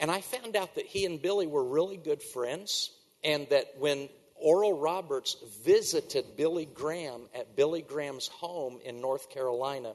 And 0.00 0.10
I 0.10 0.20
found 0.20 0.56
out 0.56 0.74
that 0.74 0.86
he 0.86 1.06
and 1.06 1.20
Billy 1.20 1.46
were 1.46 1.64
really 1.64 1.96
good 1.96 2.22
friends, 2.22 2.90
and 3.22 3.48
that 3.50 3.74
when 3.78 4.08
Oral 4.36 4.72
Roberts 4.72 5.36
visited 5.64 6.36
Billy 6.36 6.66
Graham 6.66 7.22
at 7.34 7.56
Billy 7.56 7.82
Graham's 7.82 8.28
home 8.28 8.80
in 8.84 9.00
North 9.00 9.30
Carolina, 9.30 9.94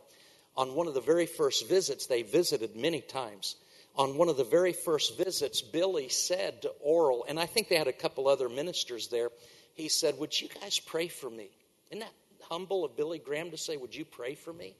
on 0.56 0.76
one 0.76 0.88
of 0.88 0.94
the 0.94 1.02
very 1.02 1.26
first 1.26 1.68
visits, 1.70 2.08
they 2.08 2.22
visited 2.22 2.76
many 2.76 3.02
times. 3.02 3.56
On 3.96 4.18
one 4.18 4.30
of 4.30 4.38
the 4.38 4.44
very 4.44 4.74
first 4.74 5.18
visits, 5.18 5.62
Billy 5.62 6.10
said 6.10 6.62
to 6.62 6.70
Oral, 6.82 7.26
and 7.28 7.40
I 7.40 7.46
think 7.46 7.68
they 7.68 7.76
had 7.76 7.88
a 7.88 7.94
couple 7.94 8.28
other 8.28 8.50
ministers 8.50 9.08
there, 9.08 9.30
he 9.76 9.90
said, 9.90 10.18
Would 10.18 10.40
you 10.40 10.48
guys 10.62 10.80
pray 10.80 11.08
for 11.08 11.30
me? 11.30 11.50
Isn't 11.90 12.00
that 12.00 12.14
humble 12.42 12.86
of 12.86 12.96
Billy 12.96 13.20
Graham 13.20 13.52
to 13.52 13.58
say, 13.58 13.78
Would 13.78 13.96
you 13.96 14.06
pray 14.06 14.36
for 14.36 14.54
me? 14.54 14.76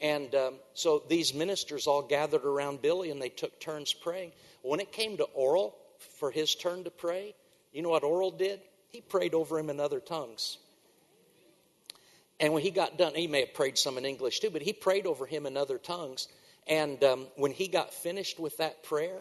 And 0.00 0.34
um, 0.34 0.54
so 0.74 1.02
these 1.08 1.32
ministers 1.32 1.86
all 1.86 2.02
gathered 2.02 2.44
around 2.44 2.82
Billy 2.82 3.10
and 3.10 3.20
they 3.20 3.30
took 3.30 3.58
turns 3.60 3.92
praying. 3.92 4.32
When 4.62 4.80
it 4.80 4.92
came 4.92 5.16
to 5.16 5.24
Oral 5.24 5.76
for 6.18 6.30
his 6.30 6.54
turn 6.54 6.84
to 6.84 6.90
pray, 6.90 7.34
you 7.72 7.82
know 7.82 7.88
what 7.88 8.04
Oral 8.04 8.30
did? 8.30 8.60
He 8.90 9.00
prayed 9.00 9.34
over 9.34 9.58
him 9.58 9.70
in 9.70 9.80
other 9.80 10.00
tongues. 10.00 10.58
And 12.38 12.52
when 12.52 12.62
he 12.62 12.70
got 12.70 12.98
done, 12.98 13.14
he 13.14 13.26
may 13.26 13.40
have 13.40 13.54
prayed 13.54 13.78
some 13.78 13.96
in 13.96 14.04
English 14.04 14.40
too, 14.40 14.50
but 14.50 14.62
he 14.62 14.72
prayed 14.72 15.06
over 15.06 15.24
him 15.24 15.46
in 15.46 15.56
other 15.56 15.78
tongues. 15.78 16.28
And 16.66 17.02
um, 17.02 17.26
when 17.36 17.52
he 17.52 17.68
got 17.68 17.94
finished 17.94 18.38
with 18.38 18.56
that 18.58 18.82
prayer, 18.82 19.20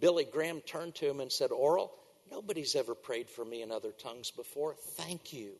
Billy 0.00 0.24
Graham 0.24 0.60
turned 0.60 0.94
to 0.96 1.08
him 1.08 1.20
and 1.20 1.30
said, 1.30 1.52
Oral, 1.52 1.92
nobody's 2.30 2.74
ever 2.74 2.94
prayed 2.94 3.28
for 3.30 3.44
me 3.44 3.62
in 3.62 3.70
other 3.70 3.92
tongues 3.92 4.30
before. 4.30 4.74
Thank 4.74 5.32
you. 5.32 5.52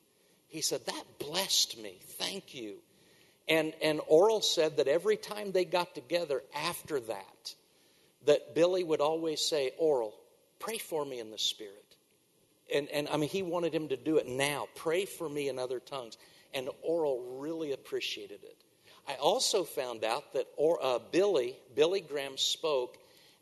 He 0.48 0.60
said, 0.60 0.84
That 0.86 1.04
blessed 1.18 1.78
me. 1.78 1.98
Thank 2.18 2.54
you. 2.54 2.76
And, 3.48 3.74
and 3.80 4.00
Oral 4.08 4.42
said 4.42 4.78
that 4.78 4.88
every 4.88 5.16
time 5.16 5.52
they 5.52 5.64
got 5.64 5.94
together 5.94 6.42
after 6.54 7.00
that, 7.00 7.54
that 8.26 8.54
Billy 8.54 8.82
would 8.82 9.00
always 9.00 9.40
say, 9.40 9.72
Oral, 9.78 10.14
pray 10.58 10.78
for 10.78 11.04
me 11.04 11.20
in 11.20 11.30
the 11.30 11.38
Spirit. 11.38 11.96
And, 12.74 12.88
and 12.88 13.08
I 13.08 13.16
mean, 13.16 13.28
he 13.28 13.42
wanted 13.42 13.72
him 13.72 13.88
to 13.88 13.96
do 13.96 14.16
it 14.16 14.26
now. 14.26 14.66
Pray 14.74 15.04
for 15.04 15.28
me 15.28 15.48
in 15.48 15.58
other 15.58 15.78
tongues. 15.78 16.18
And 16.52 16.68
Oral 16.82 17.38
really 17.38 17.72
appreciated 17.72 18.40
it. 18.42 18.56
I 19.08 19.14
also 19.14 19.62
found 19.62 20.02
out 20.02 20.32
that 20.32 20.46
or, 20.56 20.82
uh, 20.82 20.98
Billy, 21.12 21.56
Billy 21.76 22.00
Graham 22.00 22.36
spoke 22.36 22.98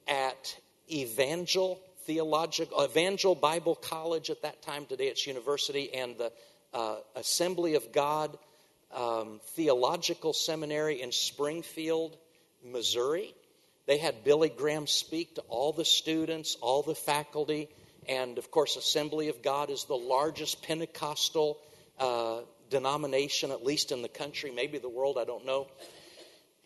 at 0.06 0.56
Evangel 0.92 1.80
Theological, 2.04 2.84
Evangel 2.84 3.34
Bible 3.34 3.74
College 3.74 4.28
at 4.28 4.42
that 4.42 4.60
time. 4.60 4.84
Today 4.84 5.06
it's 5.06 5.26
university, 5.26 5.94
and 5.94 6.18
the 6.18 6.30
uh, 6.74 6.96
Assembly 7.16 7.76
of 7.76 7.92
God 7.92 8.36
um, 8.94 9.40
Theological 9.54 10.32
Seminary 10.32 11.02
in 11.02 11.12
Springfield, 11.12 12.16
Missouri. 12.64 13.34
They 13.86 13.98
had 13.98 14.24
Billy 14.24 14.48
Graham 14.48 14.86
speak 14.86 15.34
to 15.34 15.42
all 15.42 15.72
the 15.72 15.84
students, 15.84 16.56
all 16.60 16.82
the 16.82 16.94
faculty, 16.94 17.68
and 18.08 18.38
of 18.38 18.50
course, 18.50 18.76
Assembly 18.76 19.28
of 19.28 19.42
God 19.42 19.70
is 19.70 19.84
the 19.84 19.94
largest 19.96 20.62
Pentecostal 20.62 21.58
uh, 21.98 22.40
denomination, 22.70 23.50
at 23.50 23.64
least 23.64 23.92
in 23.92 24.02
the 24.02 24.08
country, 24.08 24.50
maybe 24.50 24.78
the 24.78 24.88
world, 24.88 25.18
I 25.18 25.24
don't 25.24 25.44
know. 25.44 25.68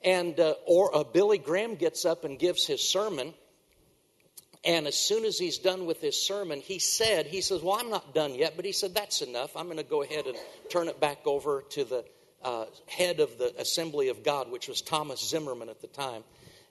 And 0.05 0.39
uh, 0.39 0.55
or 0.67 0.97
uh, 0.97 1.05
Billy 1.05 1.39
Graham 1.39 1.75
gets 1.75 2.05
up 2.05 2.25
and 2.25 2.39
gives 2.39 2.67
his 2.67 2.81
sermon, 2.83 3.35
and 4.65 4.87
as 4.87 4.97
soon 4.97 5.25
as 5.25 5.39
he's 5.39 5.59
done 5.59 5.87
with 5.87 6.01
his 6.01 6.21
sermon, 6.25 6.61
he 6.61 6.79
said, 6.79 7.27
he 7.27 7.41
says, 7.41 7.63
"Well, 7.63 7.79
I'm 7.81 7.91
not 7.91 8.15
done 8.15 8.35
yet," 8.37 8.53
but 8.55 8.65
he 8.65 8.71
said, 8.71 8.95
"That's 8.95 9.23
enough. 9.23 9.57
I'm 9.57 9.65
going 9.65 9.79
to 9.79 9.83
go 9.83 10.03
ahead 10.03 10.27
and 10.27 10.37
turn 10.71 10.87
it 10.87 11.01
back 11.01 11.27
over 11.27 11.65
to 11.71 11.85
the 11.85 12.05
uh, 12.43 12.67
head 12.87 13.21
of 13.21 13.39
the 13.39 13.55
Assembly 13.59 14.09
of 14.09 14.23
God, 14.23 14.51
which 14.51 14.69
was 14.69 14.81
Thomas 14.83 15.27
Zimmerman 15.29 15.69
at 15.69 15.81
the 15.81 15.89
time." 15.89 16.23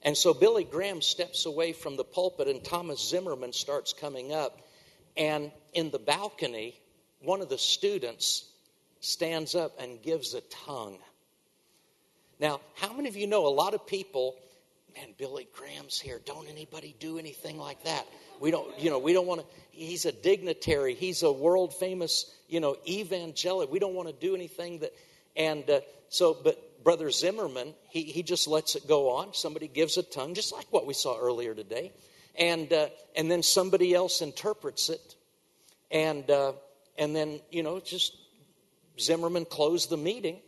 And 0.03 0.15
so 0.15 0.33
Billy 0.33 0.63
Graham 0.63 1.01
steps 1.01 1.45
away 1.45 1.73
from 1.73 1.97
the 1.97 2.03
pulpit, 2.03 2.47
and 2.47 2.63
Thomas 2.63 3.09
Zimmerman 3.09 3.53
starts 3.53 3.93
coming 3.93 4.33
up. 4.33 4.61
And 5.15 5.51
in 5.73 5.89
the 5.89 5.99
balcony, 5.99 6.79
one 7.21 7.41
of 7.41 7.49
the 7.49 7.57
students 7.57 8.45
stands 8.99 9.55
up 9.55 9.79
and 9.79 10.01
gives 10.01 10.33
a 10.33 10.41
tongue. 10.41 10.99
Now, 12.39 12.61
how 12.75 12.93
many 12.93 13.09
of 13.09 13.15
you 13.15 13.25
know 13.27 13.47
a 13.47 13.49
lot 13.49 13.73
of 13.73 13.87
people, 13.87 14.35
man, 14.95 15.13
Billy 15.17 15.47
Graham's 15.53 15.99
here. 15.99 16.21
Don't 16.23 16.47
anybody 16.47 16.95
do 16.99 17.17
anything 17.17 17.57
like 17.57 17.83
that. 17.83 18.05
We 18.39 18.51
don't, 18.51 18.79
you 18.79 18.91
know, 18.91 18.99
we 18.99 19.13
don't 19.13 19.25
want 19.25 19.41
to, 19.41 19.47
he's 19.71 20.05
a 20.05 20.11
dignitary. 20.11 20.93
He's 20.93 21.23
a 21.23 21.31
world 21.31 21.73
famous, 21.73 22.31
you 22.47 22.59
know, 22.59 22.77
evangelic. 22.87 23.71
We 23.71 23.79
don't 23.79 23.95
want 23.95 24.09
to 24.09 24.13
do 24.13 24.35
anything 24.35 24.79
that, 24.79 24.93
and 25.37 25.69
uh, 25.69 25.81
so, 26.09 26.35
but 26.43 26.83
Brother 26.83 27.11
Zimmerman, 27.11 27.73
he, 27.89 28.03
he 28.03 28.23
just 28.23 28.47
lets 28.47 28.75
it 28.75 28.87
go 28.87 29.11
on. 29.11 29.33
Somebody 29.33 29.67
gives 29.67 29.97
a 29.97 30.03
tongue, 30.03 30.33
just 30.33 30.51
like 30.51 30.65
what 30.71 30.87
we 30.87 30.93
saw 30.93 31.17
earlier 31.19 31.53
today. 31.53 31.93
And, 32.37 32.71
uh, 32.73 32.87
and 33.15 33.29
then 33.29 33.43
somebody 33.43 33.93
else 33.93 34.21
interprets 34.21 34.89
it. 34.89 35.15
And, 35.91 36.29
uh, 36.29 36.53
and 36.97 37.15
then, 37.15 37.39
you 37.51 37.61
know, 37.61 37.79
just 37.79 38.15
Zimmerman 38.99 39.45
closed 39.45 39.89
the 39.89 39.97
meeting 39.97 40.39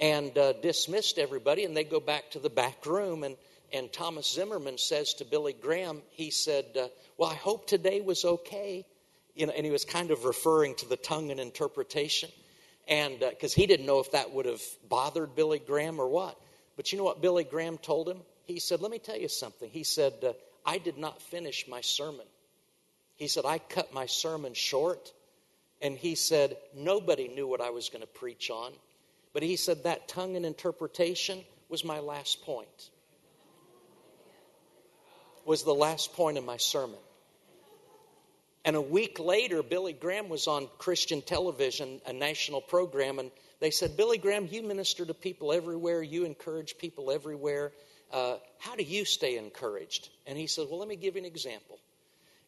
and 0.00 0.36
uh, 0.36 0.54
dismissed 0.54 1.18
everybody, 1.18 1.64
and 1.64 1.76
they 1.76 1.84
go 1.84 2.00
back 2.00 2.30
to 2.32 2.40
the 2.40 2.50
back 2.50 2.84
room. 2.86 3.22
And, 3.22 3.36
and 3.72 3.92
Thomas 3.92 4.32
Zimmerman 4.32 4.78
says 4.78 5.14
to 5.14 5.24
Billy 5.24 5.52
Graham, 5.52 6.02
he 6.10 6.30
said, 6.30 6.66
uh, 6.76 6.88
Well, 7.18 7.30
I 7.30 7.34
hope 7.34 7.66
today 7.66 8.00
was 8.00 8.24
okay. 8.24 8.84
You 9.34 9.46
know, 9.46 9.52
and 9.56 9.64
he 9.64 9.72
was 9.72 9.84
kind 9.84 10.10
of 10.10 10.24
referring 10.24 10.76
to 10.76 10.88
the 10.88 10.96
tongue 10.96 11.30
and 11.30 11.40
interpretation 11.40 12.30
and 12.86 13.18
because 13.18 13.54
uh, 13.54 13.56
he 13.56 13.66
didn't 13.66 13.86
know 13.86 14.00
if 14.00 14.12
that 14.12 14.32
would 14.32 14.46
have 14.46 14.62
bothered 14.88 15.34
Billy 15.34 15.58
Graham 15.58 16.00
or 16.00 16.08
what. 16.08 16.38
But 16.76 16.92
you 16.92 16.98
know 16.98 17.04
what 17.04 17.22
Billy 17.22 17.44
Graham 17.44 17.78
told 17.78 18.08
him? 18.08 18.18
He 18.46 18.58
said, 18.58 18.80
Let 18.80 18.90
me 18.90 18.98
tell 18.98 19.16
you 19.16 19.28
something. 19.28 19.70
He 19.70 19.84
said, 19.84 20.12
uh, 20.22 20.32
I 20.66 20.78
did 20.78 20.98
not 20.98 21.22
finish 21.22 21.66
my 21.68 21.80
sermon. 21.80 22.26
He 23.16 23.28
said, 23.28 23.44
I 23.46 23.58
cut 23.58 23.94
my 23.94 24.06
sermon 24.06 24.54
short. 24.54 25.12
And 25.80 25.96
he 25.96 26.14
said, 26.14 26.56
Nobody 26.74 27.28
knew 27.28 27.46
what 27.46 27.60
I 27.60 27.70
was 27.70 27.88
going 27.88 28.02
to 28.02 28.08
preach 28.08 28.50
on. 28.50 28.72
But 29.32 29.42
he 29.42 29.56
said, 29.56 29.84
That 29.84 30.08
tongue 30.08 30.36
and 30.36 30.44
interpretation 30.44 31.44
was 31.68 31.84
my 31.84 32.00
last 32.00 32.42
point, 32.42 32.90
was 35.44 35.62
the 35.62 35.74
last 35.74 36.12
point 36.12 36.38
of 36.38 36.44
my 36.44 36.58
sermon. 36.58 36.98
And 38.64 38.76
a 38.76 38.80
week 38.80 39.18
later, 39.18 39.62
Billy 39.62 39.92
Graham 39.92 40.28
was 40.28 40.46
on 40.46 40.68
Christian 40.78 41.20
television, 41.20 42.00
a 42.06 42.12
national 42.12 42.62
program, 42.62 43.18
and 43.18 43.30
they 43.60 43.70
said, 43.70 43.96
Billy 43.96 44.18
Graham, 44.18 44.48
you 44.50 44.62
minister 44.62 45.04
to 45.04 45.14
people 45.14 45.52
everywhere, 45.52 46.02
you 46.02 46.24
encourage 46.24 46.78
people 46.78 47.10
everywhere. 47.10 47.72
Uh, 48.12 48.36
how 48.58 48.74
do 48.76 48.82
you 48.82 49.04
stay 49.04 49.36
encouraged? 49.36 50.08
And 50.26 50.38
he 50.38 50.46
said, 50.46 50.66
Well, 50.70 50.78
let 50.78 50.88
me 50.88 50.96
give 50.96 51.14
you 51.14 51.20
an 51.20 51.26
example. 51.26 51.78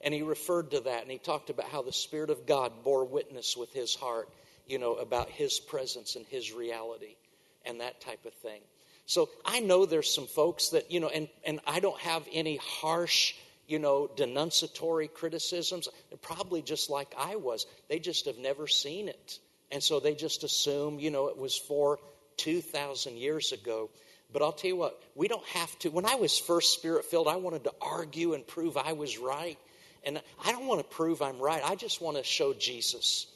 And 0.01 0.13
he 0.13 0.23
referred 0.23 0.71
to 0.73 0.81
that, 0.81 1.03
and 1.03 1.11
he 1.11 1.19
talked 1.19 1.51
about 1.51 1.69
how 1.69 1.83
the 1.83 1.93
Spirit 1.93 2.31
of 2.31 2.47
God 2.47 2.73
bore 2.85 3.05
witness 3.05 3.57
with 3.57 3.73
his 3.73 3.95
heart, 3.95 4.29
you 4.67 4.79
know, 4.79 4.95
about 4.95 5.31
his 5.31 5.59
presence 5.59 6.17
and 6.17 6.27
his 6.27 6.53
reality 6.53 7.17
and 7.65 7.81
that 7.81 8.01
type 8.01 8.25
of 8.25 8.33
thing. 8.35 8.61
So 9.07 9.31
I 9.45 9.61
know 9.61 9.87
there's 9.87 10.13
some 10.13 10.27
folks 10.27 10.71
that, 10.71 10.91
you 10.91 11.01
know, 11.01 11.09
and, 11.09 11.29
and 11.45 11.61
I 11.67 11.81
don't 11.81 11.99
have 12.01 12.27
any 12.33 12.57
harsh, 12.57 13.35
you 13.67 13.79
know, 13.79 14.09
denunciatory 14.17 15.09
criticisms. 15.09 15.89
They're 16.09 16.19
probably 16.19 16.63
just 16.63 16.91
like 16.91 17.15
I 17.19 17.37
was. 17.37 17.67
They 17.89 17.99
just 17.99 18.27
have 18.27 18.39
never 18.39 18.67
seen 18.67 19.09
it. 19.09 19.39
And 19.73 19.83
so 19.83 20.01
they 20.01 20.15
just 20.15 20.45
assume, 20.45 20.99
you 20.99 21.11
know, 21.11 21.29
it 21.29 21.37
was 21.37 21.57
for 21.57 21.99
2,000 22.37 23.17
years 23.17 23.53
ago. 23.53 23.91
But 24.33 24.43
I'll 24.43 24.53
tell 24.53 24.69
you 24.69 24.77
what, 24.77 25.03
we 25.15 25.29
don't 25.29 25.47
have 25.47 25.77
to. 25.81 25.91
When 25.91 26.05
I 26.05 26.17
was 26.17 26.39
first 26.39 26.75
spirit 26.75 27.05
filled, 27.05 27.29
I 27.29 27.37
wanted 27.37 27.65
to 27.65 27.73
argue 27.81 28.35
and 28.35 28.47
prove 28.47 28.77
I 28.77 28.93
was 28.93 29.19
right. 29.19 29.59
And 30.05 30.21
I 30.45 30.53
don't 30.53 30.67
want 30.67 30.81
to 30.81 30.97
prove 30.97 31.23
I'm 31.23 31.39
right. 31.39 31.63
I 31.65 31.75
just 31.75 32.01
want 32.01 32.17
to 32.17 32.23
show 32.23 32.53
Jesus. 32.53 33.27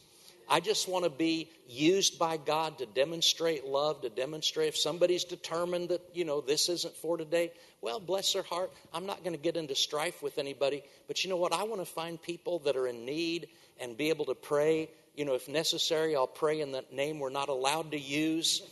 I 0.51 0.59
just 0.59 0.89
want 0.89 1.05
to 1.05 1.11
be 1.11 1.49
used 1.69 2.19
by 2.19 2.37
God 2.37 2.79
to 2.79 2.87
demonstrate 2.87 3.65
love, 3.65 4.03
to 4.03 4.09
demonstrate 4.09 4.67
if 4.67 4.77
somebody's 4.77 5.23
determined 5.23 5.91
that, 5.91 6.03
you 6.13 6.25
know, 6.25 6.41
this 6.41 6.69
isn't 6.69 6.97
for 6.97 7.17
today, 7.17 7.53
well, 7.81 8.01
bless 8.01 8.33
their 8.33 8.43
heart. 8.43 8.73
I'm 8.93 9.07
not 9.07 9.23
going 9.23 9.33
to 9.35 9.41
get 9.41 9.57
into 9.57 9.77
strife 9.77 10.25
with 10.25 10.39
anybody. 10.39 10.83
But 11.07 11.23
you 11.23 11.31
know 11.31 11.37
what? 11.37 11.53
I 11.53 11.63
want 11.63 11.81
to 11.81 11.87
find 11.87 12.21
people 12.21 12.59
that 12.61 12.77
are 12.77 12.89
in 12.89 13.05
need 13.05 13.47
and 13.79 13.97
be 13.97 14.09
able 14.09 14.25
to 14.25 14.35
pray. 14.35 14.91
You 15.15 15.25
know, 15.25 15.35
if 15.35 15.49
necessary, 15.49 16.17
I'll 16.17 16.27
pray 16.27 16.61
in 16.61 16.73
the 16.73 16.85
name 16.91 17.21
we're 17.21 17.31
not 17.31 17.49
allowed 17.49 17.93
to 17.93 17.99
use. 17.99 18.63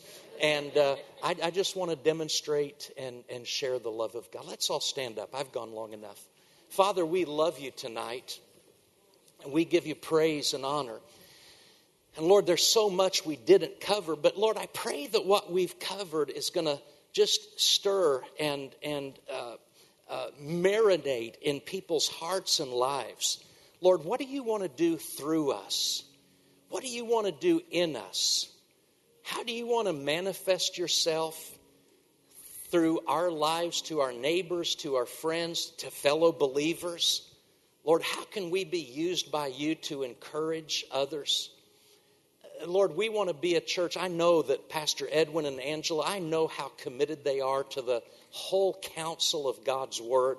And 0.43 0.77
uh, 0.77 0.97
I, 1.23 1.37
I 1.45 1.51
just 1.53 1.77
want 1.77 1.93
to 1.93 1.97
demonstrate 1.97 2.91
and, 2.99 3.23
and 3.33 3.47
share 3.47 3.79
the 3.79 3.91
love 3.91 4.17
of 4.17 4.31
God. 4.33 4.47
Let's 4.49 4.69
all 4.69 4.81
stand 4.81 5.21
up. 5.21 5.31
I've 5.33 5.53
gone 5.53 5.73
long 5.73 5.93
enough. 5.93 6.21
Father, 6.71 7.07
we 7.07 7.25
love 7.25 7.61
you 7.61 7.71
tonight. 7.71 8.41
And 9.45 9.53
we 9.53 9.65
give 9.65 9.87
you 9.87 9.95
praise 9.95 10.55
and 10.55 10.65
honor. 10.65 10.99
And 12.19 12.27
Lord, 12.27 12.47
there's 12.47 12.67
so 12.67 12.91
much 12.91 13.25
we 13.25 13.37
didn't 13.37 13.81
cover, 13.81 14.17
but 14.17 14.37
Lord, 14.37 14.57
I 14.57 14.67
pray 14.67 15.07
that 15.07 15.25
what 15.25 15.53
we've 15.53 15.79
covered 15.79 16.31
is 16.31 16.51
going 16.51 16.67
to 16.67 16.81
just 17.13 17.61
stir 17.61 18.21
and, 18.41 18.75
and 18.83 19.17
uh, 19.33 19.55
uh, 20.11 20.27
marinate 20.43 21.37
in 21.41 21.61
people's 21.61 22.09
hearts 22.09 22.59
and 22.59 22.73
lives. 22.73 23.39
Lord, 23.81 24.05
what 24.05 24.19
do 24.19 24.27
you 24.27 24.43
want 24.43 24.65
to 24.65 24.69
do 24.69 24.97
through 24.97 25.53
us? 25.53 26.03
What 26.71 26.83
do 26.83 26.89
you 26.89 27.05
want 27.05 27.27
to 27.27 27.33
do 27.33 27.63
in 27.71 27.95
us? 27.95 28.53
How 29.23 29.45
do 29.45 29.53
you 29.53 29.69
want 29.69 29.87
to 29.87 29.93
manifest 29.93 30.77
yourself 30.77 31.57
through 32.73 32.99
our 33.07 33.31
lives 33.31 33.81
to 33.83 34.01
our 34.01 34.13
neighbors, 34.13 34.75
to 34.77 34.97
our 34.97 35.07
friends, 35.07 35.67
to 35.79 35.91
fellow 35.93 36.33
believers? 36.33 37.33
Lord, 37.85 38.03
how 38.03 38.25
can 38.25 38.51
we 38.51 38.65
be 38.65 38.81
used 38.81 39.31
by 39.31 39.47
you 39.47 39.77
to 39.77 40.03
encourage 40.03 40.85
others? 40.91 41.51
Lord, 42.67 42.97
we 42.97 43.09
want 43.09 43.29
to 43.29 43.35
be 43.35 43.55
a 43.55 43.61
church. 43.61 43.97
I 43.97 44.09
know 44.09 44.43
that 44.43 44.69
Pastor 44.69 45.07
Edwin 45.11 45.47
and 45.47 45.61
Angela, 45.61 46.05
I 46.07 46.19
know 46.19 46.47
how 46.47 46.71
committed 46.79 47.25
they 47.25 47.41
are 47.41 47.65
to 47.65 47.83
the 47.83 48.03
whole 48.31 48.79
counsel 48.95 49.49
of 49.49 49.65
God's 49.65 50.01
Word. 50.01 50.39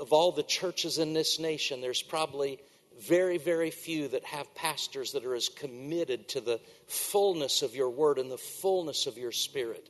Of 0.00 0.12
all 0.12 0.32
the 0.32 0.42
churches 0.42 0.98
in 0.98 1.12
this 1.12 1.38
nation, 1.38 1.80
there's 1.80 2.02
probably 2.02 2.60
very, 3.00 3.38
very 3.38 3.70
few 3.70 4.08
that 4.08 4.24
have 4.24 4.54
pastors 4.54 5.12
that 5.12 5.24
are 5.24 5.34
as 5.34 5.48
committed 5.48 6.28
to 6.28 6.40
the 6.40 6.60
fullness 6.86 7.62
of 7.62 7.74
your 7.74 7.90
Word 7.90 8.18
and 8.18 8.30
the 8.30 8.38
fullness 8.38 9.06
of 9.06 9.18
your 9.18 9.32
Spirit. 9.32 9.88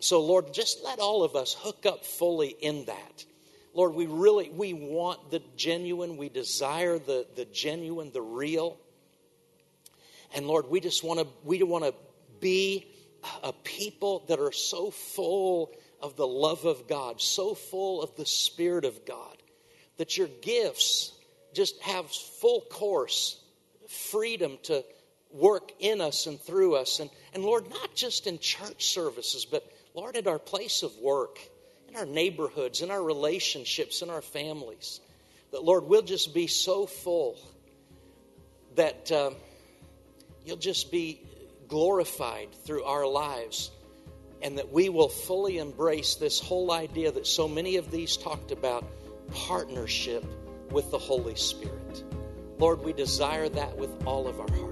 So, 0.00 0.20
Lord, 0.20 0.52
just 0.52 0.82
let 0.84 0.98
all 0.98 1.22
of 1.22 1.36
us 1.36 1.54
hook 1.58 1.86
up 1.86 2.04
fully 2.04 2.48
in 2.48 2.86
that. 2.86 3.24
Lord, 3.74 3.94
we 3.94 4.06
really 4.06 4.50
we 4.50 4.74
want 4.74 5.30
the 5.30 5.40
genuine, 5.56 6.16
we 6.16 6.28
desire 6.28 6.98
the, 6.98 7.26
the 7.36 7.44
genuine, 7.46 8.10
the 8.12 8.20
real. 8.20 8.78
And 10.34 10.46
Lord, 10.46 10.68
we 10.68 10.80
just 10.80 11.04
want 11.04 11.20
to 11.20 11.26
we 11.44 11.62
want 11.62 11.84
to 11.84 11.94
be 12.40 12.86
a 13.42 13.52
people 13.52 14.24
that 14.28 14.40
are 14.40 14.52
so 14.52 14.90
full 14.90 15.72
of 16.00 16.16
the 16.16 16.26
love 16.26 16.64
of 16.64 16.88
God, 16.88 17.20
so 17.20 17.54
full 17.54 18.02
of 18.02 18.14
the 18.16 18.26
Spirit 18.26 18.84
of 18.84 19.06
God, 19.06 19.36
that 19.96 20.16
your 20.16 20.28
gifts 20.40 21.12
just 21.54 21.80
have 21.82 22.10
full 22.10 22.62
course, 22.62 23.40
freedom 23.88 24.58
to 24.64 24.84
work 25.30 25.72
in 25.78 26.00
us 26.00 26.26
and 26.26 26.40
through 26.40 26.74
us. 26.74 26.98
And, 26.98 27.10
and 27.34 27.44
Lord, 27.44 27.70
not 27.70 27.94
just 27.94 28.26
in 28.26 28.38
church 28.38 28.86
services, 28.86 29.44
but 29.44 29.64
Lord, 29.94 30.16
at 30.16 30.26
our 30.26 30.38
place 30.38 30.82
of 30.82 30.96
work, 30.96 31.38
in 31.88 31.96
our 31.96 32.06
neighborhoods, 32.06 32.80
in 32.80 32.90
our 32.90 33.02
relationships, 33.02 34.02
in 34.02 34.10
our 34.10 34.22
families. 34.22 35.00
That, 35.52 35.62
Lord, 35.62 35.84
we'll 35.84 36.02
just 36.02 36.34
be 36.34 36.46
so 36.46 36.86
full 36.86 37.38
that. 38.74 39.12
Uh, 39.12 39.30
you'll 40.44 40.56
just 40.56 40.90
be 40.90 41.20
glorified 41.68 42.48
through 42.64 42.84
our 42.84 43.06
lives 43.06 43.70
and 44.42 44.58
that 44.58 44.72
we 44.72 44.88
will 44.88 45.08
fully 45.08 45.58
embrace 45.58 46.16
this 46.16 46.40
whole 46.40 46.72
idea 46.72 47.12
that 47.12 47.26
so 47.26 47.46
many 47.46 47.76
of 47.76 47.90
these 47.90 48.16
talked 48.16 48.50
about 48.50 48.84
partnership 49.32 50.24
with 50.70 50.90
the 50.90 50.98
Holy 50.98 51.36
Spirit. 51.36 52.04
Lord, 52.58 52.82
we 52.82 52.92
desire 52.92 53.48
that 53.48 53.76
with 53.76 53.90
all 54.04 54.26
of 54.26 54.40
our 54.40 54.50
hearts. 54.50 54.71